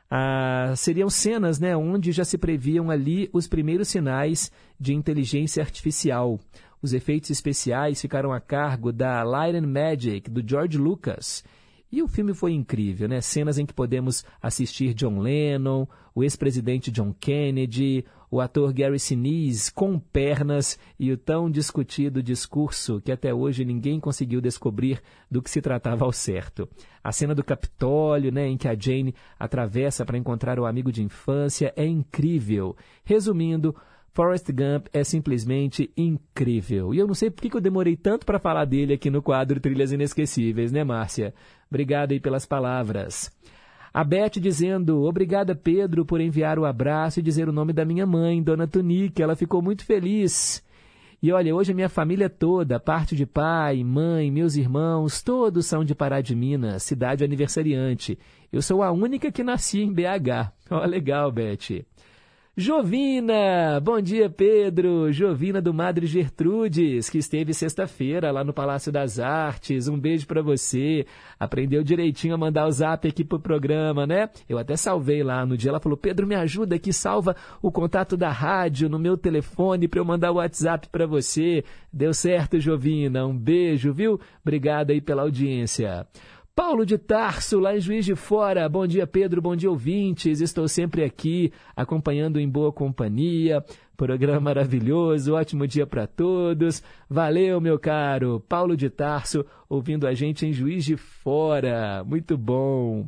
Ah, 0.09 0.73
seriam 0.75 1.09
cenas 1.09 1.59
né, 1.59 1.75
onde 1.75 2.11
já 2.11 2.23
se 2.23 2.37
previam 2.37 2.91
ali 2.91 3.27
os 3.33 3.47
primeiros 3.47 3.87
sinais 3.87 4.51
de 4.79 4.93
inteligência 4.93 5.63
artificial. 5.63 6.39
Os 6.79 6.93
efeitos 6.93 7.31
especiais 7.31 7.99
ficaram 7.99 8.31
a 8.31 8.39
cargo 8.39 8.91
da 8.91 9.23
Light 9.23 9.57
and 9.57 9.65
Magic, 9.65 10.29
do 10.29 10.47
George 10.47 10.77
Lucas. 10.77 11.43
E 11.91 12.03
o 12.03 12.07
filme 12.07 12.33
foi 12.33 12.53
incrível, 12.53 13.07
né? 13.07 13.21
Cenas 13.21 13.57
em 13.57 13.65
que 13.65 13.73
podemos 13.73 14.23
assistir 14.41 14.93
John 14.93 15.19
Lennon, 15.19 15.87
o 16.13 16.23
ex-presidente 16.23 16.91
John 16.91 17.13
Kennedy, 17.19 18.05
o 18.33 18.41
ator 18.41 18.73
Gary 18.73 18.97
Sinise 18.97 19.71
com 19.71 19.99
pernas 19.99 20.79
e 20.99 21.11
o 21.11 21.17
tão 21.17 21.51
discutido 21.51 22.23
discurso 22.23 22.99
que 22.99 23.11
até 23.11 23.31
hoje 23.31 23.63
ninguém 23.63 23.99
conseguiu 23.99 24.41
descobrir 24.41 24.99
do 25.29 25.39
que 25.39 25.51
se 25.51 25.61
tratava 25.61 26.03
ao 26.03 26.11
certo. 26.11 26.67
A 27.03 27.11
cena 27.11 27.35
do 27.35 27.43
Capitólio, 27.43 28.31
né, 28.31 28.47
em 28.47 28.57
que 28.57 28.67
a 28.67 28.73
Jane 28.73 29.13
atravessa 29.37 30.03
para 30.03 30.17
encontrar 30.17 30.57
o 30.57 30.65
amigo 30.65 30.91
de 30.91 31.03
infância, 31.03 31.71
é 31.75 31.85
incrível. 31.85 32.75
Resumindo, 33.05 33.75
Forrest 34.13 34.47
Gump 34.51 34.87
é 34.91 35.03
simplesmente 35.03 35.91
incrível. 35.95 36.91
E 36.91 36.97
eu 36.97 37.05
não 37.05 37.13
sei 37.13 37.29
por 37.29 37.39
que 37.39 37.55
eu 37.55 37.61
demorei 37.61 37.95
tanto 37.95 38.25
para 38.25 38.39
falar 38.39 38.65
dele 38.65 38.95
aqui 38.95 39.11
no 39.11 39.21
quadro 39.21 39.59
Trilhas 39.59 39.91
Inesquecíveis, 39.91 40.71
né, 40.71 40.83
Márcia? 40.83 41.35
Obrigado 41.69 42.13
aí 42.13 42.19
pelas 42.19 42.47
palavras. 42.47 43.31
A 43.93 44.03
Beth 44.03 44.39
dizendo, 44.39 45.03
obrigada 45.03 45.53
Pedro 45.53 46.03
por 46.03 46.19
enviar 46.19 46.57
o 46.57 46.65
abraço 46.65 47.19
e 47.19 47.23
dizer 47.23 47.47
o 47.47 47.51
nome 47.53 47.71
da 47.71 47.85
minha 47.85 48.07
mãe, 48.07 48.41
Dona 48.41 48.65
Tunique, 48.65 49.21
ela 49.21 49.35
ficou 49.35 49.61
muito 49.61 49.85
feliz. 49.85 50.63
E 51.21 51.31
olha, 51.31 51.55
hoje 51.55 51.71
a 51.71 51.75
minha 51.75 51.87
família 51.87 52.27
toda, 52.27 52.79
parte 52.79 53.15
de 53.15 53.25
pai, 53.25 53.83
mãe, 53.83 54.31
meus 54.31 54.55
irmãos, 54.55 55.21
todos 55.21 55.67
são 55.67 55.85
de 55.85 55.93
Pará 55.93 56.21
de 56.21 56.35
Minas, 56.35 56.81
cidade 56.81 57.23
aniversariante. 57.23 58.17
Eu 58.51 58.63
sou 58.63 58.81
a 58.81 58.91
única 58.91 59.31
que 59.31 59.43
nasci 59.43 59.81
em 59.81 59.93
BH. 59.93 60.51
Ó, 60.71 60.81
oh, 60.81 60.85
legal, 60.87 61.31
Beth. 61.31 61.85
Jovina! 62.55 63.79
Bom 63.81 63.99
dia, 63.99 64.29
Pedro! 64.29 65.11
Jovina 65.11 65.59
do 65.59 65.73
Madre 65.73 66.05
Gertrudes, 66.05 67.09
que 67.09 67.17
esteve 67.17 67.51
sexta-feira 67.51 68.29
lá 68.29 68.43
no 68.43 68.53
Palácio 68.53 68.91
das 68.91 69.17
Artes. 69.19 69.87
Um 69.87 69.99
beijo 69.99 70.27
para 70.27 70.39
você. 70.39 71.03
Aprendeu 71.39 71.83
direitinho 71.83 72.35
a 72.35 72.37
mandar 72.37 72.67
o 72.67 72.71
zap 72.71 73.07
aqui 73.07 73.23
pro 73.23 73.39
programa, 73.39 74.05
né? 74.05 74.29
Eu 74.47 74.59
até 74.59 74.77
salvei 74.77 75.23
lá 75.23 75.43
no 75.47 75.57
dia. 75.57 75.71
Ela 75.71 75.79
falou: 75.79 75.97
Pedro, 75.97 76.27
me 76.27 76.35
ajuda 76.35 76.75
aqui, 76.75 76.93
salva 76.93 77.35
o 77.59 77.71
contato 77.71 78.15
da 78.15 78.29
rádio 78.29 78.87
no 78.87 78.99
meu 78.99 79.17
telefone 79.17 79.87
para 79.87 79.99
eu 79.99 80.05
mandar 80.05 80.31
o 80.31 80.35
WhatsApp 80.35 80.89
para 80.89 81.07
você. 81.07 81.63
Deu 81.91 82.13
certo, 82.13 82.59
Jovina. 82.59 83.25
Um 83.25 83.35
beijo, 83.35 83.91
viu? 83.91 84.19
Obrigada 84.43 84.93
aí 84.93 85.01
pela 85.01 85.23
audiência. 85.23 86.05
Paulo 86.55 86.85
de 86.85 86.99
Tarso, 86.99 87.59
lá 87.59 87.75
em 87.75 87.79
Juiz 87.79 88.05
de 88.05 88.13
Fora. 88.13 88.69
Bom 88.69 88.85
dia, 88.85 89.07
Pedro. 89.07 89.41
Bom 89.41 89.55
dia, 89.55 89.71
ouvintes. 89.71 90.39
Estou 90.39 90.67
sempre 90.67 91.03
aqui, 91.03 91.51
acompanhando 91.75 92.39
em 92.39 92.47
boa 92.47 92.71
companhia. 92.71 93.65
Programa 93.97 94.39
maravilhoso. 94.39 95.33
Ótimo 95.33 95.65
dia 95.65 95.87
para 95.87 96.05
todos. 96.05 96.83
Valeu, 97.09 97.59
meu 97.59 97.79
caro. 97.79 98.39
Paulo 98.47 98.77
de 98.77 98.87
Tarso, 98.87 99.43
ouvindo 99.67 100.05
a 100.05 100.13
gente 100.13 100.45
em 100.45 100.53
Juiz 100.53 100.85
de 100.85 100.95
Fora. 100.95 102.03
Muito 102.03 102.37
bom. 102.37 103.07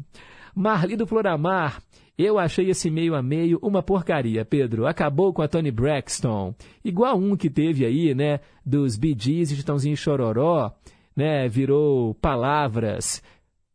Marli 0.56 0.96
do 0.96 1.06
Floramar. 1.06 1.84
Eu 2.18 2.39
achei 2.39 2.72
esse 2.72 2.89
meio 2.89 3.14
a 3.14 3.22
meio 3.22 3.60
uma 3.62 3.84
porcaria, 3.84 4.43
Pedro. 4.43 4.88
Acabou 4.88 5.32
com 5.32 5.43
a 5.43 5.48
Tony 5.48 5.70
Braxton. 5.70 6.56
Igual 6.84 7.16
um 7.20 7.36
que 7.38 7.52
teve 7.52 7.86
aí, 7.86 8.16
né, 8.16 8.39
dos 8.66 8.98
Bee 8.98 9.16
Gees 9.16 9.52
e 9.52 9.56
Chitãozinho 9.56 9.96
Chororó, 9.98 10.72
né, 11.16 11.48
virou 11.48 12.14
palavras 12.16 13.22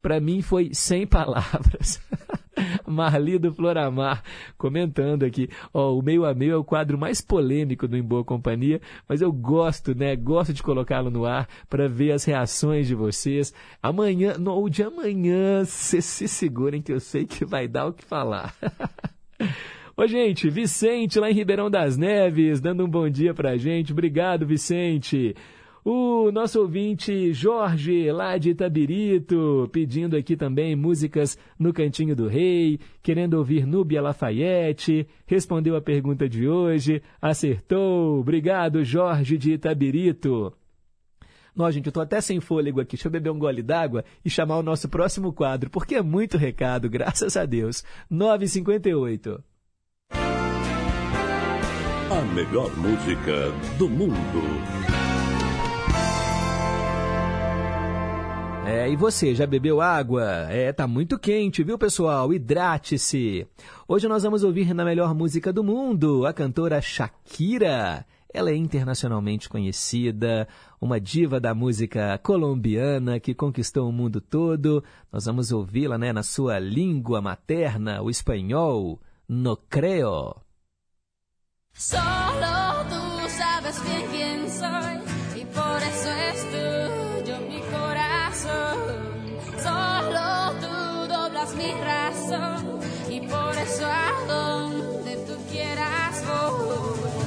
para 0.01 0.21
mim 0.21 0.43
foi 0.43 0.71
sem 0.73 1.07
palavras. 1.07 2.01
Marli 2.87 3.39
do 3.39 3.53
Floramar 3.53 4.23
comentando 4.59 5.25
aqui, 5.25 5.49
ó, 5.73 5.95
o 5.97 6.03
meio 6.03 6.25
a 6.25 6.35
meio 6.35 6.53
é 6.53 6.57
o 6.57 6.65
quadro 6.65 6.99
mais 6.99 7.21
polêmico 7.21 7.89
do 7.89 7.97
Em 7.97 8.03
Boa 8.03 8.25
Companhia, 8.25 8.81
mas 9.09 9.23
eu 9.23 9.33
gosto, 9.33 9.95
né? 9.95 10.15
Gosto 10.17 10.53
de 10.53 10.63
colocá-lo 10.63 11.11
no 11.11 11.25
ar 11.25 11.49
para 11.69 11.89
ver 11.89 12.13
as 12.13 12.25
reações 12.25 12.87
de 12.87 12.95
vocês. 12.95 13.55
Amanhã, 13.83 14.35
no, 14.39 14.69
de 14.69 14.83
amanhã, 14.83 15.65
vocês 15.65 16.05
se 16.05 16.29
segurem 16.29 16.83
que 16.83 16.93
eu 16.93 17.01
sei 17.01 17.27
que 17.27 17.45
vai 17.45 17.67
dar 17.67 17.87
o 17.87 17.93
que 17.93 18.05
falar. 18.05 18.55
Ô, 19.97 20.07
gente, 20.07 20.49
Vicente 20.49 21.21
lá 21.21 21.31
em 21.31 21.35
Ribeirão 21.35 21.71
das 21.71 21.97
Neves, 21.97 22.61
dando 22.61 22.85
um 22.85 22.89
bom 22.89 23.09
dia 23.09 23.35
pra 23.35 23.57
gente. 23.57 23.93
Obrigado, 23.93 24.47
Vicente. 24.47 25.35
O 25.83 26.31
nosso 26.31 26.61
ouvinte 26.61 27.33
Jorge, 27.33 28.13
lá 28.13 28.37
de 28.37 28.51
Itabirito, 28.51 29.69
pedindo 29.73 30.15
aqui 30.15 30.37
também 30.37 30.77
músicas 30.77 31.39
no 31.59 31.73
Cantinho 31.73 32.15
do 32.15 32.29
Rei, 32.29 32.79
querendo 33.03 33.35
ouvir 33.35 33.67
Núbia 33.67 34.03
Lafayette, 34.03 35.07
respondeu 35.27 35.75
a 35.77 35.81
pergunta 35.81 36.29
de 36.29 36.47
hoje, 36.47 37.03
acertou. 37.21 38.21
Obrigado, 38.21 38.85
Jorge 38.85 39.39
de 39.39 39.53
Itabirito. 39.53 40.53
Nós, 41.57 41.75
gente, 41.75 41.87
eu 41.87 41.93
tô 41.93 42.01
até 42.01 42.21
sem 42.21 42.41
fôlego 42.41 42.81
aqui. 42.81 42.97
Deixa 42.97 43.09
eu 43.09 43.13
beber 43.13 43.31
um 43.31 43.39
gole 43.39 43.63
d'água 43.63 44.05
e 44.25 44.31
chamar 44.31 44.59
o 44.59 44.63
nosso 44.63 44.89
próximo 44.89 45.33
quadro, 45.33 45.71
porque 45.71 45.95
é 45.95 46.03
muito 46.03 46.37
recado, 46.37 46.89
graças 46.91 47.37
a 47.37 47.47
Deus. 47.47 47.83
9h58. 48.13 49.43
A 52.11 52.23
melhor 52.35 52.77
música 52.77 53.51
do 53.79 53.89
mundo. 53.89 54.90
É, 58.71 58.89
e 58.89 58.95
você, 58.95 59.35
já 59.35 59.49
bebeu 59.49 59.81
água? 59.81 60.47
É, 60.49 60.73
tá 60.73 60.87
muito 60.87 61.19
quente, 61.19 61.65
viu, 61.65 61.77
pessoal? 61.77 62.33
Hidrate-se. 62.33 63.45
Hoje 63.89 64.07
nós 64.07 64.23
vamos 64.23 64.45
ouvir 64.45 64.73
na 64.73 64.85
melhor 64.85 65.13
música 65.13 65.53
do 65.53 65.65
mundo, 65.65 66.25
a 66.25 66.33
cantora 66.33 66.81
Shakira. 66.81 68.07
Ela 68.33 68.51
é 68.51 68.55
internacionalmente 68.55 69.49
conhecida, 69.49 70.47
uma 70.81 71.01
diva 71.01 71.41
da 71.41 71.53
música 71.53 72.17
colombiana 72.23 73.19
que 73.19 73.35
conquistou 73.35 73.89
o 73.89 73.93
mundo 73.93 74.21
todo. 74.21 74.85
Nós 75.13 75.25
vamos 75.25 75.51
ouvi-la 75.51 75.99
né, 75.99 76.13
na 76.13 76.23
sua 76.23 76.61
língua 76.61 77.21
materna, 77.21 78.01
o 78.01 78.09
espanhol. 78.09 79.01
No 79.29 79.57
creo. 79.57 80.37
Solo 81.73 82.85
tú 82.89 83.29
sabes 83.29 83.83
bien 83.83 84.20
y 93.09 93.21
por 93.23 93.57
eso 93.57 93.87
a 93.87 94.13
donde 94.27 95.17
tú 95.27 95.37
quieras 95.51 96.23
voy. 96.27 97.20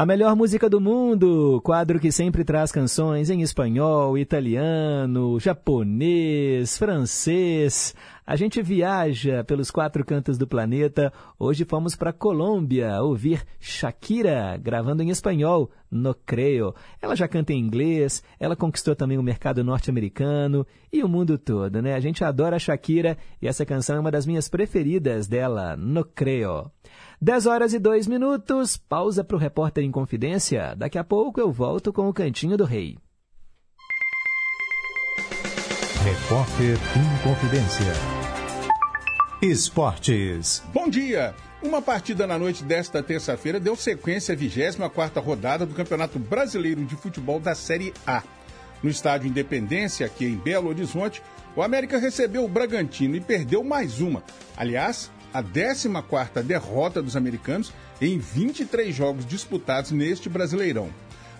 A 0.00 0.06
melhor 0.06 0.34
música 0.34 0.66
do 0.66 0.80
mundo, 0.80 1.60
quadro 1.62 2.00
que 2.00 2.10
sempre 2.10 2.42
traz 2.42 2.72
canções 2.72 3.28
em 3.28 3.42
espanhol, 3.42 4.16
italiano, 4.16 5.38
japonês, 5.38 6.78
francês. 6.78 7.94
A 8.26 8.34
gente 8.34 8.62
viaja 8.62 9.44
pelos 9.44 9.70
quatro 9.70 10.02
cantos 10.02 10.38
do 10.38 10.46
planeta. 10.46 11.12
Hoje 11.38 11.66
fomos 11.66 11.96
para 11.96 12.14
Colômbia 12.14 13.02
ouvir 13.02 13.44
Shakira 13.60 14.56
gravando 14.56 15.02
em 15.02 15.10
espanhol, 15.10 15.70
No 15.90 16.14
Creo. 16.14 16.74
Ela 17.02 17.14
já 17.14 17.28
canta 17.28 17.52
em 17.52 17.60
inglês, 17.60 18.22
ela 18.38 18.56
conquistou 18.56 18.96
também 18.96 19.18
o 19.18 19.22
mercado 19.22 19.62
norte-americano 19.62 20.66
e 20.90 21.04
o 21.04 21.08
mundo 21.10 21.36
todo, 21.36 21.82
né? 21.82 21.92
A 21.92 22.00
gente 22.00 22.24
adora 22.24 22.56
a 22.56 22.58
Shakira 22.58 23.18
e 23.42 23.46
essa 23.46 23.66
canção 23.66 23.96
é 23.96 24.00
uma 24.00 24.10
das 24.10 24.24
minhas 24.24 24.48
preferidas 24.48 25.28
dela, 25.28 25.76
No 25.76 26.06
Creo. 26.06 26.70
10 27.22 27.44
horas 27.44 27.74
e 27.74 27.78
2 27.78 28.06
minutos, 28.06 28.78
pausa 28.78 29.22
para 29.22 29.36
o 29.36 29.38
repórter 29.38 29.84
em 29.84 29.90
confidência. 29.90 30.74
Daqui 30.74 30.96
a 30.96 31.04
pouco 31.04 31.38
eu 31.38 31.52
volto 31.52 31.92
com 31.92 32.08
o 32.08 32.14
Cantinho 32.14 32.56
do 32.56 32.64
Rei. 32.64 32.96
Repórter 36.02 36.78
em 36.96 37.22
confidência. 37.22 37.92
Esportes. 39.42 40.62
Bom 40.72 40.88
dia! 40.88 41.34
Uma 41.62 41.82
partida 41.82 42.26
na 42.26 42.38
noite 42.38 42.64
desta 42.64 43.02
terça-feira 43.02 43.60
deu 43.60 43.76
sequência 43.76 44.34
à 44.34 44.38
24ª 44.38 45.22
rodada 45.22 45.66
do 45.66 45.74
Campeonato 45.74 46.18
Brasileiro 46.18 46.86
de 46.86 46.96
Futebol 46.96 47.38
da 47.38 47.54
Série 47.54 47.92
A. 48.06 48.22
No 48.82 48.88
estádio 48.88 49.28
Independência, 49.28 50.06
aqui 50.06 50.24
em 50.24 50.36
Belo 50.36 50.70
Horizonte, 50.70 51.22
o 51.54 51.60
América 51.60 51.98
recebeu 51.98 52.46
o 52.46 52.48
Bragantino 52.48 53.14
e 53.14 53.20
perdeu 53.20 53.62
mais 53.62 54.00
uma. 54.00 54.22
Aliás, 54.56 55.10
a 55.32 55.42
14ª 55.42 56.42
derrota 56.42 57.02
dos 57.02 57.16
americanos 57.16 57.72
em 58.00 58.18
23 58.18 58.94
jogos 58.94 59.26
disputados 59.26 59.90
neste 59.90 60.28
Brasileirão. 60.28 60.90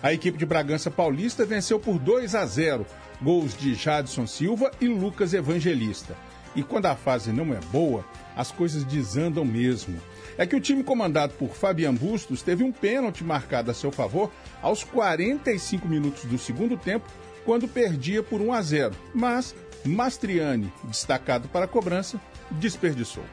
A 0.01 0.11
equipe 0.11 0.37
de 0.37 0.45
Bragança 0.45 0.89
Paulista 0.89 1.45
venceu 1.45 1.79
por 1.79 1.99
2 1.99 2.33
a 2.33 2.45
0, 2.45 2.85
gols 3.21 3.55
de 3.55 3.75
Jadson 3.75 4.25
Silva 4.25 4.71
e 4.81 4.87
Lucas 4.87 5.33
Evangelista. 5.33 6.15
E 6.55 6.63
quando 6.63 6.87
a 6.87 6.95
fase 6.95 7.31
não 7.31 7.53
é 7.53 7.59
boa, 7.71 8.03
as 8.35 8.51
coisas 8.51 8.83
desandam 8.83 9.45
mesmo. 9.45 10.01
É 10.37 10.45
que 10.45 10.55
o 10.55 10.59
time 10.59 10.83
comandado 10.83 11.33
por 11.33 11.49
Fabian 11.49 11.93
Bustos 11.93 12.41
teve 12.41 12.63
um 12.63 12.71
pênalti 12.71 13.23
marcado 13.23 13.69
a 13.69 13.73
seu 13.73 13.91
favor 13.91 14.31
aos 14.61 14.83
45 14.83 15.87
minutos 15.87 16.25
do 16.25 16.37
segundo 16.37 16.75
tempo, 16.75 17.07
quando 17.45 17.67
perdia 17.67 18.23
por 18.23 18.41
1 18.41 18.53
a 18.53 18.61
0. 18.61 18.95
Mas 19.13 19.55
Mastriani, 19.85 20.71
destacado 20.83 21.47
para 21.47 21.65
a 21.65 21.67
cobrança, 21.67 22.19
desperdiçou. 22.51 23.23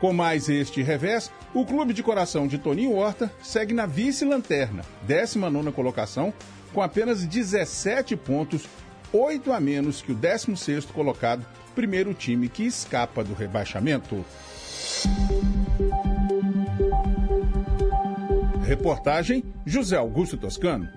Com 0.00 0.12
mais 0.12 0.48
este 0.48 0.80
revés, 0.80 1.30
o 1.52 1.64
clube 1.64 1.92
de 1.92 2.02
coração 2.02 2.46
de 2.46 2.56
Toninho 2.56 2.94
Horta 2.94 3.32
segue 3.42 3.74
na 3.74 3.84
vice-lanterna, 3.84 4.84
19 5.02 5.72
colocação, 5.72 6.32
com 6.72 6.80
apenas 6.80 7.26
17 7.26 8.14
pontos, 8.16 8.68
8 9.12 9.52
a 9.52 9.58
menos 9.58 10.00
que 10.00 10.12
o 10.12 10.14
16 10.14 10.84
colocado, 10.86 11.44
primeiro 11.74 12.14
time 12.14 12.48
que 12.48 12.64
escapa 12.64 13.24
do 13.24 13.34
rebaixamento. 13.34 14.24
Reportagem 18.64 19.42
José 19.66 19.96
Augusto 19.96 20.36
Toscano. 20.36 20.88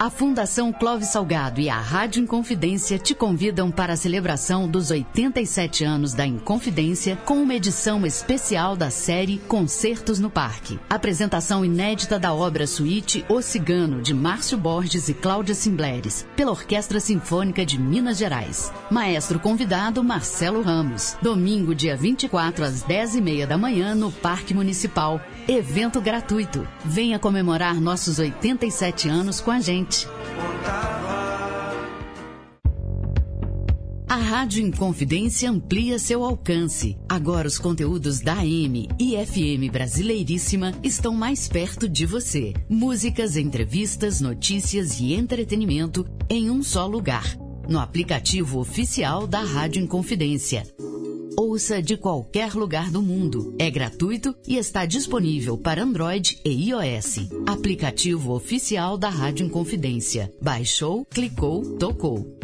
A 0.00 0.08
Fundação 0.08 0.72
Clóvis 0.72 1.08
Salgado 1.08 1.60
e 1.60 1.68
a 1.68 1.78
Rádio 1.78 2.22
Inconfidência 2.22 2.98
te 2.98 3.14
convidam 3.14 3.70
para 3.70 3.92
a 3.92 3.96
celebração 3.98 4.66
dos 4.66 4.90
87 4.90 5.84
anos 5.84 6.14
da 6.14 6.24
Inconfidência 6.24 7.16
com 7.16 7.34
uma 7.34 7.54
edição 7.54 8.06
especial 8.06 8.74
da 8.74 8.88
série 8.88 9.36
Concertos 9.46 10.18
no 10.18 10.30
Parque. 10.30 10.80
Apresentação 10.88 11.62
inédita 11.66 12.18
da 12.18 12.32
obra 12.32 12.66
suíte 12.66 13.26
O 13.28 13.42
Cigano, 13.42 14.00
de 14.00 14.14
Márcio 14.14 14.56
Borges 14.56 15.10
e 15.10 15.12
Cláudia 15.12 15.54
Simbleres, 15.54 16.26
pela 16.34 16.52
Orquestra 16.52 16.98
Sinfônica 16.98 17.66
de 17.66 17.78
Minas 17.78 18.16
Gerais. 18.16 18.72
Maestro 18.90 19.38
convidado 19.38 20.02
Marcelo 20.02 20.62
Ramos. 20.62 21.14
Domingo, 21.20 21.74
dia 21.74 21.94
24, 21.94 22.64
às 22.64 22.82
10h30 22.82 23.44
da 23.44 23.58
manhã, 23.58 23.94
no 23.94 24.10
Parque 24.10 24.54
Municipal. 24.54 25.20
Evento 25.50 26.00
gratuito. 26.00 26.64
Venha 26.84 27.18
comemorar 27.18 27.80
nossos 27.80 28.20
87 28.20 29.08
anos 29.08 29.40
com 29.40 29.50
a 29.50 29.58
gente. 29.58 30.06
A 34.08 34.14
Rádio 34.14 34.64
Inconfidência 34.64 35.50
amplia 35.50 35.98
seu 35.98 36.22
alcance. 36.22 36.96
Agora 37.08 37.48
os 37.48 37.58
conteúdos 37.58 38.20
da 38.20 38.34
AM 38.34 38.88
e 38.96 39.16
FM 39.26 39.72
Brasileiríssima 39.72 40.72
estão 40.84 41.12
mais 41.12 41.48
perto 41.48 41.88
de 41.88 42.06
você. 42.06 42.54
Músicas, 42.68 43.36
entrevistas, 43.36 44.20
notícias 44.20 45.00
e 45.00 45.14
entretenimento 45.14 46.06
em 46.28 46.48
um 46.48 46.62
só 46.62 46.86
lugar. 46.86 47.36
No 47.68 47.80
aplicativo 47.80 48.60
oficial 48.60 49.26
da 49.26 49.40
Rádio 49.40 49.82
Inconfidência. 49.82 50.62
Ouça 51.42 51.80
de 51.80 51.96
qualquer 51.96 52.52
lugar 52.52 52.90
do 52.90 53.00
mundo. 53.00 53.54
É 53.58 53.70
gratuito 53.70 54.36
e 54.46 54.58
está 54.58 54.84
disponível 54.84 55.56
para 55.56 55.82
Android 55.82 56.38
e 56.44 56.68
iOS. 56.68 57.30
Aplicativo 57.46 58.34
oficial 58.34 58.98
da 58.98 59.08
Rádio 59.08 59.46
Inconfidência. 59.46 60.30
Baixou, 60.42 61.02
clicou, 61.06 61.62
tocou. 61.78 62.38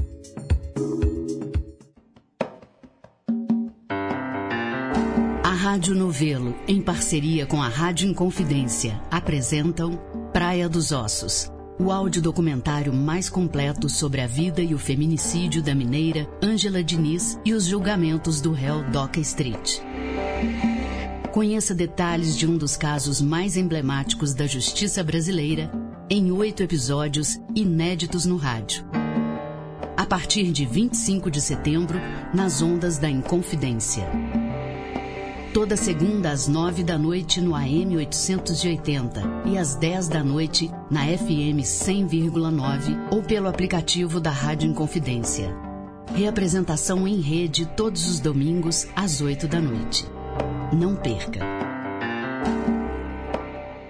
A 5.45 5.51
Rádio 5.51 5.95
Novelo, 5.95 6.55
em 6.67 6.81
parceria 6.81 7.45
com 7.45 7.63
a 7.63 7.69
Rádio 7.69 8.09
Inconfidência, 8.09 8.99
apresentam 9.11 10.01
Praia 10.33 10.71
dos 10.71 10.91
Ossos. 10.91 11.55
O 11.79 11.93
audiodocumentário 11.93 12.93
mais 12.93 13.29
completo 13.29 13.89
sobre 13.89 14.22
a 14.22 14.27
vida 14.27 14.62
e 14.62 14.74
o 14.74 14.79
feminicídio 14.79 15.62
da 15.62 15.74
mineira 15.74 16.27
Ângela 16.43 16.83
Diniz 16.83 17.39
e 17.45 17.53
os 17.53 17.66
julgamentos 17.66 18.41
do 18.41 18.51
réu 18.51 18.83
Doca 18.91 19.20
Street. 19.20 19.81
Conheça 21.33 21.74
detalhes 21.74 22.35
de 22.35 22.47
um 22.47 22.57
dos 22.57 22.79
casos 22.79 23.20
mais 23.20 23.59
emblemáticos 23.59 24.33
da 24.33 24.47
justiça 24.47 25.05
brasileira 25.05 25.70
em 26.09 26.33
oito 26.33 26.62
episódios 26.62 27.39
inéditos 27.55 28.24
no 28.24 28.37
rádio. 28.37 28.83
A 29.95 30.07
partir 30.07 30.53
de 30.53 30.64
25 30.64 31.31
de 31.31 31.43
setembro, 31.43 31.99
nas 32.33 32.62
ondas 32.62 32.97
da 32.97 33.11
Inconfidência. 33.11 34.09
Toda 35.57 35.75
segunda 35.75 36.33
às 36.33 36.47
nove 36.47 36.85
da 36.85 36.99
noite 36.99 37.41
no 37.41 37.55
AM 37.55 37.97
880 37.97 39.23
e 39.47 39.57
às 39.57 39.75
10 39.75 40.09
da 40.09 40.23
noite 40.23 40.71
na 40.91 41.07
FM 41.07 41.65
100,9 41.65 43.09
ou 43.11 43.23
pelo 43.23 43.49
aplicativo 43.49 44.21
da 44.21 44.29
Rádio 44.29 44.69
Inconfidência. 44.69 45.57
Reapresentação 46.15 47.09
em 47.09 47.23
rede 47.23 47.65
todos 47.65 48.07
os 48.07 48.21
domingos 48.21 48.87
às 48.95 49.23
8 49.23 49.49
da 49.49 49.59
noite. 49.59 50.05
Não 50.75 50.95
perca. 50.95 51.41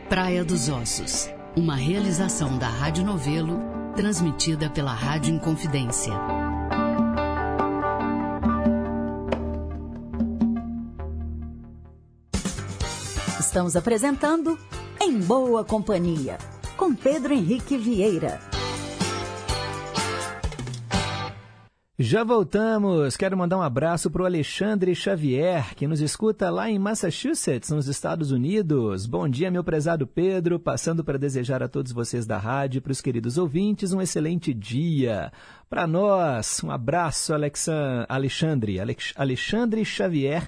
Praia 0.09 0.45
dos 0.45 0.69
Ossos, 0.69 1.29
uma 1.57 1.75
realização 1.75 2.57
da 2.59 2.69
Rádio 2.69 3.05
Novelo, 3.05 3.61
transmitida 3.97 4.71
pela 4.71 4.95
Rádio 4.95 5.35
Inconfidência. 5.35 6.36
Estamos 13.57 13.75
apresentando 13.75 14.59
Em 15.01 15.19
Boa 15.19 15.65
Companhia, 15.65 16.37
com 16.77 16.95
Pedro 16.95 17.33
Henrique 17.33 17.79
Vieira. 17.79 18.39
Já 21.99 22.23
voltamos. 22.23 23.17
Quero 23.17 23.35
mandar 23.35 23.57
um 23.57 23.63
abraço 23.63 24.11
para 24.11 24.21
o 24.21 24.27
Alexandre 24.27 24.95
Xavier, 24.95 25.75
que 25.75 25.87
nos 25.87 26.03
escuta 26.03 26.51
lá 26.51 26.71
em 26.71 26.79
Massachusetts, 26.79 27.71
nos 27.71 27.89
Estados 27.89 28.31
Unidos. 28.31 29.07
Bom 29.07 29.27
dia, 29.27 29.51
meu 29.51 29.65
prezado 29.65 30.07
Pedro. 30.07 30.61
Passando 30.61 31.03
para 31.03 31.17
desejar 31.17 31.63
a 31.63 31.69
todos 31.69 31.93
vocês 31.93 32.27
da 32.27 32.37
rádio 32.37 32.77
e 32.77 32.81
para 32.83 32.93
os 32.93 33.01
queridos 33.01 33.39
ouvintes 33.39 33.95
um 33.95 34.03
excelente 34.03 34.53
dia. 34.53 35.33
Para 35.67 35.87
nós, 35.87 36.63
um 36.63 36.71
abraço, 36.71 37.33
Alexan 37.33 38.05
Alexandre. 38.07 38.79
Alex 38.79 39.15
Alexandre 39.17 39.83
Xavier 39.83 40.47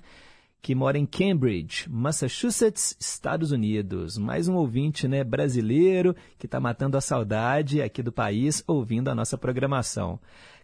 que 0.61 0.75
mora 0.75 0.99
em 0.99 1.07
Cambridge, 1.07 1.89
Massachusetts, 1.89 2.97
Estados 3.01 3.53
Unidos. 3.53 4.19
Mais 4.19 4.49
um 4.49 4.57
ouvinte 4.57 5.07
né, 5.07 5.25
brasileiro 5.25 6.15
que 6.39 6.47
está 6.47 6.61
matando 6.61 6.97
a 6.97 7.01
saudade 7.01 7.81
aqui 7.81 8.03
do 8.03 8.13
país 8.13 8.63
ouvindo 8.67 9.09
a 9.09 9.15
nossa 9.15 9.39
programação. 9.39 10.19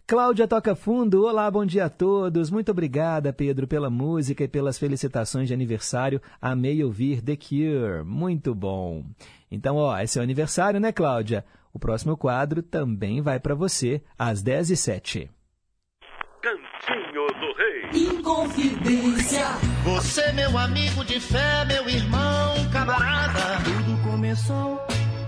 Cláudia 0.07 0.47
Toca 0.47 0.75
Fundo, 0.75 1.25
olá, 1.25 1.49
bom 1.49 1.65
dia 1.65 1.85
a 1.85 1.89
todos. 1.89 2.51
Muito 2.51 2.69
obrigada, 2.69 3.33
Pedro, 3.33 3.67
pela 3.67 3.89
música 3.89 4.43
e 4.43 4.47
pelas 4.47 4.77
felicitações 4.77 5.47
de 5.47 5.53
aniversário. 5.53 6.21
Amei 6.39 6.83
ouvir 6.83 7.23
The 7.23 7.35
Cure, 7.35 8.03
muito 8.05 8.53
bom. 8.53 9.03
Então, 9.49 9.77
ó, 9.77 9.97
é 9.97 10.05
o 10.17 10.21
aniversário, 10.21 10.79
né, 10.79 10.91
Cláudia? 10.91 11.43
O 11.73 11.79
próximo 11.79 12.15
quadro 12.15 12.61
também 12.61 13.19
vai 13.19 13.39
para 13.39 13.55
você, 13.55 14.01
às 14.17 14.43
10 14.43 14.69
e 14.69 14.77
07 14.77 15.29
Cantinho 16.41 17.25
do 17.25 17.53
Rei. 17.57 17.84
Inconfidência. 17.95 19.45
Você, 19.85 20.31
meu 20.33 20.57
amigo 20.57 21.05
de 21.05 21.17
fé, 21.19 21.63
meu 21.65 21.87
irmão, 21.87 22.69
camarada. 22.71 23.63
Tudo 23.63 24.03
começou 24.03 24.77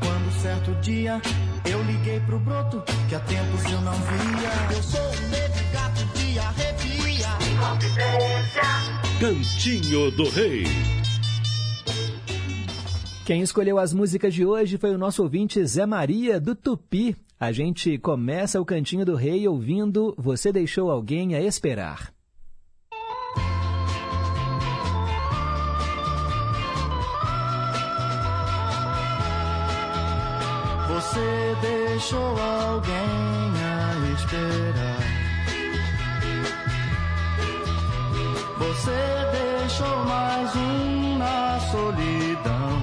quando 0.02 0.42
certo 0.42 0.72
dia 0.82 1.22
eu 1.64 1.82
liguei 1.84 2.20
pro 2.22 2.38
broto 2.40 2.84
que 3.08 3.16
há 3.16 3.20
tempos 3.22 3.64
eu 3.72 3.82
não 3.82 3.94
via. 3.94 4.76
Eu 4.76 4.84
sou 4.84 5.00
um 5.00 5.30
negro 5.30 5.64
gato 5.72 6.06
de 6.18 6.40
arrepia. 6.40 7.28
Inconfidência. 7.54 8.62
Cantinho 9.20 10.12
do 10.12 10.30
Rei. 10.30 10.66
Quem 13.26 13.42
escolheu 13.42 13.80
as 13.80 13.94
músicas 13.94 14.34
de 14.34 14.46
hoje 14.46 14.78
foi 14.78 14.94
o 14.94 14.98
nosso 14.98 15.24
ouvinte 15.24 15.66
Zé 15.66 15.86
Maria 15.86 16.40
do 16.40 16.54
Tupi. 16.54 17.16
A 17.40 17.52
gente 17.52 17.98
começa 17.98 18.60
o 18.60 18.66
Cantinho 18.66 19.06
do 19.06 19.16
Rei 19.16 19.48
ouvindo 19.48 20.14
Você 20.18 20.52
Deixou 20.52 20.90
Alguém 20.90 21.36
a 21.36 21.42
Esperar. 21.42 22.17
Deixou 31.98 32.20
alguém 32.40 33.54
a 33.60 34.14
esperar. 34.14 35.02
Você 38.60 39.02
deixou 39.32 40.06
mais 40.06 40.56
um 40.56 41.18
na 41.18 41.60
solidão. 41.72 42.78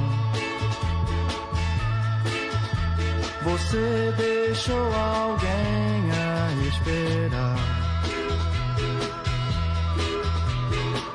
Você 3.44 4.14
deixou 4.16 4.92
alguém 4.92 6.10
a 6.10 6.66
esperar. 6.66 7.58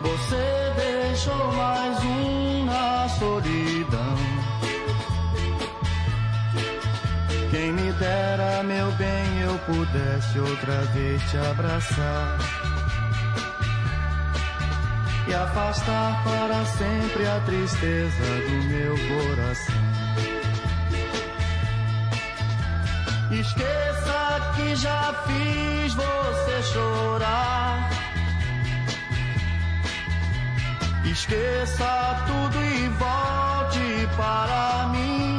Você 0.01 0.73
deixou 0.77 1.51
mais 1.51 2.03
um 2.05 2.63
na 2.63 3.09
solidão. 3.09 3.58
Quem 7.59 7.73
me 7.73 7.91
dera, 7.91 8.63
meu 8.63 8.89
bem, 8.93 9.41
eu 9.41 9.59
pudesse 9.65 10.39
outra 10.39 10.81
vez 10.93 11.21
te 11.29 11.35
abraçar 11.35 12.37
e 15.27 15.33
afastar 15.33 16.23
para 16.23 16.65
sempre 16.65 17.27
a 17.27 17.37
tristeza 17.41 18.23
do 18.47 18.63
meu 18.69 18.95
coração. 19.09 19.75
Esqueça 23.29 24.53
que 24.55 24.75
já 24.77 25.13
fiz 25.27 25.93
você 25.95 26.63
chorar. 26.71 27.89
Esqueça 31.03 32.25
tudo 32.25 32.63
e 32.63 32.87
volte 32.87 34.07
para 34.15 34.87
mim. 34.93 35.38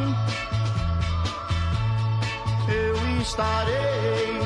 Estarei 3.20 4.40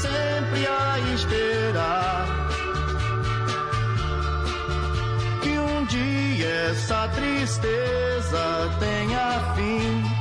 sempre 0.00 0.66
a 0.66 0.98
esperar. 1.14 2.48
Que 5.42 5.58
um 5.58 5.84
dia 5.86 6.70
essa 6.70 7.08
tristeza 7.08 8.70
tenha 8.78 9.54
fim. 9.54 10.13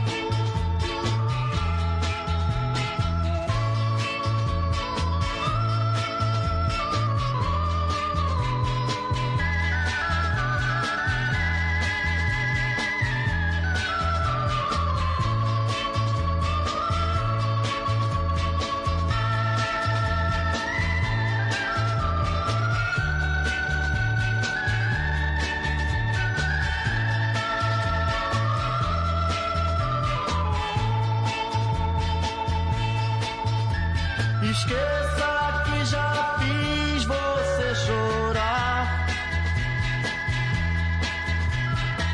Esqueça 34.53 35.63
que 35.65 35.83
já 35.83 36.37
fiz 36.37 37.03
você 37.05 37.75
chorar. 37.87 39.07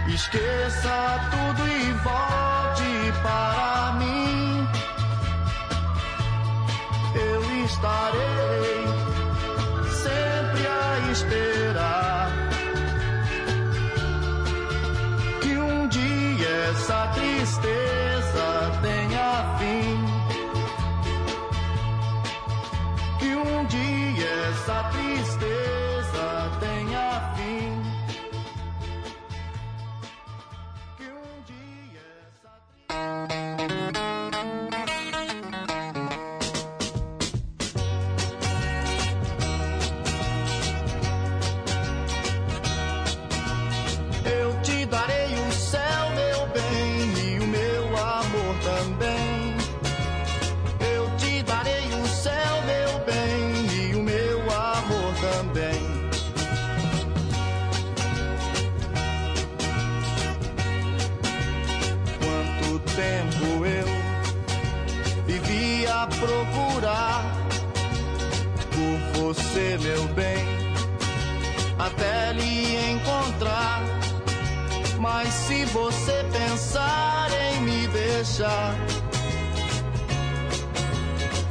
Esqueça 0.07 1.19
tudo 1.31 1.67
e 1.67 1.91
volte 2.07 3.13
para 3.21 3.91
mim. 3.99 4.67
Eu 7.13 7.65
estarei 7.65 8.85
sempre 10.01 10.65
a 10.65 11.11
esperar. 11.11 12.31
Que 15.41 15.57
um 15.57 15.89
dia 15.89 16.47
essa 16.71 17.05
tristeza 17.15 17.98
essa 24.69 24.83
tristeza 24.91 25.78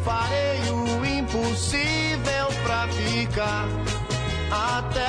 farei 0.05 0.70
o 0.70 1.05
impossível 1.05 2.47
pra 2.65 2.89
ficar. 2.89 3.69
Até 4.51 5.06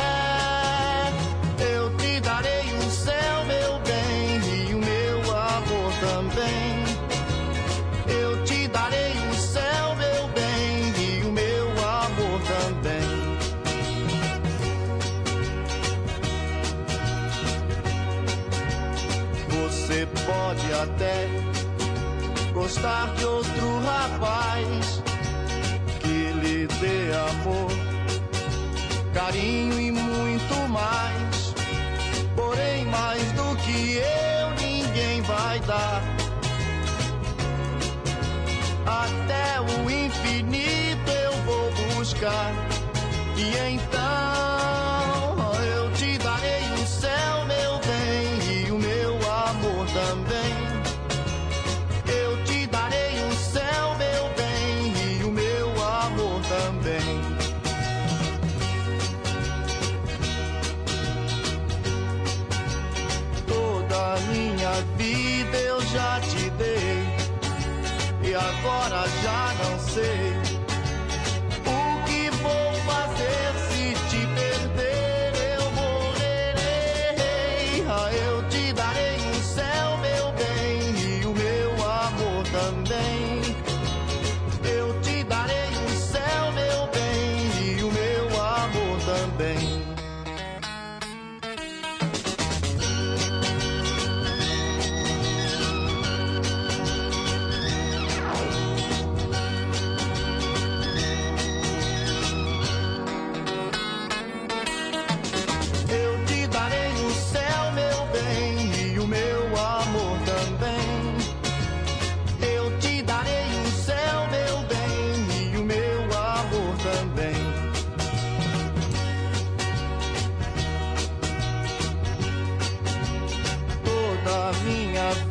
eu 1.64 1.96
te 1.96 2.20
darei 2.20 2.74
o 2.74 2.92
céu, 2.92 3.46
meu 3.46 3.80
bem, 3.80 4.42
e 4.68 4.74
o 4.74 4.80
meu 4.80 5.20
amor 5.38 5.94
também. 6.02 6.84
Eu 8.08 8.44
te 8.44 8.68
darei 8.68 9.14
o 9.32 9.34
céu, 9.36 9.96
meu 9.96 10.28
bem, 10.30 10.94
e 10.98 11.24
o 11.24 11.32
meu 11.32 11.70
amor 11.72 12.42
também. 12.42 13.38
Você 19.48 20.06
pode 20.26 20.74
até 20.74 21.29
gostar 22.70 23.16
de 23.16 23.26
outro 23.26 23.80
rapaz 23.80 25.02
que 26.00 26.32
lhe 26.34 26.68
dê 26.68 27.12
amor, 27.32 27.72
carinho 29.12 29.80
e 29.80 29.92
muito 29.92 30.70
mais. 30.70 31.56
Porém, 32.36 32.86
mais 32.86 33.24
do 33.32 33.56
que 33.64 33.96
eu, 33.96 34.50
ninguém 34.62 35.20
vai 35.24 35.60
dar. 35.62 36.04
Até 38.86 39.62
o 39.62 39.90
infinito 39.90 41.10
eu 41.10 41.32
vou 41.48 41.72
buscar. 41.96 42.54
E 43.36 43.74
então 43.74 44.49
cara 68.90 69.08
já 69.22 69.54
não 69.64 69.80
sei. 69.80 70.39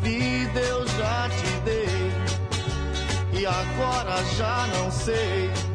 Vida 0.02 0.60
eu 0.60 0.86
já 0.86 1.28
te 1.28 1.60
dei, 1.64 3.40
e 3.40 3.46
agora 3.46 4.24
já 4.36 4.66
não 4.76 4.90
sei. 4.90 5.67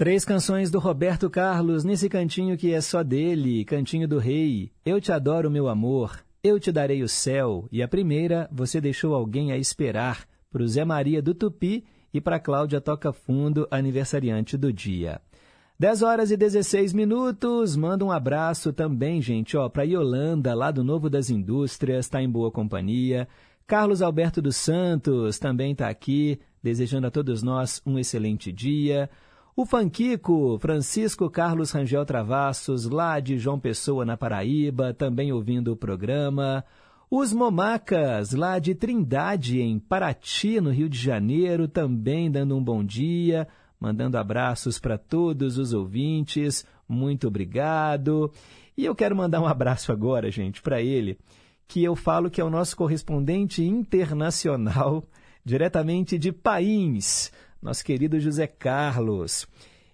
Três 0.00 0.24
canções 0.24 0.70
do 0.70 0.78
Roberto 0.78 1.28
Carlos 1.28 1.84
nesse 1.84 2.08
cantinho 2.08 2.56
que 2.56 2.72
é 2.72 2.80
só 2.80 3.02
dele, 3.02 3.66
Cantinho 3.66 4.08
do 4.08 4.16
Rei. 4.16 4.72
Eu 4.82 4.98
te 4.98 5.12
adoro, 5.12 5.50
meu 5.50 5.68
amor. 5.68 6.24
Eu 6.42 6.58
te 6.58 6.72
darei 6.72 7.02
o 7.02 7.08
céu. 7.08 7.68
E 7.70 7.82
a 7.82 7.86
primeira, 7.86 8.48
você 8.50 8.80
deixou 8.80 9.14
alguém 9.14 9.52
a 9.52 9.58
esperar, 9.58 10.26
para 10.50 10.62
o 10.62 10.66
Zé 10.66 10.86
Maria 10.86 11.20
do 11.20 11.34
Tupi 11.34 11.84
e 12.14 12.18
para 12.18 12.40
Cláudia 12.40 12.80
Toca 12.80 13.12
Fundo, 13.12 13.68
aniversariante 13.70 14.56
do 14.56 14.72
dia. 14.72 15.20
10 15.78 16.00
horas 16.00 16.30
e 16.30 16.36
16 16.38 16.94
minutos. 16.94 17.76
Manda 17.76 18.02
um 18.02 18.10
abraço 18.10 18.72
também, 18.72 19.20
gente, 19.20 19.54
ó, 19.54 19.68
para 19.68 19.82
Yolanda, 19.82 20.54
lá 20.54 20.70
do 20.70 20.82
Novo 20.82 21.10
das 21.10 21.28
Indústrias, 21.28 22.06
está 22.06 22.22
em 22.22 22.30
boa 22.30 22.50
companhia. 22.50 23.28
Carlos 23.66 24.00
Alberto 24.00 24.40
dos 24.40 24.56
Santos 24.56 25.38
também 25.38 25.72
está 25.72 25.90
aqui, 25.90 26.40
desejando 26.62 27.06
a 27.06 27.10
todos 27.10 27.42
nós 27.42 27.82
um 27.84 27.98
excelente 27.98 28.50
dia. 28.50 29.10
O 29.60 29.66
Fanquico, 29.66 30.58
Francisco 30.58 31.28
Carlos 31.28 31.70
Rangel 31.70 32.06
Travassos, 32.06 32.86
lá 32.86 33.20
de 33.20 33.36
João 33.36 33.60
Pessoa, 33.60 34.06
na 34.06 34.16
Paraíba, 34.16 34.94
também 34.94 35.32
ouvindo 35.32 35.70
o 35.70 35.76
programa. 35.76 36.64
Os 37.10 37.34
Momacas, 37.34 38.32
lá 38.32 38.58
de 38.58 38.74
Trindade, 38.74 39.60
em 39.60 39.78
Paraty, 39.78 40.62
no 40.62 40.70
Rio 40.70 40.88
de 40.88 40.96
Janeiro, 40.96 41.68
também 41.68 42.30
dando 42.30 42.56
um 42.56 42.64
bom 42.64 42.82
dia, 42.82 43.46
mandando 43.78 44.16
abraços 44.16 44.78
para 44.78 44.96
todos 44.96 45.58
os 45.58 45.74
ouvintes. 45.74 46.64
Muito 46.88 47.28
obrigado. 47.28 48.32
E 48.78 48.86
eu 48.86 48.94
quero 48.94 49.14
mandar 49.14 49.42
um 49.42 49.46
abraço 49.46 49.92
agora, 49.92 50.30
gente, 50.30 50.62
para 50.62 50.80
ele, 50.80 51.18
que 51.68 51.84
eu 51.84 51.94
falo 51.94 52.30
que 52.30 52.40
é 52.40 52.44
o 52.44 52.48
nosso 52.48 52.74
correspondente 52.74 53.62
internacional, 53.62 55.04
diretamente 55.44 56.18
de 56.18 56.32
Pains, 56.32 57.30
nosso 57.60 57.84
querido 57.84 58.18
José 58.18 58.46
Carlos. 58.46 59.46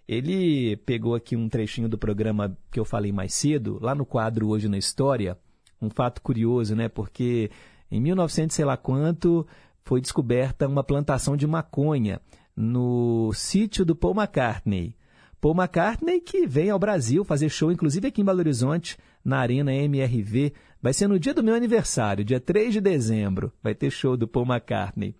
Ele 0.08 0.76
pegou 0.78 1.14
aqui 1.14 1.34
um 1.34 1.48
trechinho 1.48 1.88
do 1.88 1.98
programa 1.98 2.56
que 2.70 2.78
eu 2.78 2.84
falei 2.84 3.10
mais 3.10 3.34
cedo, 3.34 3.78
lá 3.80 3.94
no 3.94 4.06
quadro 4.06 4.48
Hoje 4.48 4.68
na 4.68 4.78
História. 4.78 5.36
Um 5.82 5.90
fato 5.90 6.22
curioso, 6.22 6.76
né? 6.76 6.88
Porque 6.88 7.50
em 7.90 8.00
1900, 8.00 8.54
sei 8.54 8.64
lá 8.64 8.76
quanto, 8.76 9.46
foi 9.82 10.00
descoberta 10.00 10.68
uma 10.68 10.84
plantação 10.84 11.36
de 11.36 11.46
maconha 11.46 12.20
no 12.56 13.32
sítio 13.34 13.84
do 13.84 13.96
Paul 13.96 14.14
McCartney. 14.14 14.96
Paul 15.40 15.54
McCartney 15.54 16.20
que 16.20 16.46
vem 16.46 16.70
ao 16.70 16.78
Brasil 16.78 17.24
fazer 17.24 17.48
show, 17.48 17.70
inclusive 17.70 18.08
aqui 18.08 18.22
em 18.22 18.24
Belo 18.24 18.38
Horizonte, 18.38 18.96
na 19.24 19.38
Arena 19.38 19.74
MRV. 19.74 20.52
Vai 20.80 20.92
ser 20.92 21.08
no 21.08 21.18
dia 21.18 21.34
do 21.34 21.42
meu 21.42 21.54
aniversário, 21.54 22.24
dia 22.24 22.40
3 22.40 22.74
de 22.74 22.80
dezembro. 22.80 23.52
Vai 23.62 23.74
ter 23.74 23.90
show 23.90 24.16
do 24.16 24.26
Paul 24.26 24.46
McCartney. 24.46 25.14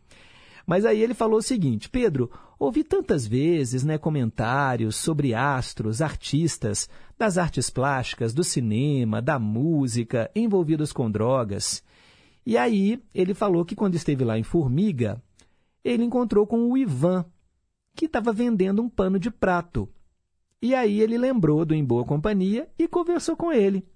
Mas 0.66 0.84
aí 0.84 1.00
ele 1.00 1.14
falou 1.14 1.38
o 1.38 1.42
seguinte: 1.42 1.88
Pedro, 1.88 2.30
ouvi 2.58 2.82
tantas 2.82 3.26
vezes 3.26 3.84
né, 3.84 3.96
comentários 3.96 4.96
sobre 4.96 5.32
astros, 5.32 6.02
artistas, 6.02 6.88
das 7.16 7.38
artes 7.38 7.70
plásticas, 7.70 8.34
do 8.34 8.42
cinema, 8.42 9.22
da 9.22 9.38
música, 9.38 10.30
envolvidos 10.34 10.92
com 10.92 11.10
drogas. 11.10 11.82
E 12.44 12.58
aí 12.58 13.00
ele 13.14 13.32
falou 13.32 13.64
que 13.64 13.76
quando 13.76 13.94
esteve 13.94 14.24
lá 14.24 14.38
em 14.38 14.42
Formiga, 14.42 15.22
ele 15.84 16.04
encontrou 16.04 16.46
com 16.46 16.70
o 16.70 16.76
Ivan, 16.76 17.24
que 17.94 18.06
estava 18.06 18.32
vendendo 18.32 18.82
um 18.82 18.88
pano 18.88 19.18
de 19.18 19.30
prato. 19.30 19.88
E 20.60 20.74
aí 20.74 21.00
ele 21.00 21.16
lembrou 21.16 21.64
do 21.64 21.74
Em 21.74 21.84
Boa 21.84 22.04
Companhia 22.04 22.68
e 22.78 22.88
conversou 22.88 23.36
com 23.36 23.52
ele. 23.52 23.86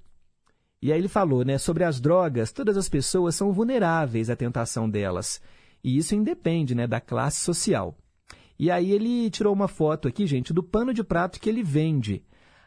E 0.83 0.93
aí 0.93 0.99
ele 0.99 1.09
falou, 1.09 1.45
né, 1.45 1.59
sobre 1.59 1.85
as 1.85 2.01
drogas, 2.01 2.53
todas 2.53 2.77
as 2.77 2.89
pessoas 2.89 3.35
são 3.35 3.53
vulneráveis 3.53 4.31
à 4.31 4.37
tentação 4.37 4.89
delas. 4.89 5.41
E 5.83 5.97
isso 5.97 6.15
independe, 6.15 6.75
né, 6.75 6.87
da 6.87 7.01
classe 7.01 7.41
social. 7.41 7.97
E 8.59 8.71
aí 8.71 8.93
ele 8.93 9.31
tirou 9.31 9.53
uma 9.53 9.69
foto 9.69 10.07
aqui, 10.07 10.27
gente, 10.27 10.53
do 10.53 10.63
pano 10.63 10.93
de 10.93 11.03
prato 11.03 11.41
que 11.41 11.49
ele 11.49 11.63
vende. 11.63 12.23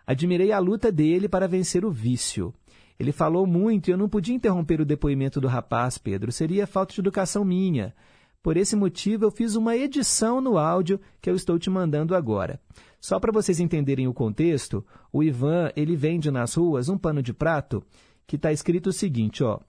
Admirei 0.06 0.52
a 0.52 0.60
luta 0.60 0.92
dele 0.92 1.30
para 1.30 1.48
vencer 1.48 1.86
o 1.86 1.92
vício. 1.92 2.54
Ele 3.00 3.12
falou 3.12 3.46
muito 3.46 3.88
e 3.88 3.92
eu 3.92 3.98
não 3.98 4.10
podia 4.10 4.36
interromper 4.36 4.82
o 4.82 4.86
depoimento 4.86 5.40
do 5.40 5.48
rapaz, 5.48 5.98
Pedro. 5.98 6.32
Seria 6.32 6.68
falta 6.68 6.94
de 6.94 7.00
educação 7.00 7.46
minha. 7.46 7.94
Por 8.42 8.58
esse 8.58 8.76
motivo, 8.76 9.24
eu 9.24 9.32
fiz 9.32 9.56
uma 9.56 9.76
edição 9.76 10.42
no 10.42 10.58
áudio 10.58 11.00
que 11.22 11.30
eu 11.30 11.36
estou 11.36 11.58
te 11.58 11.70
mandando 11.70 12.16
agora. 12.16 12.60
Só 13.00 13.20
para 13.20 13.32
vocês 13.32 13.60
entenderem 13.60 14.08
o 14.08 14.14
contexto, 14.14 14.86
o 15.12 15.24
Ivan 15.24 15.72
ele 15.76 15.96
vende 15.96 16.30
nas 16.32 16.56
ruas 16.56 16.90
um 16.90 16.98
pano 16.98 17.22
de 17.22 17.34
prato 17.34 17.84
que 18.26 18.36
está 18.36 18.52
escrito 18.52 18.88
o 18.88 18.94
seguinte, 18.94 19.44
ó. 19.44 19.60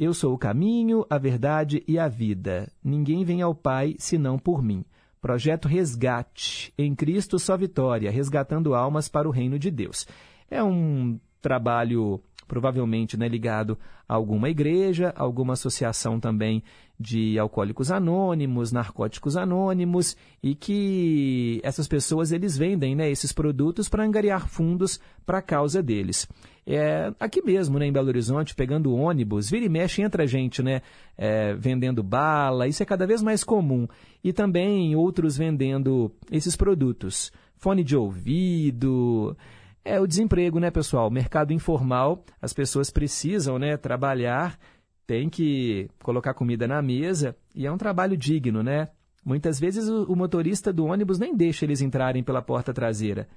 Eu 0.00 0.14
sou 0.14 0.32
o 0.32 0.38
caminho, 0.38 1.04
a 1.10 1.18
verdade 1.18 1.84
e 1.86 1.98
a 1.98 2.08
vida. 2.08 2.72
Ninguém 2.82 3.22
vem 3.22 3.42
ao 3.42 3.54
Pai 3.54 3.96
senão 3.98 4.38
por 4.38 4.62
mim. 4.62 4.82
Projeto 5.20 5.68
Resgate. 5.68 6.72
Em 6.78 6.94
Cristo 6.94 7.38
só 7.38 7.54
vitória, 7.54 8.10
resgatando 8.10 8.74
almas 8.74 9.10
para 9.10 9.28
o 9.28 9.30
reino 9.30 9.58
de 9.58 9.70
Deus. 9.70 10.06
É 10.50 10.64
um 10.64 11.20
trabalho 11.42 12.18
provavelmente 12.50 13.16
né, 13.16 13.28
ligado 13.28 13.78
a 14.08 14.14
alguma 14.16 14.50
igreja, 14.50 15.14
alguma 15.16 15.52
associação 15.52 16.18
também 16.18 16.64
de 16.98 17.38
alcoólicos 17.38 17.92
anônimos, 17.92 18.72
narcóticos 18.72 19.36
anônimos, 19.36 20.16
e 20.42 20.56
que 20.56 21.60
essas 21.62 21.86
pessoas 21.86 22.32
eles 22.32 22.58
vendem 22.58 22.96
né, 22.96 23.08
esses 23.08 23.32
produtos 23.32 23.88
para 23.88 24.04
angariar 24.04 24.48
fundos 24.48 25.00
para 25.24 25.38
a 25.38 25.42
causa 25.42 25.80
deles. 25.80 26.28
É, 26.66 27.12
aqui 27.20 27.40
mesmo, 27.40 27.78
né, 27.78 27.86
em 27.86 27.92
Belo 27.92 28.08
Horizonte, 28.08 28.52
pegando 28.56 28.92
ônibus, 28.96 29.48
vira 29.48 29.66
e 29.66 29.68
mexe, 29.68 30.02
entra 30.02 30.26
gente 30.26 30.60
né, 30.60 30.82
é, 31.16 31.54
vendendo 31.54 32.02
bala, 32.02 32.66
isso 32.66 32.82
é 32.82 32.86
cada 32.86 33.06
vez 33.06 33.22
mais 33.22 33.44
comum. 33.44 33.86
E 34.24 34.32
também 34.32 34.96
outros 34.96 35.36
vendendo 35.36 36.10
esses 36.32 36.56
produtos. 36.56 37.30
Fone 37.56 37.84
de 37.84 37.96
ouvido, 37.96 39.36
é 39.84 40.00
o 40.00 40.06
desemprego, 40.06 40.58
né, 40.58 40.70
pessoal? 40.70 41.10
Mercado 41.10 41.52
informal, 41.52 42.24
as 42.40 42.52
pessoas 42.52 42.90
precisam, 42.90 43.58
né, 43.58 43.76
trabalhar, 43.76 44.58
tem 45.06 45.28
que 45.28 45.88
colocar 46.02 46.34
comida 46.34 46.68
na 46.68 46.80
mesa 46.80 47.36
e 47.54 47.66
é 47.66 47.72
um 47.72 47.78
trabalho 47.78 48.16
digno, 48.16 48.62
né? 48.62 48.88
Muitas 49.24 49.58
vezes 49.58 49.88
o, 49.88 50.04
o 50.04 50.16
motorista 50.16 50.72
do 50.72 50.86
ônibus 50.86 51.18
nem 51.18 51.36
deixa 51.36 51.64
eles 51.64 51.80
entrarem 51.80 52.22
pela 52.22 52.40
porta 52.40 52.72
traseira. 52.72 53.28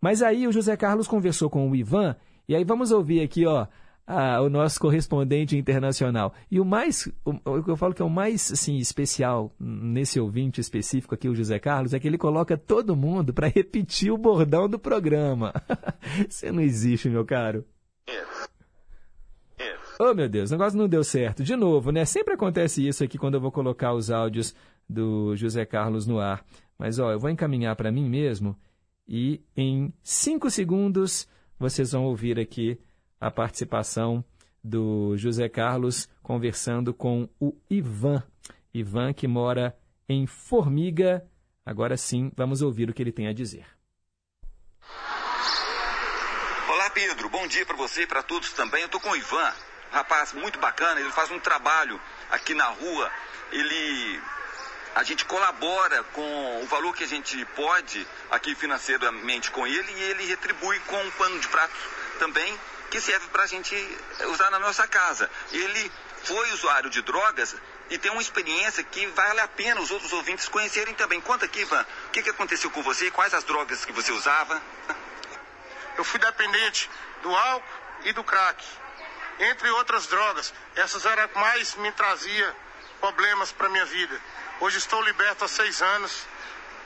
Mas 0.00 0.22
aí 0.22 0.46
o 0.46 0.52
José 0.52 0.76
Carlos 0.76 1.06
conversou 1.06 1.48
com 1.48 1.70
o 1.70 1.76
Ivan 1.76 2.16
e 2.48 2.54
aí 2.54 2.64
vamos 2.64 2.90
ouvir 2.90 3.20
aqui, 3.22 3.46
ó, 3.46 3.66
a, 4.10 4.42
o 4.42 4.50
nosso 4.50 4.80
correspondente 4.80 5.56
internacional. 5.56 6.34
E 6.50 6.58
o 6.58 6.64
mais, 6.64 7.08
o, 7.24 7.62
que 7.62 7.70
eu 7.70 7.76
falo 7.76 7.94
que 7.94 8.02
é 8.02 8.04
o 8.04 8.10
mais 8.10 8.50
assim, 8.50 8.76
especial 8.76 9.54
nesse 9.58 10.18
ouvinte 10.18 10.60
específico 10.60 11.14
aqui, 11.14 11.28
o 11.28 11.34
José 11.34 11.60
Carlos, 11.60 11.94
é 11.94 12.00
que 12.00 12.08
ele 12.08 12.18
coloca 12.18 12.58
todo 12.58 12.96
mundo 12.96 13.32
para 13.32 13.46
repetir 13.54 14.10
o 14.10 14.18
bordão 14.18 14.68
do 14.68 14.80
programa. 14.80 15.52
Você 16.28 16.50
não 16.50 16.60
existe, 16.60 17.08
meu 17.08 17.24
caro. 17.24 17.64
Oh, 20.00 20.12
meu 20.12 20.28
Deus, 20.28 20.50
o 20.50 20.54
negócio 20.54 20.78
não 20.78 20.88
deu 20.88 21.04
certo. 21.04 21.44
De 21.44 21.54
novo, 21.54 21.92
né? 21.92 22.04
Sempre 22.04 22.34
acontece 22.34 22.86
isso 22.86 23.04
aqui 23.04 23.16
quando 23.16 23.34
eu 23.34 23.40
vou 23.40 23.52
colocar 23.52 23.92
os 23.92 24.10
áudios 24.10 24.54
do 24.88 25.36
José 25.36 25.64
Carlos 25.64 26.06
no 26.06 26.18
ar. 26.18 26.44
Mas, 26.76 26.98
ó, 26.98 27.12
eu 27.12 27.18
vou 27.20 27.30
encaminhar 27.30 27.76
para 27.76 27.92
mim 27.92 28.08
mesmo 28.08 28.56
e 29.06 29.40
em 29.56 29.92
cinco 30.02 30.50
segundos 30.50 31.28
vocês 31.58 31.92
vão 31.92 32.06
ouvir 32.06 32.40
aqui 32.40 32.80
a 33.20 33.30
participação 33.30 34.24
do 34.64 35.16
José 35.16 35.48
Carlos 35.48 36.08
conversando 36.22 36.94
com 36.94 37.28
o 37.38 37.54
Ivan. 37.68 38.22
Ivan 38.72 39.12
que 39.12 39.28
mora 39.28 39.76
em 40.08 40.26
Formiga. 40.26 41.24
Agora 41.64 41.96
sim, 41.96 42.32
vamos 42.36 42.62
ouvir 42.62 42.88
o 42.88 42.94
que 42.94 43.02
ele 43.02 43.12
tem 43.12 43.28
a 43.28 43.32
dizer. 43.32 43.66
Olá, 46.68 46.90
Pedro. 46.90 47.28
Bom 47.28 47.46
dia 47.46 47.66
para 47.66 47.76
você 47.76 48.02
e 48.02 48.06
para 48.06 48.22
todos 48.22 48.52
também. 48.52 48.80
Eu 48.80 48.86
estou 48.86 49.00
com 49.00 49.10
o 49.10 49.16
Ivan, 49.16 49.52
um 49.90 49.94
rapaz 49.94 50.32
muito 50.32 50.58
bacana. 50.58 51.00
Ele 51.00 51.10
faz 51.10 51.30
um 51.30 51.38
trabalho 51.38 52.00
aqui 52.30 52.54
na 52.54 52.66
rua. 52.66 53.10
Ele 53.52 54.20
a 54.94 55.04
gente 55.04 55.24
colabora 55.24 56.02
com 56.04 56.62
o 56.62 56.66
valor 56.66 56.92
que 56.94 57.04
a 57.04 57.06
gente 57.06 57.44
pode 57.54 58.04
aqui 58.28 58.56
financeiramente 58.56 59.50
com 59.52 59.64
ele 59.64 59.92
e 59.92 60.02
ele 60.02 60.26
retribui 60.26 60.80
com 60.80 60.96
um 60.96 61.10
pano 61.12 61.38
de 61.38 61.46
prato 61.46 61.72
também 62.18 62.58
que 62.90 63.00
serve 63.00 63.28
para 63.28 63.44
a 63.44 63.46
gente 63.46 63.74
usar 64.32 64.50
na 64.50 64.58
nossa 64.58 64.86
casa. 64.86 65.30
Ele 65.52 65.92
foi 66.24 66.52
usuário 66.52 66.90
de 66.90 67.00
drogas 67.02 67.56
e 67.88 67.96
tem 67.96 68.10
uma 68.10 68.20
experiência 68.20 68.82
que 68.82 69.06
vale 69.06 69.40
a 69.40 69.48
pena 69.48 69.80
os 69.80 69.90
outros 69.90 70.12
ouvintes 70.12 70.48
conhecerem 70.48 70.94
também. 70.94 71.20
Conta 71.20 71.46
aqui, 71.46 71.60
Ivan, 71.60 71.86
o 72.08 72.10
que, 72.10 72.22
que 72.22 72.30
aconteceu 72.30 72.70
com 72.70 72.82
você? 72.82 73.10
Quais 73.10 73.32
as 73.32 73.44
drogas 73.44 73.84
que 73.84 73.92
você 73.92 74.12
usava? 74.12 74.60
Eu 75.96 76.04
fui 76.04 76.18
dependente 76.18 76.90
do 77.22 77.34
álcool 77.34 77.80
e 78.04 78.12
do 78.12 78.24
crack, 78.24 78.64
entre 79.38 79.70
outras 79.70 80.06
drogas. 80.06 80.52
Essas 80.74 81.04
eram 81.04 81.28
que 81.28 81.38
mais 81.38 81.74
me 81.76 81.92
trazia 81.92 82.56
problemas 83.00 83.52
para 83.52 83.68
minha 83.68 83.84
vida. 83.84 84.20
Hoje 84.60 84.78
estou 84.78 85.02
liberto 85.02 85.44
há 85.44 85.48
seis 85.48 85.80
anos, 85.80 86.26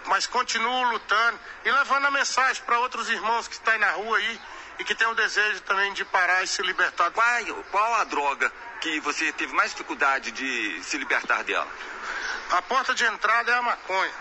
mas 0.07 0.27
continuo 0.27 0.91
lutando 0.91 1.41
e 1.65 1.71
levando 1.71 2.07
a 2.07 2.11
mensagem 2.11 2.63
para 2.65 2.79
outros 2.79 3.09
irmãos 3.09 3.49
que 3.49 3.55
estão 3.55 3.73
aí 3.73 3.81
na 3.81 3.91
rua 3.93 4.19
aí 4.19 4.41
e 4.79 4.85
que 4.85 4.95
tem 4.95 5.07
o 5.07 5.15
desejo 5.15 5.61
também 5.63 5.93
de 5.93 6.05
parar 6.05 6.43
e 6.43 6.47
se 6.47 6.63
libertar. 6.63 7.11
Qual, 7.11 7.65
qual 7.71 7.95
a 7.95 8.05
droga 8.05 8.53
que 8.81 9.01
você 9.01 9.33
teve 9.33 9.53
mais 9.55 9.71
dificuldade 9.71 10.31
de 10.33 10.83
se 10.83 10.99
libertar 10.99 11.45
dela? 11.45 11.69
A 12.51 12.63
porta 12.63 12.95
de 12.95 13.05
entrada 13.05 13.53
é 13.53 13.55
a 13.55 13.63
maconha, 13.63 14.13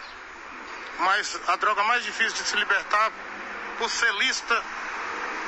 mas 1.00 1.40
a 1.48 1.56
droga 1.56 1.84
mais 1.84 2.04
difícil 2.04 2.34
de 2.34 2.50
se 2.50 2.56
libertar, 2.56 3.12
por 3.78 3.90
ser 3.90 4.14
lista, 4.16 4.64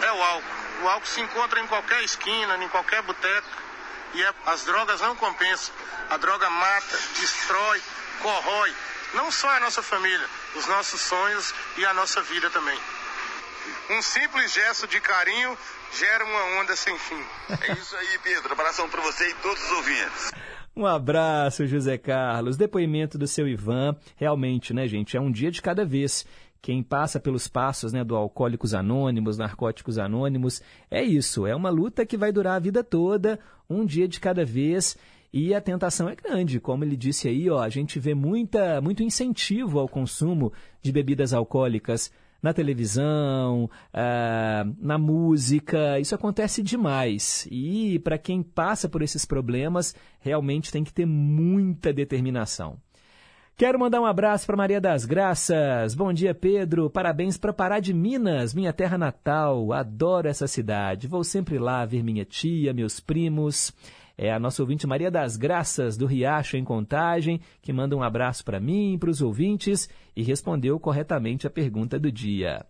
é 0.01 0.11
o 0.11 0.23
álcool. 0.23 0.55
O 0.81 0.89
álcool 0.89 1.07
se 1.07 1.21
encontra 1.21 1.59
em 1.59 1.67
qualquer 1.67 2.03
esquina, 2.03 2.57
em 2.57 2.69
qualquer 2.69 3.01
boteco, 3.01 3.47
e 4.13 4.23
é, 4.23 4.33
as 4.45 4.65
drogas 4.65 5.01
não 5.01 5.15
compensam. 5.15 5.73
A 6.09 6.17
droga 6.17 6.49
mata, 6.49 6.99
destrói, 7.19 7.81
corrói, 8.21 8.75
não 9.13 9.31
só 9.31 9.49
a 9.49 9.59
nossa 9.59 9.81
família, 9.81 10.27
os 10.55 10.67
nossos 10.67 11.01
sonhos 11.01 11.53
e 11.77 11.85
a 11.85 11.93
nossa 11.93 12.21
vida 12.21 12.49
também. 12.49 12.79
Um 13.89 14.01
simples 14.01 14.53
gesto 14.53 14.87
de 14.87 14.99
carinho 14.99 15.57
gera 15.97 16.25
uma 16.25 16.61
onda 16.61 16.75
sem 16.75 16.97
fim. 16.97 17.21
É 17.49 17.73
isso 17.73 17.95
aí, 17.95 18.19
Pedro. 18.23 18.53
Abração 18.53 18.89
para 18.89 19.01
você 19.01 19.29
e 19.29 19.33
todos 19.35 19.63
os 19.63 19.71
ouvintes. 19.71 20.31
Um 20.75 20.85
abraço, 20.85 21.65
José 21.65 21.97
Carlos. 21.97 22.57
Depoimento 22.57 23.17
do 23.17 23.27
seu 23.27 23.47
Ivan. 23.47 23.95
Realmente, 24.15 24.73
né, 24.73 24.87
gente? 24.87 25.15
É 25.15 25.21
um 25.21 25.31
dia 25.31 25.49
de 25.49 25.61
cada 25.61 25.85
vez. 25.85 26.25
Quem 26.61 26.81
passa 26.81 27.19
pelos 27.19 27.47
passos 27.47 27.93
né, 27.93 28.03
do 28.03 28.15
Alcoólicos 28.15 28.73
Anônimos, 28.73 29.37
Narcóticos 29.37 29.99
Anônimos, 29.99 30.63
é 30.89 31.03
isso. 31.03 31.45
É 31.45 31.55
uma 31.55 31.69
luta 31.69 32.05
que 32.05 32.17
vai 32.17 32.31
durar 32.31 32.55
a 32.55 32.59
vida 32.59 32.83
toda, 32.83 33.39
um 33.69 33.85
dia 33.85 34.07
de 34.07 34.19
cada 34.19 34.43
vez. 34.43 34.97
E 35.31 35.53
a 35.53 35.61
tentação 35.61 36.09
é 36.09 36.15
grande, 36.15 36.59
como 36.59 36.83
ele 36.83 36.95
disse 36.95 37.27
aí, 37.27 37.49
ó, 37.49 37.61
a 37.61 37.69
gente 37.69 37.99
vê 37.99 38.15
muita, 38.15 38.81
muito 38.81 39.03
incentivo 39.03 39.79
ao 39.79 39.87
consumo 39.87 40.51
de 40.81 40.91
bebidas 40.91 41.33
alcoólicas 41.33 42.11
na 42.45 42.53
televisão, 42.53 43.63
uh, 43.91 44.75
na 44.79 44.99
música, 44.99 45.99
isso 45.99 46.13
acontece 46.13 46.61
demais. 46.61 47.47
E 47.49 47.97
para 47.99 48.19
quem 48.19 48.43
passa 48.43 48.87
por 48.87 49.01
esses 49.01 49.25
problemas, 49.25 49.95
realmente 50.19 50.71
tem 50.71 50.83
que 50.83 50.93
ter 50.93 51.07
muita 51.07 51.91
determinação. 51.91 52.77
Quero 53.57 53.79
mandar 53.79 53.99
um 53.99 54.05
abraço 54.05 54.45
para 54.45 54.55
Maria 54.55 54.79
das 54.79 55.05
Graças. 55.05 55.95
Bom 55.95 56.13
dia, 56.13 56.35
Pedro. 56.35 56.87
Parabéns 56.87 57.35
para 57.35 57.51
Pará 57.51 57.79
de 57.79 57.95
Minas, 57.95 58.53
minha 58.53 58.71
terra 58.71 58.97
natal. 58.97 59.73
Adoro 59.73 60.27
essa 60.27 60.45
cidade. 60.45 61.07
Vou 61.07 61.23
sempre 61.23 61.57
lá 61.57 61.83
ver 61.83 62.03
minha 62.03 62.25
tia, 62.25 62.73
meus 62.73 62.99
primos. 62.99 63.73
É 64.17 64.31
a 64.31 64.39
nossa 64.39 64.61
ouvinte 64.61 64.87
Maria 64.87 65.11
das 65.11 65.35
Graças, 65.35 65.97
do 65.97 66.05
Riacho, 66.05 66.55
em 66.55 66.63
Contagem, 66.63 67.41
que 67.61 67.73
manda 67.73 67.95
um 67.97 68.03
abraço 68.03 68.45
para 68.45 68.59
mim, 68.59 68.97
para 68.97 69.09
os 69.09 69.21
ouvintes 69.21 69.89
e 70.15 70.23
respondeu 70.23 70.79
corretamente 70.79 71.45
a 71.45 71.49
pergunta 71.49 71.99
do 71.99 72.09
dia. 72.09 72.65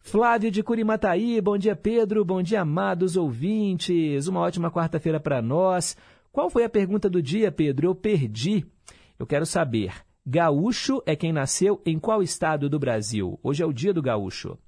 Flávio 0.00 0.50
de 0.50 0.62
Curimataí, 0.62 1.40
bom 1.40 1.56
dia, 1.56 1.76
Pedro. 1.76 2.24
Bom 2.24 2.42
dia, 2.42 2.62
amados 2.62 3.16
ouvintes. 3.16 4.26
Uma 4.26 4.40
ótima 4.40 4.70
quarta-feira 4.70 5.20
para 5.20 5.40
nós. 5.40 5.96
Qual 6.32 6.50
foi 6.50 6.64
a 6.64 6.70
pergunta 6.70 7.08
do 7.08 7.22
dia, 7.22 7.52
Pedro? 7.52 7.86
Eu 7.86 7.94
perdi. 7.94 8.66
Eu 9.18 9.26
quero 9.26 9.46
saber. 9.46 9.92
Gaúcho 10.26 11.02
é 11.06 11.14
quem 11.14 11.32
nasceu 11.32 11.80
em 11.86 11.98
qual 11.98 12.22
estado 12.22 12.68
do 12.68 12.78
Brasil? 12.78 13.38
Hoje 13.42 13.62
é 13.62 13.66
o 13.66 13.72
dia 13.72 13.92
do 13.92 14.02
gaúcho. 14.02 14.58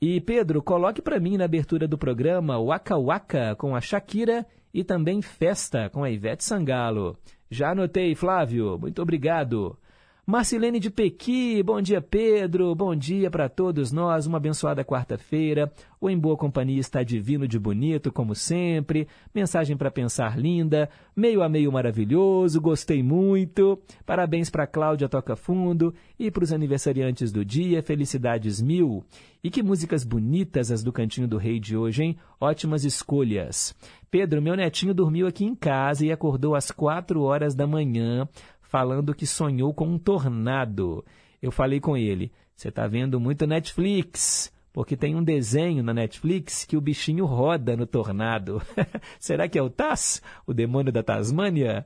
E 0.00 0.20
Pedro, 0.20 0.62
coloque 0.62 1.00
para 1.00 1.20
mim 1.20 1.36
na 1.36 1.44
abertura 1.44 1.86
do 1.86 1.96
programa 1.96 2.58
Waka 2.58 2.98
Waka 2.98 3.56
com 3.56 3.76
a 3.76 3.80
Shakira 3.80 4.46
e 4.74 4.82
também 4.82 5.22
Festa 5.22 5.88
com 5.88 6.02
a 6.02 6.10
Ivete 6.10 6.42
Sangalo. 6.42 7.16
Já 7.48 7.70
anotei, 7.70 8.16
Flávio. 8.16 8.76
Muito 8.76 9.00
obrigado. 9.00 9.78
Marcilene 10.26 10.80
de 10.80 10.90
Pequi, 10.90 11.62
bom 11.62 11.82
dia 11.82 12.00
Pedro, 12.00 12.74
bom 12.74 12.96
dia 12.96 13.30
para 13.30 13.46
todos 13.46 13.92
nós, 13.92 14.26
uma 14.26 14.38
abençoada 14.38 14.82
quarta-feira. 14.82 15.70
O 16.00 16.08
Em 16.08 16.18
Boa 16.18 16.34
Companhia 16.34 16.80
está 16.80 17.02
divino 17.02 17.46
de 17.46 17.58
bonito, 17.58 18.10
como 18.10 18.34
sempre. 18.34 19.06
Mensagem 19.34 19.76
para 19.76 19.90
pensar 19.90 20.38
linda, 20.38 20.88
meio 21.14 21.42
a 21.42 21.48
meio 21.48 21.70
maravilhoso, 21.70 22.58
gostei 22.58 23.02
muito. 23.02 23.78
Parabéns 24.06 24.48
para 24.48 24.66
Cláudia 24.66 25.10
Toca 25.10 25.36
Fundo 25.36 25.94
e 26.18 26.30
para 26.30 26.44
os 26.44 26.54
aniversariantes 26.54 27.30
do 27.30 27.44
dia, 27.44 27.82
felicidades 27.82 28.62
mil. 28.62 29.04
E 29.42 29.50
que 29.50 29.62
músicas 29.62 30.04
bonitas 30.04 30.70
as 30.70 30.82
do 30.82 30.90
Cantinho 30.90 31.28
do 31.28 31.36
Rei 31.36 31.60
de 31.60 31.76
hoje, 31.76 32.02
hein? 32.02 32.16
Ótimas 32.40 32.82
escolhas. 32.82 33.74
Pedro, 34.14 34.40
meu 34.40 34.54
netinho 34.54 34.94
dormiu 34.94 35.26
aqui 35.26 35.44
em 35.44 35.56
casa 35.56 36.06
e 36.06 36.12
acordou 36.12 36.54
às 36.54 36.70
quatro 36.70 37.22
horas 37.22 37.52
da 37.52 37.66
manhã 37.66 38.28
falando 38.62 39.12
que 39.12 39.26
sonhou 39.26 39.74
com 39.74 39.88
um 39.88 39.98
tornado. 39.98 41.04
Eu 41.42 41.50
falei 41.50 41.80
com 41.80 41.96
ele: 41.96 42.30
Você 42.54 42.68
está 42.68 42.86
vendo 42.86 43.18
muito 43.18 43.44
Netflix? 43.44 44.52
Porque 44.72 44.96
tem 44.96 45.16
um 45.16 45.24
desenho 45.24 45.82
na 45.82 45.92
Netflix 45.92 46.64
que 46.64 46.76
o 46.76 46.80
bichinho 46.80 47.24
roda 47.24 47.76
no 47.76 47.88
tornado. 47.88 48.62
Será 49.18 49.48
que 49.48 49.58
é 49.58 49.62
o 49.64 49.68
Taz, 49.68 50.22
o 50.46 50.54
demônio 50.54 50.92
da 50.92 51.02
Tasmânia? 51.02 51.84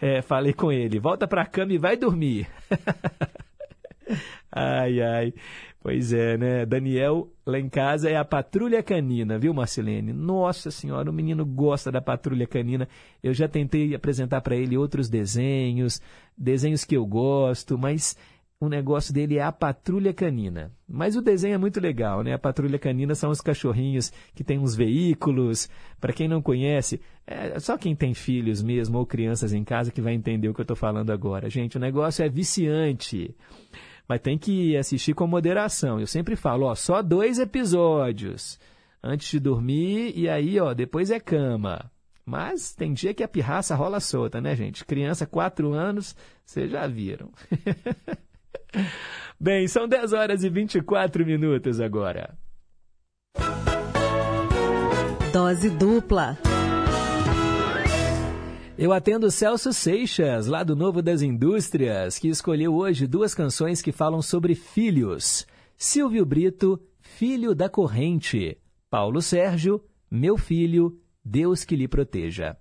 É, 0.00 0.20
falei 0.20 0.52
com 0.52 0.72
ele: 0.72 0.98
Volta 0.98 1.28
para 1.28 1.42
a 1.42 1.46
cama 1.46 1.74
e 1.74 1.78
vai 1.78 1.96
dormir. 1.96 2.48
ai, 4.50 5.00
ai. 5.00 5.32
Pois 5.80 6.12
é, 6.12 6.36
né? 6.36 6.66
Daniel, 6.66 7.32
lá 7.46 7.58
em 7.58 7.68
casa, 7.68 8.10
é 8.10 8.16
a 8.16 8.24
patrulha 8.24 8.82
canina, 8.82 9.38
viu, 9.38 9.54
Marcelene? 9.54 10.12
Nossa 10.12 10.72
senhora, 10.72 11.08
o 11.08 11.12
menino 11.12 11.46
gosta 11.46 11.90
da 11.92 12.00
patrulha 12.00 12.48
canina. 12.48 12.88
Eu 13.22 13.32
já 13.32 13.46
tentei 13.46 13.94
apresentar 13.94 14.40
para 14.40 14.56
ele 14.56 14.76
outros 14.76 15.08
desenhos, 15.08 16.00
desenhos 16.36 16.84
que 16.84 16.96
eu 16.96 17.06
gosto, 17.06 17.78
mas 17.78 18.16
o 18.60 18.68
negócio 18.68 19.14
dele 19.14 19.38
é 19.38 19.42
a 19.42 19.52
patrulha 19.52 20.12
canina. 20.12 20.72
Mas 20.88 21.14
o 21.14 21.22
desenho 21.22 21.54
é 21.54 21.58
muito 21.58 21.78
legal, 21.78 22.24
né? 22.24 22.34
A 22.34 22.38
patrulha 22.38 22.76
canina 22.76 23.14
são 23.14 23.30
os 23.30 23.40
cachorrinhos 23.40 24.12
que 24.34 24.42
têm 24.42 24.58
uns 24.58 24.74
veículos. 24.74 25.70
Para 26.00 26.12
quem 26.12 26.26
não 26.26 26.42
conhece, 26.42 27.00
é 27.24 27.56
só 27.60 27.78
quem 27.78 27.94
tem 27.94 28.14
filhos 28.14 28.60
mesmo 28.60 28.98
ou 28.98 29.06
crianças 29.06 29.52
em 29.52 29.62
casa 29.62 29.92
que 29.92 30.02
vai 30.02 30.12
entender 30.12 30.48
o 30.48 30.54
que 30.54 30.60
eu 30.60 30.64
estou 30.64 30.76
falando 30.76 31.12
agora. 31.12 31.48
Gente, 31.48 31.76
o 31.76 31.80
negócio 31.80 32.24
é 32.24 32.28
viciante 32.28 33.32
mas 34.08 34.20
tem 34.20 34.38
que 34.38 34.76
assistir 34.76 35.14
com 35.14 35.26
moderação. 35.26 36.00
Eu 36.00 36.06
sempre 36.06 36.34
falo, 36.34 36.66
ó, 36.66 36.74
só 36.74 37.02
dois 37.02 37.38
episódios 37.38 38.58
antes 39.02 39.30
de 39.30 39.38
dormir 39.38 40.12
e 40.16 40.28
aí, 40.28 40.58
ó, 40.58 40.72
depois 40.72 41.10
é 41.10 41.20
cama. 41.20 41.90
Mas 42.24 42.74
tem 42.74 42.92
dia 42.92 43.14
que 43.14 43.22
a 43.22 43.28
pirraça 43.28 43.74
rola 43.74 44.00
solta, 44.00 44.40
né, 44.40 44.54
gente? 44.54 44.84
Criança, 44.84 45.26
quatro 45.26 45.72
anos, 45.72 46.14
vocês 46.44 46.70
já 46.70 46.86
viram. 46.86 47.30
Bem, 49.40 49.66
são 49.68 49.86
10 49.86 50.12
horas 50.12 50.44
e 50.44 50.50
24 50.50 51.24
minutos 51.24 51.80
agora. 51.80 52.36
Dose 55.32 55.70
dupla. 55.70 56.36
Eu 58.80 58.92
atendo 58.92 59.28
Celso 59.28 59.72
Seixas, 59.72 60.46
lá 60.46 60.62
do 60.62 60.76
Novo 60.76 61.02
das 61.02 61.20
Indústrias, 61.20 62.16
que 62.16 62.28
escolheu 62.28 62.76
hoje 62.76 63.08
duas 63.08 63.34
canções 63.34 63.82
que 63.82 63.90
falam 63.90 64.22
sobre 64.22 64.54
filhos. 64.54 65.44
Silvio 65.76 66.24
Brito, 66.24 66.80
Filho 67.00 67.56
da 67.56 67.68
Corrente. 67.68 68.56
Paulo 68.88 69.20
Sérgio, 69.20 69.82
Meu 70.08 70.36
Filho, 70.38 70.96
Deus 71.24 71.64
que 71.64 71.74
lhe 71.74 71.88
proteja. 71.88 72.56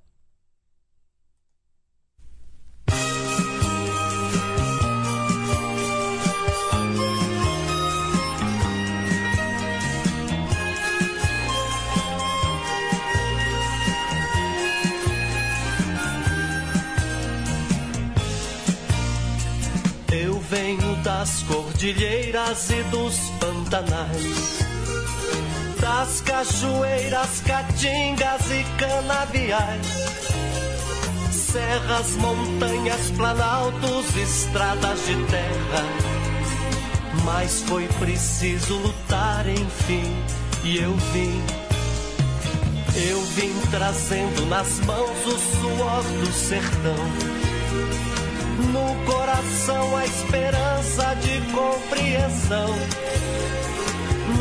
Cordilheiras 21.77 22.71
e 22.71 22.81
dos 22.89 23.15
pantanais, 23.39 24.65
das 25.79 26.21
cachoeiras, 26.21 27.41
caatingas 27.45 28.49
e 28.49 28.63
canaviais, 28.79 29.87
serras, 31.31 32.15
montanhas, 32.15 33.11
planaltos, 33.11 34.15
estradas 34.15 35.05
de 35.05 35.23
terra. 35.25 35.83
Mas 37.23 37.61
foi 37.67 37.87
preciso 37.99 38.75
lutar, 38.77 39.47
enfim, 39.47 40.15
e 40.63 40.77
eu 40.77 40.95
vim. 41.13 41.43
Eu 43.07 43.21
vim 43.21 43.53
trazendo 43.69 44.47
nas 44.47 44.79
mãos 44.79 45.25
o 45.27 45.37
suor 45.37 46.03
do 46.03 46.31
sertão 46.33 47.36
no 48.57 49.05
coração 49.05 49.95
a 49.95 50.05
esperança 50.05 51.15
de 51.21 51.39
compreensão. 51.51 52.69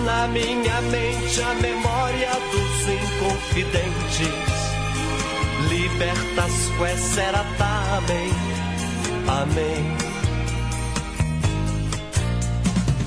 Na 0.04 0.26
minha 0.28 0.80
mente 0.82 1.42
a 1.42 1.54
memória 1.54 2.30
dos 2.50 2.88
inconfidentes. 2.88 4.56
Libertas 5.68 6.52
quae 6.78 6.96
amém, 7.96 8.32
amém. 9.28 9.96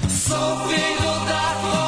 Sou 0.09 0.67
filho 0.67 1.25
da 1.27 1.78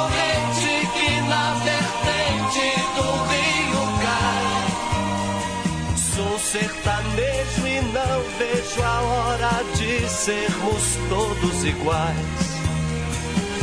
de 9.76 10.08
sermos 10.08 10.98
todos 11.08 11.64
iguais. 11.64 12.16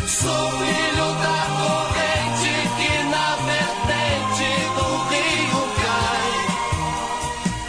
Sou 0.08 0.52
filho 0.52 1.10
da 1.24 1.40
corrente 1.60 2.54
que 2.78 2.94
na 3.04 3.36
vertente 3.52 4.52
do 4.76 4.88
rio 5.10 5.62
cai. 5.82 6.34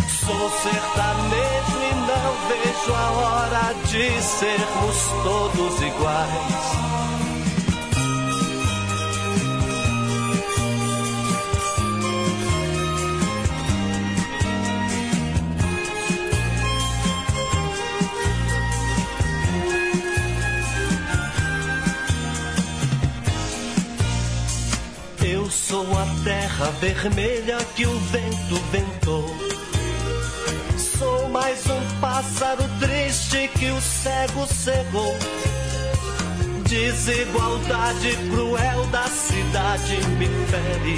Sou 0.08 0.50
sertanejo 0.62 1.78
e 1.82 1.94
não 2.08 2.30
vejo 2.48 2.90
a 2.94 3.10
hora 3.10 3.74
de 3.84 4.22
sermos 4.22 4.98
todos 5.24 5.82
iguais. 5.82 6.89
sou 25.70 25.86
a 25.96 26.24
terra 26.24 26.72
vermelha 26.80 27.56
que 27.76 27.86
o 27.86 27.96
vento 27.96 28.56
ventou. 28.72 29.24
Sou 30.76 31.28
mais 31.28 31.64
um 31.68 32.00
pássaro 32.00 32.64
triste 32.80 33.48
que 33.56 33.70
o 33.70 33.80
cego 33.80 34.48
cegou. 34.48 35.16
Desigualdade 36.68 38.16
cruel 38.32 38.86
da 38.86 39.04
cidade 39.04 39.96
me 40.18 40.26
fere. 40.48 40.96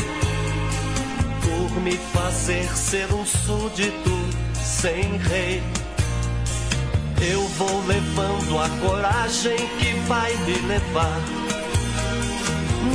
Por 1.43 1.81
me 1.83 1.99
fazer 2.15 2.67
ser 2.75 3.13
um 3.13 3.27
súdito 3.27 4.11
sem 4.55 5.19
rei. 5.19 5.63
Eu 7.21 7.47
vou 7.59 7.87
levando 7.87 8.59
a 8.59 8.69
coragem 8.81 9.57
que 9.79 9.93
vai 10.09 10.35
me 10.47 10.55
levar 10.67 11.52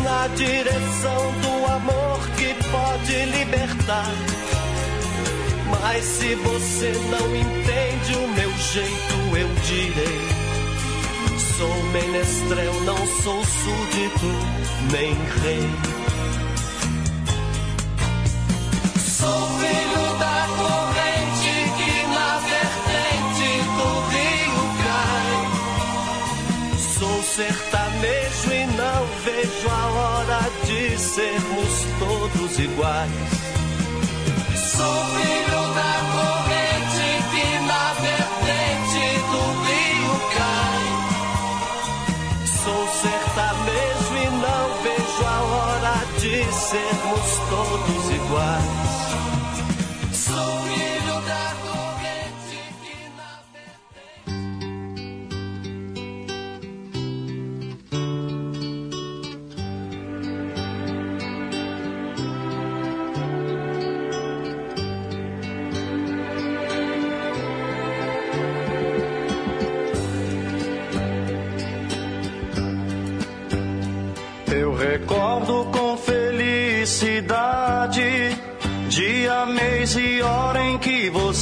na 0.03 0.27
direção 0.35 1.31
do 1.41 1.71
amor 1.71 2.19
que 2.37 2.53
pode 2.69 3.25
libertar. 3.25 4.13
Mas 5.69 6.03
se 6.03 6.35
você 6.35 6.91
não 7.09 7.35
entende 7.35 8.15
o 8.15 8.27
meu 8.29 8.51
jeito, 8.57 9.37
eu 9.37 9.49
direi. 9.65 10.37
Sou 11.57 11.83
menestrel, 11.91 12.73
não 12.81 12.97
sou 13.23 13.43
súdito, 13.43 14.27
nem 14.91 15.13
rei. 15.41 15.97
iguais. 32.59 33.11
Sou 34.55 35.03
filho 35.05 35.76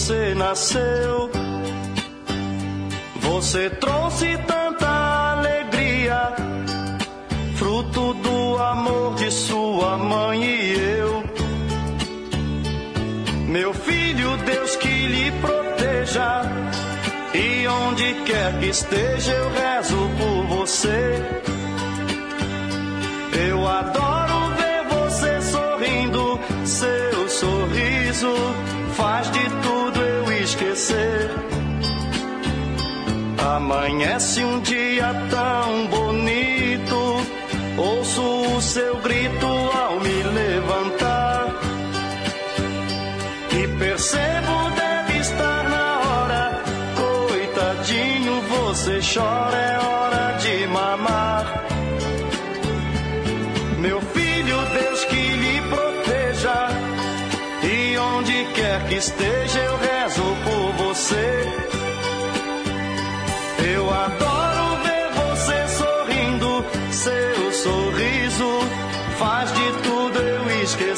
você 0.06 0.36
nasceu. 0.36 1.32
Você 3.22 3.72
trouxe 3.72 4.38
tanta 4.46 4.88
alegria, 4.88 6.32
fruto 7.56 8.14
do 8.14 8.58
amor 8.60 9.16
de 9.16 9.32
sua 9.32 9.98
mãe 9.98 10.44
e 10.44 11.00
eu. 11.00 11.24
Meu 13.48 13.74
filho, 13.74 14.38
Deus 14.46 14.76
que 14.76 15.08
lhe 15.08 15.32
proteja, 15.42 16.44
e 17.34 17.68
onde 17.68 18.14
quer 18.26 18.60
que 18.60 18.68
esteja, 18.68 19.32
eu 19.32 19.50
rezo 19.54 20.10
por 20.20 20.58
você. 20.58 21.20
Eu 23.50 23.68
adoro 23.68 24.54
ver 24.56 24.84
você 24.88 25.42
sorrindo, 25.42 26.40
seu 26.64 27.28
sorriso. 27.28 28.75
Amanhece 33.56 34.44
um 34.44 34.60
dia 34.60 35.14
tão 35.30 35.88
bonito. 35.88 36.55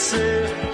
você 0.07 0.66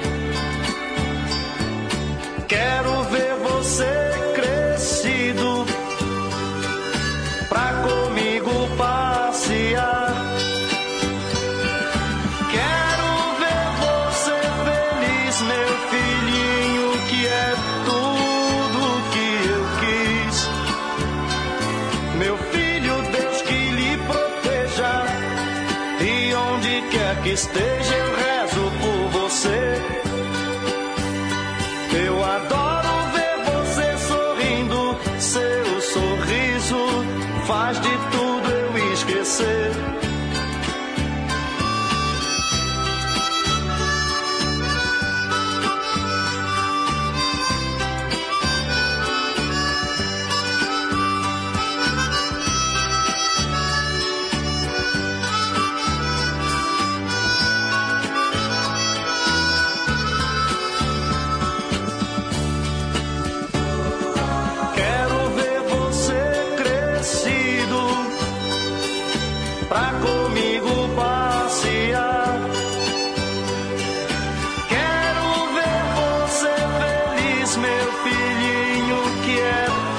filhinho 78.03 78.97
que 79.23 79.39
é 79.39 79.92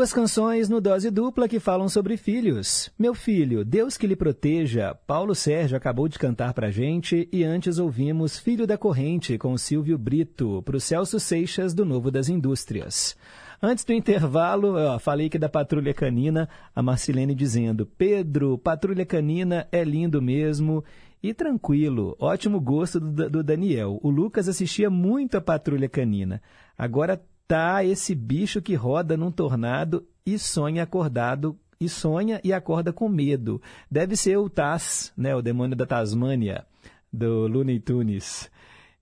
Duas 0.00 0.14
canções 0.14 0.66
no 0.66 0.80
dose 0.80 1.10
dupla 1.10 1.46
que 1.46 1.60
falam 1.60 1.86
sobre 1.86 2.16
filhos. 2.16 2.90
Meu 2.98 3.14
filho, 3.14 3.62
Deus 3.62 3.98
que 3.98 4.06
lhe 4.06 4.16
proteja. 4.16 4.94
Paulo 5.06 5.34
Sérgio 5.34 5.76
acabou 5.76 6.08
de 6.08 6.18
cantar 6.18 6.54
pra 6.54 6.70
gente 6.70 7.28
e 7.30 7.44
antes 7.44 7.76
ouvimos 7.78 8.38
Filho 8.38 8.66
da 8.66 8.78
Corrente 8.78 9.36
com 9.36 9.58
Silvio 9.58 9.98
Brito, 9.98 10.62
pro 10.62 10.80
Celso 10.80 11.20
Seixas 11.20 11.74
do 11.74 11.84
Novo 11.84 12.10
das 12.10 12.30
Indústrias. 12.30 13.14
Antes 13.60 13.84
do 13.84 13.92
intervalo, 13.92 14.74
ó, 14.74 14.98
falei 14.98 15.28
que 15.28 15.38
da 15.38 15.50
Patrulha 15.50 15.92
Canina, 15.92 16.48
a 16.74 16.82
Marcilene 16.82 17.34
dizendo: 17.34 17.84
Pedro, 17.84 18.56
Patrulha 18.56 19.04
Canina 19.04 19.68
é 19.70 19.84
lindo 19.84 20.22
mesmo 20.22 20.82
e 21.22 21.34
tranquilo, 21.34 22.16
ótimo 22.18 22.58
gosto 22.58 22.98
do, 22.98 23.28
do 23.28 23.42
Daniel. 23.42 24.00
O 24.02 24.08
Lucas 24.08 24.48
assistia 24.48 24.88
muito 24.88 25.36
a 25.36 25.42
Patrulha 25.42 25.90
Canina. 25.90 26.40
Agora 26.78 27.20
tá 27.50 27.84
esse 27.84 28.14
bicho 28.14 28.62
que 28.62 28.76
roda 28.76 29.16
num 29.16 29.32
tornado 29.32 30.06
e 30.24 30.38
sonha 30.38 30.84
acordado 30.84 31.58
e 31.80 31.88
sonha 31.88 32.40
e 32.44 32.52
acorda 32.52 32.92
com 32.92 33.08
medo. 33.08 33.60
Deve 33.90 34.14
ser 34.14 34.36
o 34.36 34.48
Taz, 34.48 35.12
né, 35.16 35.34
o 35.34 35.42
demônio 35.42 35.76
da 35.76 35.84
Tasmânia, 35.84 36.64
do 37.12 37.48
Looney 37.48 37.80
Tunes. 37.80 38.48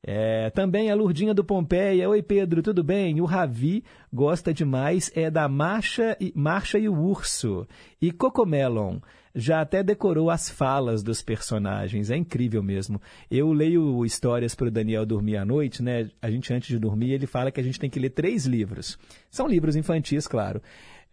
É, 0.02 0.48
também 0.48 0.90
a 0.90 0.94
Lurdinha 0.94 1.34
do 1.34 1.44
Pompeia. 1.44 2.08
Oi, 2.08 2.22
Pedro, 2.22 2.62
tudo 2.62 2.82
bem? 2.82 3.20
O 3.20 3.26
Ravi 3.26 3.84
gosta 4.10 4.54
demais, 4.54 5.12
é 5.14 5.30
da 5.30 5.46
Marcha 5.46 6.16
e, 6.18 6.32
Marcha 6.34 6.78
e 6.78 6.88
o 6.88 6.98
Urso. 6.98 7.68
E 8.00 8.10
Cocomelon 8.10 8.98
já 9.38 9.60
até 9.60 9.84
decorou 9.84 10.30
as 10.30 10.50
falas 10.50 11.00
dos 11.02 11.22
personagens. 11.22 12.10
É 12.10 12.16
incrível 12.16 12.60
mesmo. 12.60 13.00
Eu 13.30 13.52
leio 13.52 14.04
histórias 14.04 14.52
para 14.54 14.66
o 14.66 14.70
Daniel 14.70 15.06
dormir 15.06 15.36
à 15.36 15.44
noite, 15.44 15.80
né? 15.80 16.10
A 16.20 16.28
gente, 16.28 16.52
antes 16.52 16.68
de 16.68 16.78
dormir, 16.78 17.12
ele 17.12 17.26
fala 17.26 17.52
que 17.52 17.60
a 17.60 17.62
gente 17.62 17.78
tem 17.78 17.88
que 17.88 18.00
ler 18.00 18.10
três 18.10 18.46
livros. 18.46 18.98
São 19.30 19.46
livros 19.46 19.76
infantis, 19.76 20.26
claro. 20.26 20.60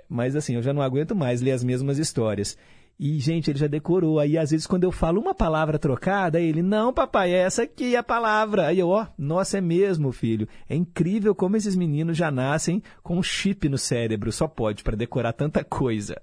Mas 0.09 0.35
assim, 0.35 0.55
eu 0.55 0.61
já 0.63 0.73
não 0.73 0.81
aguento 0.81 1.15
mais 1.15 1.39
ler 1.39 1.51
as 1.51 1.63
mesmas 1.63 1.99
histórias. 1.99 2.57
E, 2.99 3.19
gente, 3.19 3.51
ele 3.51 3.59
já 3.59 3.67
decorou. 3.67 4.19
Aí, 4.19 4.37
às 4.37 4.49
vezes, 4.49 4.65
quando 4.65 4.85
eu 4.85 4.91
falo 4.91 5.21
uma 5.21 5.35
palavra 5.35 5.77
trocada, 5.77 6.39
ele, 6.39 6.63
não, 6.63 6.93
papai, 6.93 7.31
é 7.31 7.39
essa 7.39 7.63
aqui 7.63 7.95
a 7.95 8.01
palavra. 8.01 8.67
Aí 8.67 8.79
eu, 8.79 8.87
ó, 8.87 9.05
nossa, 9.17 9.59
é 9.59 9.61
mesmo, 9.61 10.11
filho. 10.11 10.47
É 10.67 10.75
incrível 10.75 11.35
como 11.35 11.57
esses 11.57 11.75
meninos 11.75 12.17
já 12.17 12.31
nascem 12.31 12.81
com 13.03 13.17
um 13.17 13.23
chip 13.23 13.69
no 13.69 13.77
cérebro. 13.77 14.31
Só 14.31 14.47
pode 14.47 14.83
para 14.83 14.95
decorar 14.95 15.33
tanta 15.33 15.63
coisa. 15.63 16.19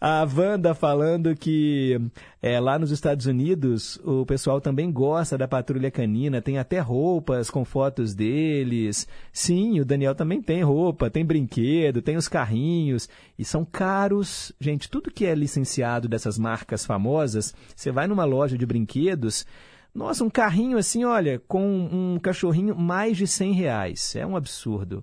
A 0.00 0.24
Wanda 0.24 0.74
falando 0.74 1.34
que 1.34 2.00
é, 2.40 2.60
lá 2.60 2.78
nos 2.78 2.92
Estados 2.92 3.26
Unidos 3.26 3.98
o 4.04 4.24
pessoal 4.24 4.60
também 4.60 4.92
gosta 4.92 5.36
da 5.36 5.48
patrulha 5.48 5.90
canina, 5.90 6.40
tem 6.40 6.56
até 6.56 6.78
roupas 6.78 7.50
com 7.50 7.64
fotos 7.64 8.14
deles. 8.14 9.08
Sim, 9.32 9.80
o 9.80 9.84
Daniel 9.84 10.14
também 10.14 10.40
tem 10.40 10.62
roupa, 10.62 11.10
tem 11.10 11.24
brinquedo, 11.24 12.00
tem 12.00 12.16
os 12.16 12.28
carrinhos 12.28 13.08
e 13.36 13.44
são 13.44 13.64
caros. 13.64 14.52
Gente, 14.60 14.88
tudo 14.88 15.10
que 15.10 15.26
é 15.26 15.34
licenciado 15.34 16.08
dessas 16.08 16.38
marcas 16.38 16.86
famosas, 16.86 17.52
você 17.74 17.90
vai 17.90 18.06
numa 18.06 18.24
loja 18.24 18.56
de 18.56 18.64
brinquedos. 18.64 19.44
Nossa, 19.92 20.22
um 20.22 20.30
carrinho 20.30 20.78
assim, 20.78 21.04
olha, 21.04 21.42
com 21.48 21.66
um 21.66 22.20
cachorrinho, 22.20 22.76
mais 22.76 23.16
de 23.16 23.26
100 23.26 23.52
reais. 23.52 24.14
É 24.14 24.24
um 24.24 24.36
absurdo. 24.36 25.02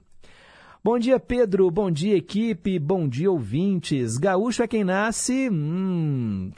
Bom 0.86 1.00
dia, 1.00 1.20
Pedro. 1.20 1.72
Bom 1.72 1.90
dia, 1.90 2.16
equipe. 2.16 2.78
Bom 2.78 3.08
dia, 3.08 3.32
ouvintes. 3.32 4.20
Gaúcho 4.20 4.62
é 4.62 4.68
quem 4.68 4.84
nasce. 4.84 5.50
Hum, 5.52 6.52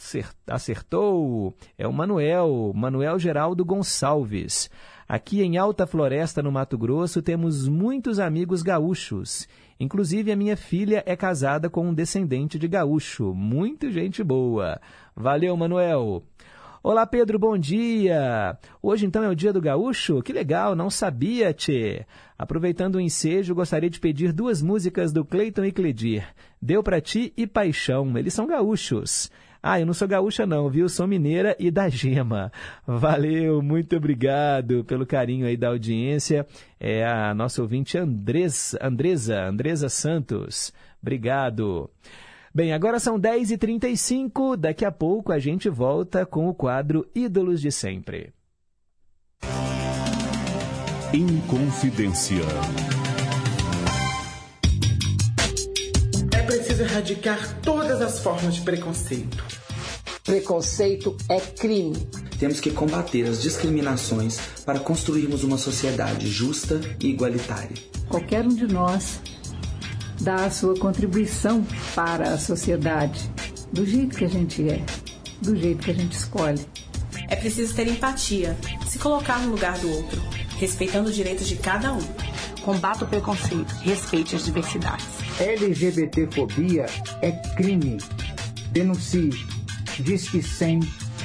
acertou. 0.45 1.55
É 1.77 1.87
o 1.87 1.93
Manuel, 1.93 2.73
Manuel 2.75 3.17
Geraldo 3.17 3.63
Gonçalves. 3.63 4.69
Aqui 5.07 5.41
em 5.41 5.55
Alta 5.55 5.87
Floresta, 5.87 6.43
no 6.43 6.51
Mato 6.51 6.77
Grosso, 6.77 7.21
temos 7.21 7.69
muitos 7.69 8.19
amigos 8.19 8.61
gaúchos. 8.61 9.47
Inclusive, 9.79 10.29
a 10.29 10.35
minha 10.35 10.57
filha 10.57 11.01
é 11.05 11.15
casada 11.15 11.69
com 11.69 11.87
um 11.87 11.93
descendente 11.93 12.59
de 12.59 12.67
gaúcho. 12.67 13.33
Muito 13.33 13.89
gente 13.89 14.21
boa. 14.25 14.81
Valeu, 15.15 15.55
Manuel. 15.55 16.21
Olá, 16.89 17.05
Pedro, 17.05 17.37
bom 17.37 17.57
dia! 17.57 18.57
Hoje 18.81 19.05
então 19.05 19.21
é 19.21 19.27
o 19.27 19.35
dia 19.35 19.51
do 19.51 19.59
gaúcho? 19.59 20.21
Que 20.21 20.31
legal, 20.31 20.73
não 20.73 20.89
sabia, 20.89 21.53
tchê! 21.53 22.05
Aproveitando 22.37 22.95
o 22.95 23.01
ensejo, 23.01 23.53
gostaria 23.53 23.89
de 23.89 23.99
pedir 23.99 24.31
duas 24.31 24.61
músicas 24.61 25.11
do 25.11 25.25
Cleiton 25.25 25.65
e 25.65 25.71
Cledir. 25.73 26.25
Deu 26.61 26.81
pra 26.81 27.01
ti 27.01 27.33
e 27.35 27.45
Paixão, 27.45 28.17
eles 28.17 28.33
são 28.33 28.47
gaúchos. 28.47 29.29
Ah, 29.61 29.81
eu 29.81 29.85
não 29.85 29.93
sou 29.93 30.07
gaúcha 30.07 30.45
não, 30.45 30.69
viu? 30.69 30.87
Sou 30.87 31.05
mineira 31.05 31.57
e 31.59 31.69
da 31.69 31.89
gema. 31.89 32.53
Valeu, 32.87 33.61
muito 33.61 33.97
obrigado 33.97 34.85
pelo 34.85 35.05
carinho 35.05 35.45
aí 35.45 35.57
da 35.57 35.67
audiência. 35.67 36.47
É 36.79 37.05
a 37.05 37.33
nossa 37.33 37.61
ouvinte 37.61 37.97
Andres, 37.97 38.77
Andresa, 38.79 39.43
Andresa 39.43 39.89
Santos. 39.89 40.71
Obrigado. 41.01 41.89
Bem, 42.57 42.73
agora 42.73 42.99
são 42.99 43.19
10h35, 43.19 44.57
daqui 44.57 44.83
a 44.83 44.91
pouco 44.91 45.31
a 45.31 45.37
gente 45.37 45.69
volta 45.69 46.25
com 46.25 46.49
o 46.49 46.55
quadro 46.55 47.07
Ídolos 47.13 47.61
de 47.61 47.71
Sempre. 47.71 48.33
Inconfidência. 51.13 52.41
É 56.35 56.41
preciso 56.41 56.81
erradicar 56.81 57.61
todas 57.61 58.01
as 58.01 58.21
formas 58.21 58.55
de 58.55 58.61
preconceito. 58.61 59.45
Preconceito 60.23 61.15
é 61.29 61.39
crime. 61.39 62.07
Temos 62.39 62.59
que 62.59 62.71
combater 62.71 63.27
as 63.27 63.39
discriminações 63.39 64.39
para 64.65 64.79
construirmos 64.79 65.43
uma 65.43 65.59
sociedade 65.59 66.27
justa 66.27 66.81
e 66.99 67.09
igualitária. 67.09 67.77
Qualquer 68.09 68.43
um 68.43 68.55
de 68.55 68.65
nós 68.65 69.21
dá 70.21 70.45
a 70.45 70.51
sua 70.51 70.77
contribuição 70.77 71.65
para 71.95 72.33
a 72.33 72.37
sociedade, 72.37 73.29
do 73.71 73.85
jeito 73.85 74.17
que 74.17 74.25
a 74.25 74.29
gente 74.29 74.67
é, 74.69 74.83
do 75.41 75.55
jeito 75.55 75.83
que 75.83 75.91
a 75.91 75.93
gente 75.93 76.13
escolhe. 76.13 76.65
É 77.27 77.35
preciso 77.35 77.75
ter 77.75 77.87
empatia, 77.87 78.57
se 78.87 78.97
colocar 78.99 79.39
no 79.39 79.51
lugar 79.51 79.77
do 79.79 79.89
outro, 79.91 80.21
respeitando 80.57 81.09
os 81.09 81.15
direitos 81.15 81.47
de 81.47 81.55
cada 81.57 81.93
um. 81.93 82.01
Combate 82.63 83.03
o 83.03 83.07
preconceito, 83.07 83.73
respeite 83.81 84.35
as 84.35 84.45
diversidades. 84.45 85.05
LGBTfobia 85.39 86.85
é 87.21 87.31
crime. 87.55 87.97
Denuncie. 88.71 89.29
Diz 89.99 90.29
que 90.29 90.41
100 90.41 90.79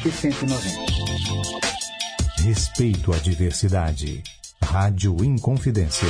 e 0.05 0.10
190. 0.10 1.73
Respeito 2.43 3.12
à 3.12 3.19
diversidade. 3.19 4.23
Rádio 4.62 5.23
Inconfidência. 5.24 6.09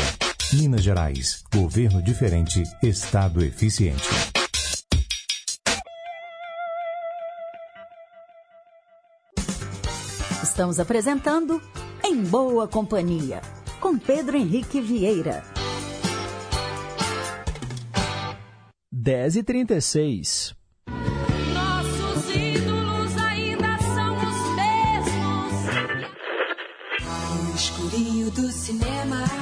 Minas 0.52 0.82
Gerais. 0.82 1.42
Governo 1.50 2.02
diferente, 2.02 2.62
Estado 2.82 3.42
eficiente. 3.42 4.06
Estamos 10.42 10.78
apresentando 10.78 11.60
Em 12.04 12.22
Boa 12.22 12.68
Companhia, 12.68 13.40
com 13.80 13.96
Pedro 13.98 14.36
Henrique 14.36 14.80
Vieira. 14.80 15.42
10h36. 18.94 20.54
Nossos 21.54 22.36
ídolos 22.36 23.16
ainda 23.16 23.78
são 23.78 24.16
os 24.18 24.56
mesmos. 24.56 25.64
No 27.42 27.54
escurinho 27.56 28.30
do 28.30 28.52
cinema. 28.52 29.41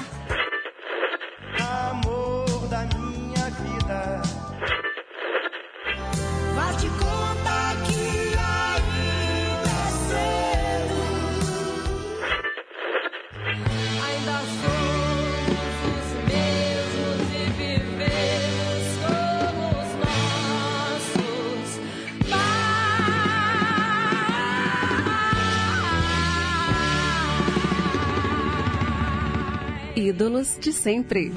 Ídolos 30.11 30.59
de 30.59 30.73
sempre. 30.73 31.31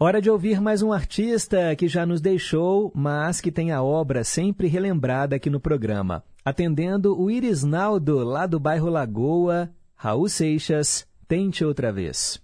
Hora 0.00 0.20
de 0.20 0.28
ouvir 0.28 0.60
mais 0.60 0.82
um 0.82 0.92
artista 0.92 1.76
que 1.76 1.86
já 1.86 2.04
nos 2.04 2.20
deixou, 2.20 2.90
mas 2.92 3.40
que 3.40 3.52
tem 3.52 3.70
a 3.70 3.80
obra 3.80 4.24
sempre 4.24 4.66
relembrada 4.66 5.36
aqui 5.36 5.48
no 5.48 5.60
programa. 5.60 6.24
Atendendo 6.44 7.16
o 7.16 7.30
Irisnaldo, 7.30 8.18
lá 8.24 8.48
do 8.48 8.58
bairro 8.58 8.90
Lagoa, 8.90 9.70
Raul 9.94 10.28
Seixas, 10.28 11.06
Tente 11.28 11.64
Outra 11.64 11.92
Vez. 11.92 12.43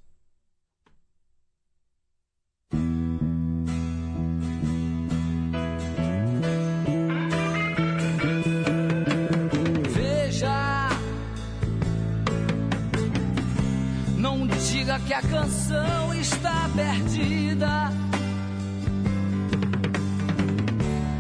que 15.11 15.15
a 15.15 15.23
canção 15.23 16.15
está 16.15 16.71
perdida. 16.73 17.91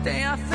Tenha 0.04 0.36
fé. 0.36 0.49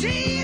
She 0.00 0.37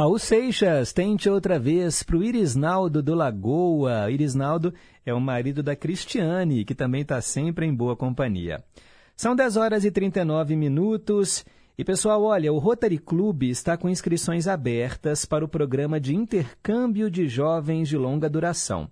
Raul 0.00 0.18
Seixas, 0.18 0.94
tente 0.94 1.28
outra 1.28 1.58
vez 1.58 2.02
para 2.02 2.16
o 2.16 2.24
Irisnaldo 2.24 3.02
do 3.02 3.14
Lagoa. 3.14 4.10
Irisnaldo 4.10 4.72
é 5.04 5.12
o 5.12 5.20
marido 5.20 5.62
da 5.62 5.76
Cristiane, 5.76 6.64
que 6.64 6.74
também 6.74 7.02
está 7.02 7.20
sempre 7.20 7.66
em 7.66 7.74
boa 7.74 7.94
companhia. 7.94 8.64
São 9.14 9.36
10 9.36 9.58
horas 9.58 9.84
e 9.84 9.90
39 9.90 10.56
minutos. 10.56 11.44
E 11.76 11.84
pessoal, 11.84 12.22
olha, 12.22 12.50
o 12.50 12.56
Rotary 12.56 12.96
Club 12.96 13.42
está 13.42 13.76
com 13.76 13.90
inscrições 13.90 14.48
abertas 14.48 15.26
para 15.26 15.44
o 15.44 15.48
programa 15.48 16.00
de 16.00 16.16
intercâmbio 16.16 17.10
de 17.10 17.28
jovens 17.28 17.86
de 17.86 17.98
longa 17.98 18.30
duração. 18.30 18.88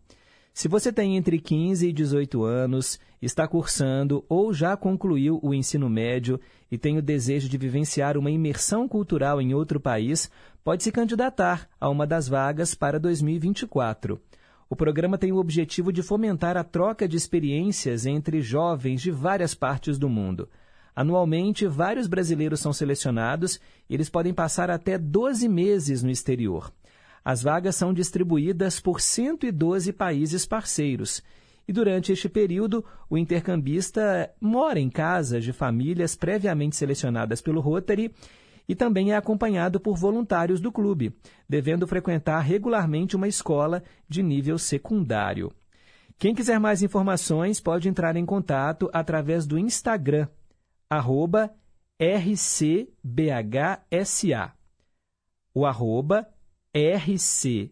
Se 0.52 0.66
você 0.66 0.92
tem 0.92 1.16
entre 1.16 1.38
15 1.38 1.88
e 1.88 1.92
18 1.92 2.42
anos, 2.42 2.98
está 3.22 3.46
cursando 3.46 4.24
ou 4.28 4.52
já 4.52 4.76
concluiu 4.76 5.38
o 5.40 5.54
ensino 5.54 5.88
médio 5.88 6.40
e 6.68 6.76
tem 6.76 6.98
o 6.98 7.02
desejo 7.02 7.48
de 7.48 7.56
vivenciar 7.56 8.16
uma 8.16 8.28
imersão 8.28 8.88
cultural 8.88 9.40
em 9.40 9.54
outro 9.54 9.78
país, 9.78 10.28
pode 10.68 10.84
se 10.84 10.92
candidatar 10.92 11.66
a 11.80 11.88
uma 11.88 12.06
das 12.06 12.28
vagas 12.28 12.74
para 12.74 13.00
2024. 13.00 14.20
O 14.68 14.76
programa 14.76 15.16
tem 15.16 15.32
o 15.32 15.38
objetivo 15.38 15.90
de 15.90 16.02
fomentar 16.02 16.58
a 16.58 16.62
troca 16.62 17.08
de 17.08 17.16
experiências 17.16 18.04
entre 18.04 18.42
jovens 18.42 19.00
de 19.00 19.10
várias 19.10 19.54
partes 19.54 19.98
do 19.98 20.10
mundo. 20.10 20.46
Anualmente, 20.94 21.66
vários 21.66 22.06
brasileiros 22.06 22.60
são 22.60 22.70
selecionados 22.70 23.58
e 23.88 23.94
eles 23.94 24.10
podem 24.10 24.34
passar 24.34 24.70
até 24.70 24.98
12 24.98 25.48
meses 25.48 26.02
no 26.02 26.10
exterior. 26.10 26.70
As 27.24 27.42
vagas 27.42 27.74
são 27.74 27.94
distribuídas 27.94 28.78
por 28.78 29.00
112 29.00 29.90
países 29.94 30.44
parceiros. 30.44 31.22
E 31.66 31.72
durante 31.72 32.12
este 32.12 32.28
período, 32.28 32.84
o 33.08 33.16
intercambista 33.16 34.30
mora 34.38 34.78
em 34.78 34.90
casas 34.90 35.44
de 35.44 35.52
famílias 35.54 36.14
previamente 36.14 36.76
selecionadas 36.76 37.40
pelo 37.40 37.62
Rotary 37.62 38.12
e 38.68 38.74
também 38.74 39.12
é 39.12 39.16
acompanhado 39.16 39.80
por 39.80 39.96
voluntários 39.96 40.60
do 40.60 40.70
clube, 40.70 41.16
devendo 41.48 41.86
frequentar 41.86 42.40
regularmente 42.40 43.16
uma 43.16 43.26
escola 43.26 43.82
de 44.06 44.22
nível 44.22 44.58
secundário. 44.58 45.50
Quem 46.18 46.34
quiser 46.34 46.60
mais 46.60 46.82
informações 46.82 47.58
pode 47.60 47.88
entrar 47.88 48.14
em 48.16 48.26
contato 48.26 48.90
através 48.92 49.46
do 49.46 49.58
Instagram, 49.58 50.28
arroba 50.90 51.50
RCBHSA. 51.98 52.92
O 55.54 55.64
arroba 55.64 56.28
RCBHSA. 56.74 57.70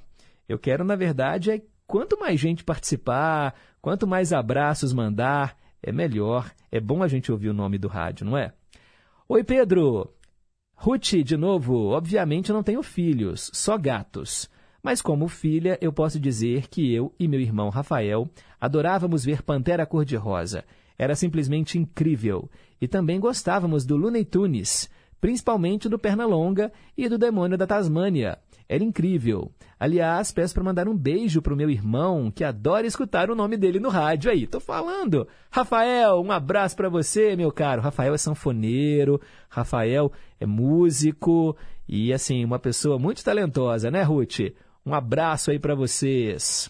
Eu 0.49 0.59
quero, 0.59 0.83
na 0.83 0.97
verdade, 0.97 1.51
é 1.51 1.61
quanto 1.87 2.19
mais 2.19 2.41
gente 2.41 2.65
participar, 2.65 3.55
quanto 3.83 4.07
mais 4.07 4.33
abraços 4.33 4.95
mandar, 4.95 5.59
é 5.83 5.93
melhor. 5.93 6.51
É 6.73 6.81
bom 6.81 7.03
a 7.03 7.09
gente 7.09 7.31
ouvir 7.31 7.51
o 7.51 7.55
nome 7.55 7.77
do 7.77 7.87
rádio, 7.87 8.25
não 8.25 8.39
é? 8.39 8.55
Oi, 9.29 9.45
Pedro. 9.45 10.11
Ruth, 10.85 11.25
de 11.25 11.35
novo, 11.35 11.87
obviamente 11.93 12.53
não 12.53 12.63
tenho 12.63 12.83
filhos, 12.83 13.51
só 13.55 13.79
gatos. 13.79 14.51
Mas 14.83 15.01
como 15.01 15.29
filha, 15.29 15.79
eu 15.81 15.91
posso 15.91 16.21
dizer 16.21 16.69
que 16.69 16.93
eu 16.93 17.11
e 17.19 17.27
meu 17.27 17.41
irmão 17.41 17.71
Rafael 17.71 18.29
adorávamos 18.61 19.25
ver 19.25 19.41
Pantera 19.41 19.87
Cor-de-Rosa. 19.87 20.63
Era 20.99 21.17
simplesmente 21.17 21.79
incrível. 21.79 22.51
E 22.79 22.87
também 22.87 23.19
gostávamos 23.19 23.87
do 23.87 23.97
Looney 23.97 24.27
Tunes, 24.27 24.91
principalmente 25.23 25.89
do 25.89 25.99
Pernalonga 25.99 26.71
e 26.99 27.09
do 27.09 27.17
Demônio 27.17 27.57
da 27.57 27.67
Tasmânia. 27.67 28.39
Era 28.75 28.83
incrível. 28.83 29.53
Aliás, 29.79 30.33
peço 30.33 30.53
para 30.53 30.65
mandar 30.65 30.89
um 30.89 30.97
beijo 30.97 31.41
pro 31.41 31.55
meu 31.55 31.71
irmão, 31.71 32.29
que 32.29 32.43
adora 32.43 32.89
escutar 32.89 33.31
o 33.31 33.35
nome 33.37 33.57
dele 33.57 33.79
no 33.79 33.89
rádio 33.89 34.33
aí. 34.33 34.49
Tô 34.49 34.59
falando. 34.59 35.29
Rafael, 35.49 36.21
um 36.21 36.33
abraço 36.33 36.75
para 36.75 36.89
você, 36.89 37.37
meu 37.37 37.53
caro. 37.53 37.81
Rafael 37.81 38.15
é 38.15 38.19
sanfoneiro, 38.19 39.21
Rafael 39.49 40.11
é 40.41 40.47
músico 40.47 41.57
e 41.89 42.13
assim, 42.13 42.45
uma 42.45 42.59
pessoa 42.59 42.99
muito 42.99 43.23
talentosa, 43.23 43.93
né, 43.93 44.03
Ruth? 44.03 44.41
Um 44.85 44.93
abraço 44.93 45.53
aí 45.53 45.59
para 45.61 45.77
vocês. 45.77 46.69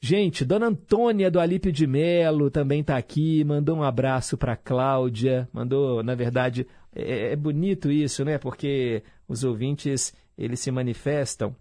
Gente, 0.00 0.44
Dona 0.44 0.68
Antônia 0.68 1.28
do 1.28 1.40
Alípio 1.40 1.72
de 1.72 1.88
Melo 1.88 2.52
também 2.52 2.82
está 2.82 2.96
aqui, 2.96 3.42
mandou 3.42 3.76
um 3.76 3.82
abraço 3.82 4.38
para 4.38 4.56
Cláudia, 4.56 5.48
mandou, 5.52 6.04
na 6.04 6.14
verdade, 6.14 6.68
é, 6.94 7.32
é 7.32 7.36
bonito 7.36 7.90
isso, 7.90 8.24
né? 8.24 8.38
Porque 8.38 9.02
os 9.26 9.42
ouvintes 9.42 10.14
eles 10.38 10.60
se 10.60 10.70
manifestam 10.70 11.54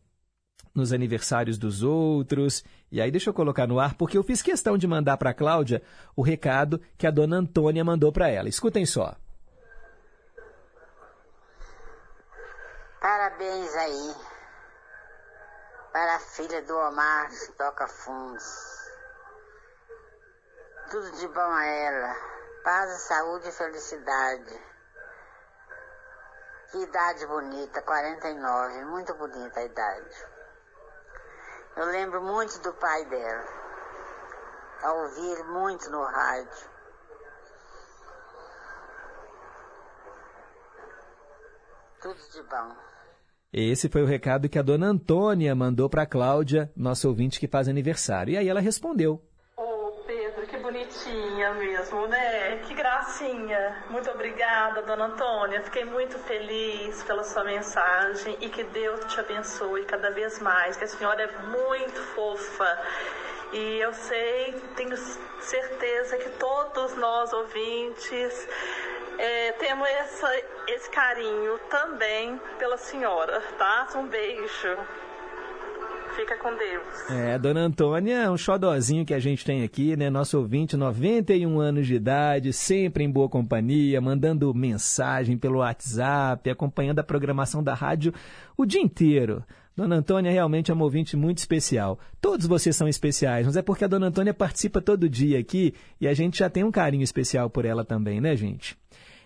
nos 0.73 0.93
aniversários 0.93 1.57
dos 1.57 1.81
outros. 1.81 2.63
E 2.91 3.01
aí 3.01 3.09
deixa 3.09 3.31
eu 3.31 3.33
colocar 3.33 3.65
no 3.65 3.79
ar, 3.79 3.95
porque 3.95 4.17
eu 4.17 4.23
fiz 4.23 4.43
questão 4.43 4.77
de 4.77 4.87
mandar 4.87 5.17
para 5.17 5.31
a 5.31 5.33
Cláudia 5.33 5.81
o 6.15 6.21
recado 6.21 6.79
que 6.97 7.07
a 7.07 7.11
dona 7.11 7.37
Antônia 7.37 7.83
mandou 7.83 8.11
para 8.11 8.29
ela. 8.29 8.47
Escutem 8.47 8.85
só. 8.85 9.15
Parabéns 13.01 13.75
aí 13.75 14.15
para 15.91 16.15
a 16.15 16.19
filha 16.19 16.61
do 16.61 16.77
Omar 16.77 17.29
Toca 17.57 17.87
Fundos. 17.87 18.43
Tudo 20.91 21.11
de 21.17 21.27
bom 21.27 21.39
a 21.39 21.65
ela. 21.65 22.15
Paz, 22.63 23.01
saúde 23.01 23.47
e 23.47 23.51
felicidade. 23.51 24.66
Que 26.71 26.83
idade 26.83 27.25
bonita, 27.27 27.81
49, 27.81 28.85
muito 28.85 29.13
bonita 29.15 29.59
a 29.59 29.63
idade. 29.63 30.25
Eu 31.77 31.85
lembro 31.85 32.21
muito 32.21 32.59
do 32.61 32.73
pai 32.73 33.05
dela, 33.05 33.45
a 34.83 34.93
ouvir 34.93 35.43
muito 35.45 35.89
no 35.89 36.03
rádio. 36.03 36.69
Tudo 42.01 42.19
de 42.33 42.43
bom. 42.43 42.75
Esse 43.53 43.89
foi 43.89 44.03
o 44.03 44.05
recado 44.05 44.49
que 44.49 44.59
a 44.59 44.61
dona 44.61 44.87
Antônia 44.87 45.55
mandou 45.55 45.89
para 45.89 46.03
a 46.03 46.07
Cláudia, 46.07 46.71
nosso 46.75 47.07
ouvinte 47.07 47.39
que 47.39 47.47
faz 47.47 47.67
aniversário. 47.67 48.33
E 48.33 48.37
aí 48.37 48.47
ela 48.47 48.59
respondeu. 48.59 49.26
Bonitinha 50.77 51.55
mesmo, 51.55 52.05
né? 52.05 52.57
Que 52.67 52.75
gracinha. 52.75 53.83
Muito 53.89 54.11
obrigada, 54.11 54.83
dona 54.83 55.05
Antônia. 55.05 55.63
Fiquei 55.63 55.83
muito 55.83 56.19
feliz 56.19 57.01
pela 57.01 57.23
sua 57.23 57.43
mensagem 57.43 58.37
e 58.39 58.47
que 58.47 58.63
Deus 58.63 59.03
te 59.11 59.19
abençoe 59.19 59.85
cada 59.85 60.11
vez 60.11 60.39
mais, 60.39 60.77
que 60.77 60.83
a 60.83 60.87
senhora 60.87 61.23
é 61.23 61.47
muito 61.47 61.99
fofa. 62.13 62.79
E 63.53 63.79
eu 63.79 63.91
sei, 63.91 64.53
tenho 64.75 64.95
certeza 65.39 66.15
que 66.17 66.29
todos 66.37 66.95
nós 66.97 67.33
ouvintes 67.33 68.47
é, 69.17 69.53
temos 69.53 69.89
essa, 69.89 70.31
esse 70.67 70.91
carinho 70.91 71.57
também 71.71 72.39
pela 72.59 72.77
senhora, 72.77 73.41
tá? 73.57 73.87
Um 73.95 74.05
beijo. 74.05 74.77
Fica 76.17 76.35
com 76.39 76.49
Deus. 76.57 77.11
É, 77.11 77.37
Dona 77.37 77.59
Antônia 77.59 78.31
um 78.31 78.37
xodozinho 78.37 79.05
que 79.05 79.13
a 79.13 79.19
gente 79.19 79.45
tem 79.45 79.61
aqui, 79.61 79.95
né? 79.95 80.09
Nosso 80.09 80.39
ouvinte, 80.39 80.75
91 80.75 81.59
anos 81.59 81.85
de 81.85 81.93
idade, 81.93 82.51
sempre 82.51 83.03
em 83.03 83.11
boa 83.11 83.29
companhia, 83.29 84.01
mandando 84.01 84.51
mensagem 84.51 85.37
pelo 85.37 85.59
WhatsApp, 85.59 86.49
acompanhando 86.49 86.97
a 86.97 87.03
programação 87.03 87.63
da 87.63 87.75
rádio 87.75 88.11
o 88.57 88.65
dia 88.65 88.81
inteiro. 88.81 89.43
Dona 89.75 89.97
Antônia 89.97 90.31
realmente 90.31 90.71
é 90.71 90.73
uma 90.73 90.85
ouvinte 90.85 91.15
muito 91.15 91.37
especial. 91.37 91.99
Todos 92.19 92.47
vocês 92.47 92.75
são 92.75 92.87
especiais, 92.87 93.45
mas 93.45 93.55
é 93.55 93.61
porque 93.61 93.85
a 93.85 93.87
Dona 93.87 94.07
Antônia 94.07 94.33
participa 94.33 94.81
todo 94.81 95.07
dia 95.07 95.37
aqui 95.37 95.75
e 96.01 96.07
a 96.07 96.15
gente 96.15 96.39
já 96.39 96.49
tem 96.49 96.63
um 96.63 96.71
carinho 96.71 97.03
especial 97.03 97.47
por 97.47 97.63
ela 97.63 97.85
também, 97.85 98.19
né, 98.19 98.35
gente? 98.35 98.75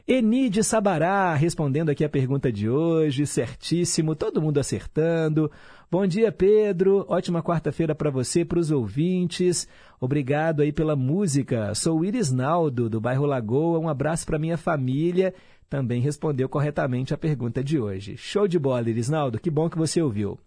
Enide 0.05 0.63
Sabará, 0.63 1.33
respondendo 1.35 1.89
aqui 1.89 2.03
a 2.03 2.09
pergunta 2.09 2.51
de 2.51 2.69
hoje, 2.69 3.25
certíssimo, 3.25 4.15
todo 4.15 4.41
mundo 4.41 4.59
acertando. 4.59 5.49
Bom 5.91 6.07
dia, 6.07 6.31
Pedro. 6.31 7.05
Ótima 7.09 7.43
quarta-feira 7.43 7.93
para 7.93 8.09
você, 8.09 8.45
para 8.45 8.57
os 8.57 8.71
ouvintes. 8.71 9.67
Obrigado 9.99 10.61
aí 10.61 10.71
pela 10.71 10.95
música. 10.95 11.75
Sou 11.75 11.99
o 11.99 12.05
Iris 12.05 12.31
Naldo, 12.31 12.89
do 12.89 13.01
bairro 13.01 13.25
Lagoa. 13.25 13.77
Um 13.77 13.89
abraço 13.89 14.25
para 14.25 14.39
minha 14.39 14.57
família. 14.57 15.33
Também 15.69 15.99
respondeu 15.99 16.47
corretamente 16.47 17.13
a 17.13 17.17
pergunta 17.17 17.61
de 17.61 17.77
hoje. 17.77 18.15
Show 18.15 18.47
de 18.47 18.57
bola, 18.57 18.89
Irisnaldo. 18.89 19.37
Que 19.37 19.49
bom 19.49 19.69
que 19.69 19.77
você 19.77 20.01
ouviu. 20.01 20.39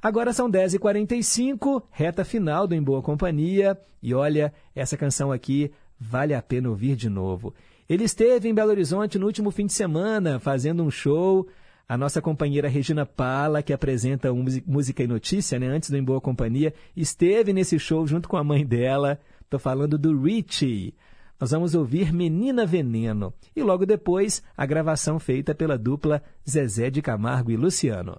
Agora 0.00 0.32
são 0.32 0.50
10h45, 0.50 1.82
reta 1.90 2.24
final 2.24 2.66
do 2.66 2.74
Em 2.74 2.82
Boa 2.82 3.02
Companhia. 3.02 3.78
E 4.02 4.14
olha, 4.14 4.50
essa 4.74 4.96
canção 4.96 5.30
aqui 5.30 5.70
vale 6.00 6.32
a 6.32 6.40
pena 6.40 6.70
ouvir 6.70 6.96
de 6.96 7.10
novo. 7.10 7.52
Ele 7.86 8.04
esteve 8.04 8.48
em 8.48 8.54
Belo 8.54 8.70
Horizonte 8.70 9.18
no 9.18 9.26
último 9.26 9.50
fim 9.50 9.66
de 9.66 9.74
semana, 9.74 10.38
fazendo 10.38 10.82
um 10.82 10.90
show. 10.90 11.46
A 11.88 11.96
nossa 11.96 12.20
companheira 12.20 12.68
Regina 12.68 13.06
Pala, 13.06 13.62
que 13.62 13.72
apresenta 13.72 14.32
Música 14.66 15.04
e 15.04 15.06
Notícia, 15.06 15.56
né, 15.56 15.68
antes 15.68 15.88
do 15.88 15.96
Em 15.96 16.02
Boa 16.02 16.20
Companhia, 16.20 16.74
esteve 16.96 17.52
nesse 17.52 17.78
show 17.78 18.04
junto 18.04 18.28
com 18.28 18.36
a 18.36 18.42
mãe 18.42 18.66
dela. 18.66 19.20
Estou 19.40 19.60
falando 19.60 19.96
do 19.96 20.20
Richie. 20.20 20.94
Nós 21.38 21.52
vamos 21.52 21.76
ouvir 21.76 22.12
Menina 22.12 22.66
Veneno 22.66 23.32
e 23.54 23.62
logo 23.62 23.86
depois 23.86 24.42
a 24.56 24.66
gravação 24.66 25.20
feita 25.20 25.54
pela 25.54 25.78
dupla 25.78 26.22
Zezé 26.48 26.90
de 26.90 27.00
Camargo 27.00 27.52
e 27.52 27.56
Luciano. 27.56 28.18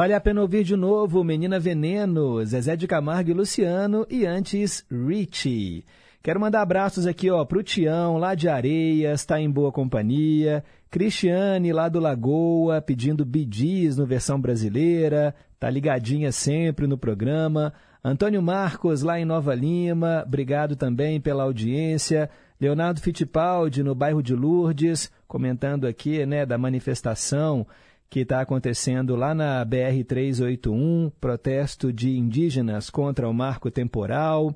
Vale 0.00 0.14
a 0.14 0.20
pena 0.20 0.40
ouvir 0.40 0.64
de 0.64 0.74
novo 0.76 1.22
Menina 1.22 1.60
Veneno, 1.60 2.42
Zezé 2.42 2.74
de 2.74 2.86
Camargo 2.86 3.32
e 3.32 3.34
Luciano 3.34 4.06
e 4.08 4.24
antes 4.24 4.82
Richie. 4.90 5.84
Quero 6.22 6.40
mandar 6.40 6.62
abraços 6.62 7.06
aqui 7.06 7.30
ó 7.30 7.44
pro 7.44 7.62
Tião, 7.62 8.16
lá 8.16 8.34
de 8.34 8.48
Areias, 8.48 9.26
tá 9.26 9.38
em 9.38 9.50
boa 9.50 9.70
companhia. 9.70 10.64
Cristiane, 10.90 11.70
lá 11.70 11.86
do 11.90 12.00
Lagoa, 12.00 12.80
pedindo 12.80 13.26
bidis 13.26 13.98
no 13.98 14.06
versão 14.06 14.40
brasileira, 14.40 15.34
tá 15.58 15.68
ligadinha 15.68 16.32
sempre 16.32 16.86
no 16.86 16.96
programa. 16.96 17.70
Antônio 18.02 18.40
Marcos, 18.40 19.02
lá 19.02 19.20
em 19.20 19.26
Nova 19.26 19.54
Lima, 19.54 20.24
obrigado 20.26 20.76
também 20.76 21.20
pela 21.20 21.42
audiência. 21.42 22.30
Leonardo 22.58 23.02
Fittipaldi, 23.02 23.82
no 23.82 23.94
bairro 23.94 24.22
de 24.22 24.34
Lourdes, 24.34 25.12
comentando 25.28 25.86
aqui 25.86 26.24
né, 26.24 26.46
da 26.46 26.56
manifestação 26.56 27.66
que 28.10 28.20
está 28.20 28.40
acontecendo 28.40 29.14
lá 29.14 29.32
na 29.32 29.64
BR-381, 29.64 31.12
protesto 31.20 31.92
de 31.92 32.18
indígenas 32.18 32.90
contra 32.90 33.28
o 33.28 33.32
marco 33.32 33.70
temporal. 33.70 34.52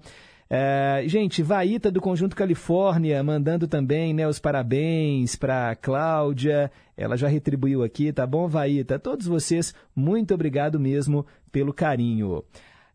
É, 0.50 1.04
gente, 1.06 1.40
Vaíta 1.40 1.90
do 1.90 2.00
Conjunto 2.00 2.34
Califórnia 2.34 3.22
mandando 3.22 3.68
também 3.68 4.12
né, 4.12 4.26
os 4.26 4.40
parabéns 4.40 5.36
para 5.36 5.76
Cláudia. 5.76 6.70
Ela 6.96 7.16
já 7.16 7.28
retribuiu 7.28 7.84
aqui, 7.84 8.12
tá 8.12 8.26
bom, 8.26 8.48
Vaíta? 8.48 8.98
Todos 8.98 9.26
vocês, 9.26 9.72
muito 9.94 10.34
obrigado 10.34 10.78
mesmo 10.80 11.24
pelo 11.52 11.72
carinho. 11.72 12.42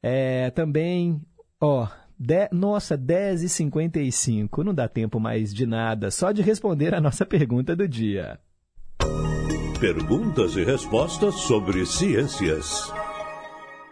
É, 0.03 0.49
também, 0.51 1.21
ó, 1.59 1.87
de, 2.19 2.49
nossa, 2.51 2.97
10h55, 2.97 4.61
não 4.63 4.73
dá 4.73 4.89
tempo 4.89 5.21
mais 5.21 5.53
de 5.53 5.65
nada, 5.65 6.11
só 6.11 6.33
de 6.33 6.41
responder 6.41 6.93
a 6.93 6.99
nossa 6.99 7.23
pergunta 7.25 7.73
do 7.77 7.87
dia. 7.87 8.37
Perguntas 9.79 10.57
e 10.57 10.63
respostas 10.65 11.35
sobre 11.35 11.85
ciências. 11.85 12.91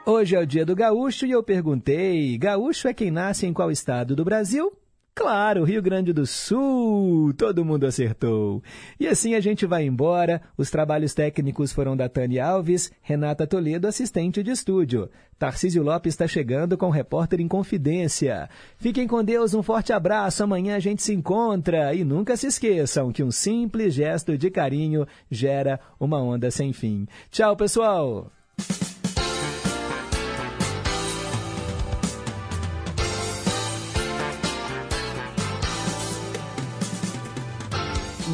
Hoje 0.05 0.35
é 0.35 0.39
o 0.39 0.45
dia 0.45 0.65
do 0.65 0.75
gaúcho 0.75 1.25
e 1.25 1.31
eu 1.31 1.41
perguntei: 1.41 2.37
gaúcho 2.37 2.89
é 2.89 2.93
quem 2.93 3.09
nasce 3.09 3.47
em 3.47 3.53
qual 3.53 3.71
estado 3.71 4.13
do 4.13 4.25
Brasil? 4.25 4.73
Claro, 5.17 5.63
Rio 5.63 5.81
Grande 5.81 6.13
do 6.13 6.27
Sul! 6.27 7.33
Todo 7.33 7.65
mundo 7.65 7.87
acertou. 7.87 8.61
E 8.99 9.07
assim 9.07 9.33
a 9.33 9.39
gente 9.39 9.65
vai 9.65 9.83
embora. 9.83 10.43
Os 10.55 10.69
trabalhos 10.69 11.15
técnicos 11.15 11.71
foram 11.73 11.97
da 11.97 12.07
Tânia 12.07 12.45
Alves, 12.45 12.91
Renata 13.01 13.47
Toledo, 13.47 13.87
assistente 13.87 14.43
de 14.43 14.51
estúdio. 14.51 15.09
Tarcísio 15.39 15.81
Lopes 15.81 16.13
está 16.13 16.27
chegando 16.27 16.77
com 16.77 16.85
o 16.85 16.91
repórter 16.91 17.41
em 17.41 17.47
confidência. 17.47 18.47
Fiquem 18.77 19.07
com 19.07 19.23
Deus, 19.23 19.55
um 19.55 19.63
forte 19.63 19.91
abraço. 19.91 20.43
Amanhã 20.43 20.75
a 20.75 20.79
gente 20.79 21.01
se 21.01 21.15
encontra. 21.15 21.95
E 21.95 22.03
nunca 22.03 22.37
se 22.37 22.45
esqueçam 22.45 23.11
que 23.11 23.23
um 23.23 23.31
simples 23.31 23.95
gesto 23.95 24.37
de 24.37 24.51
carinho 24.51 25.07
gera 25.31 25.79
uma 25.99 26.21
onda 26.21 26.51
sem 26.51 26.71
fim. 26.71 27.07
Tchau, 27.31 27.57
pessoal! 27.57 28.31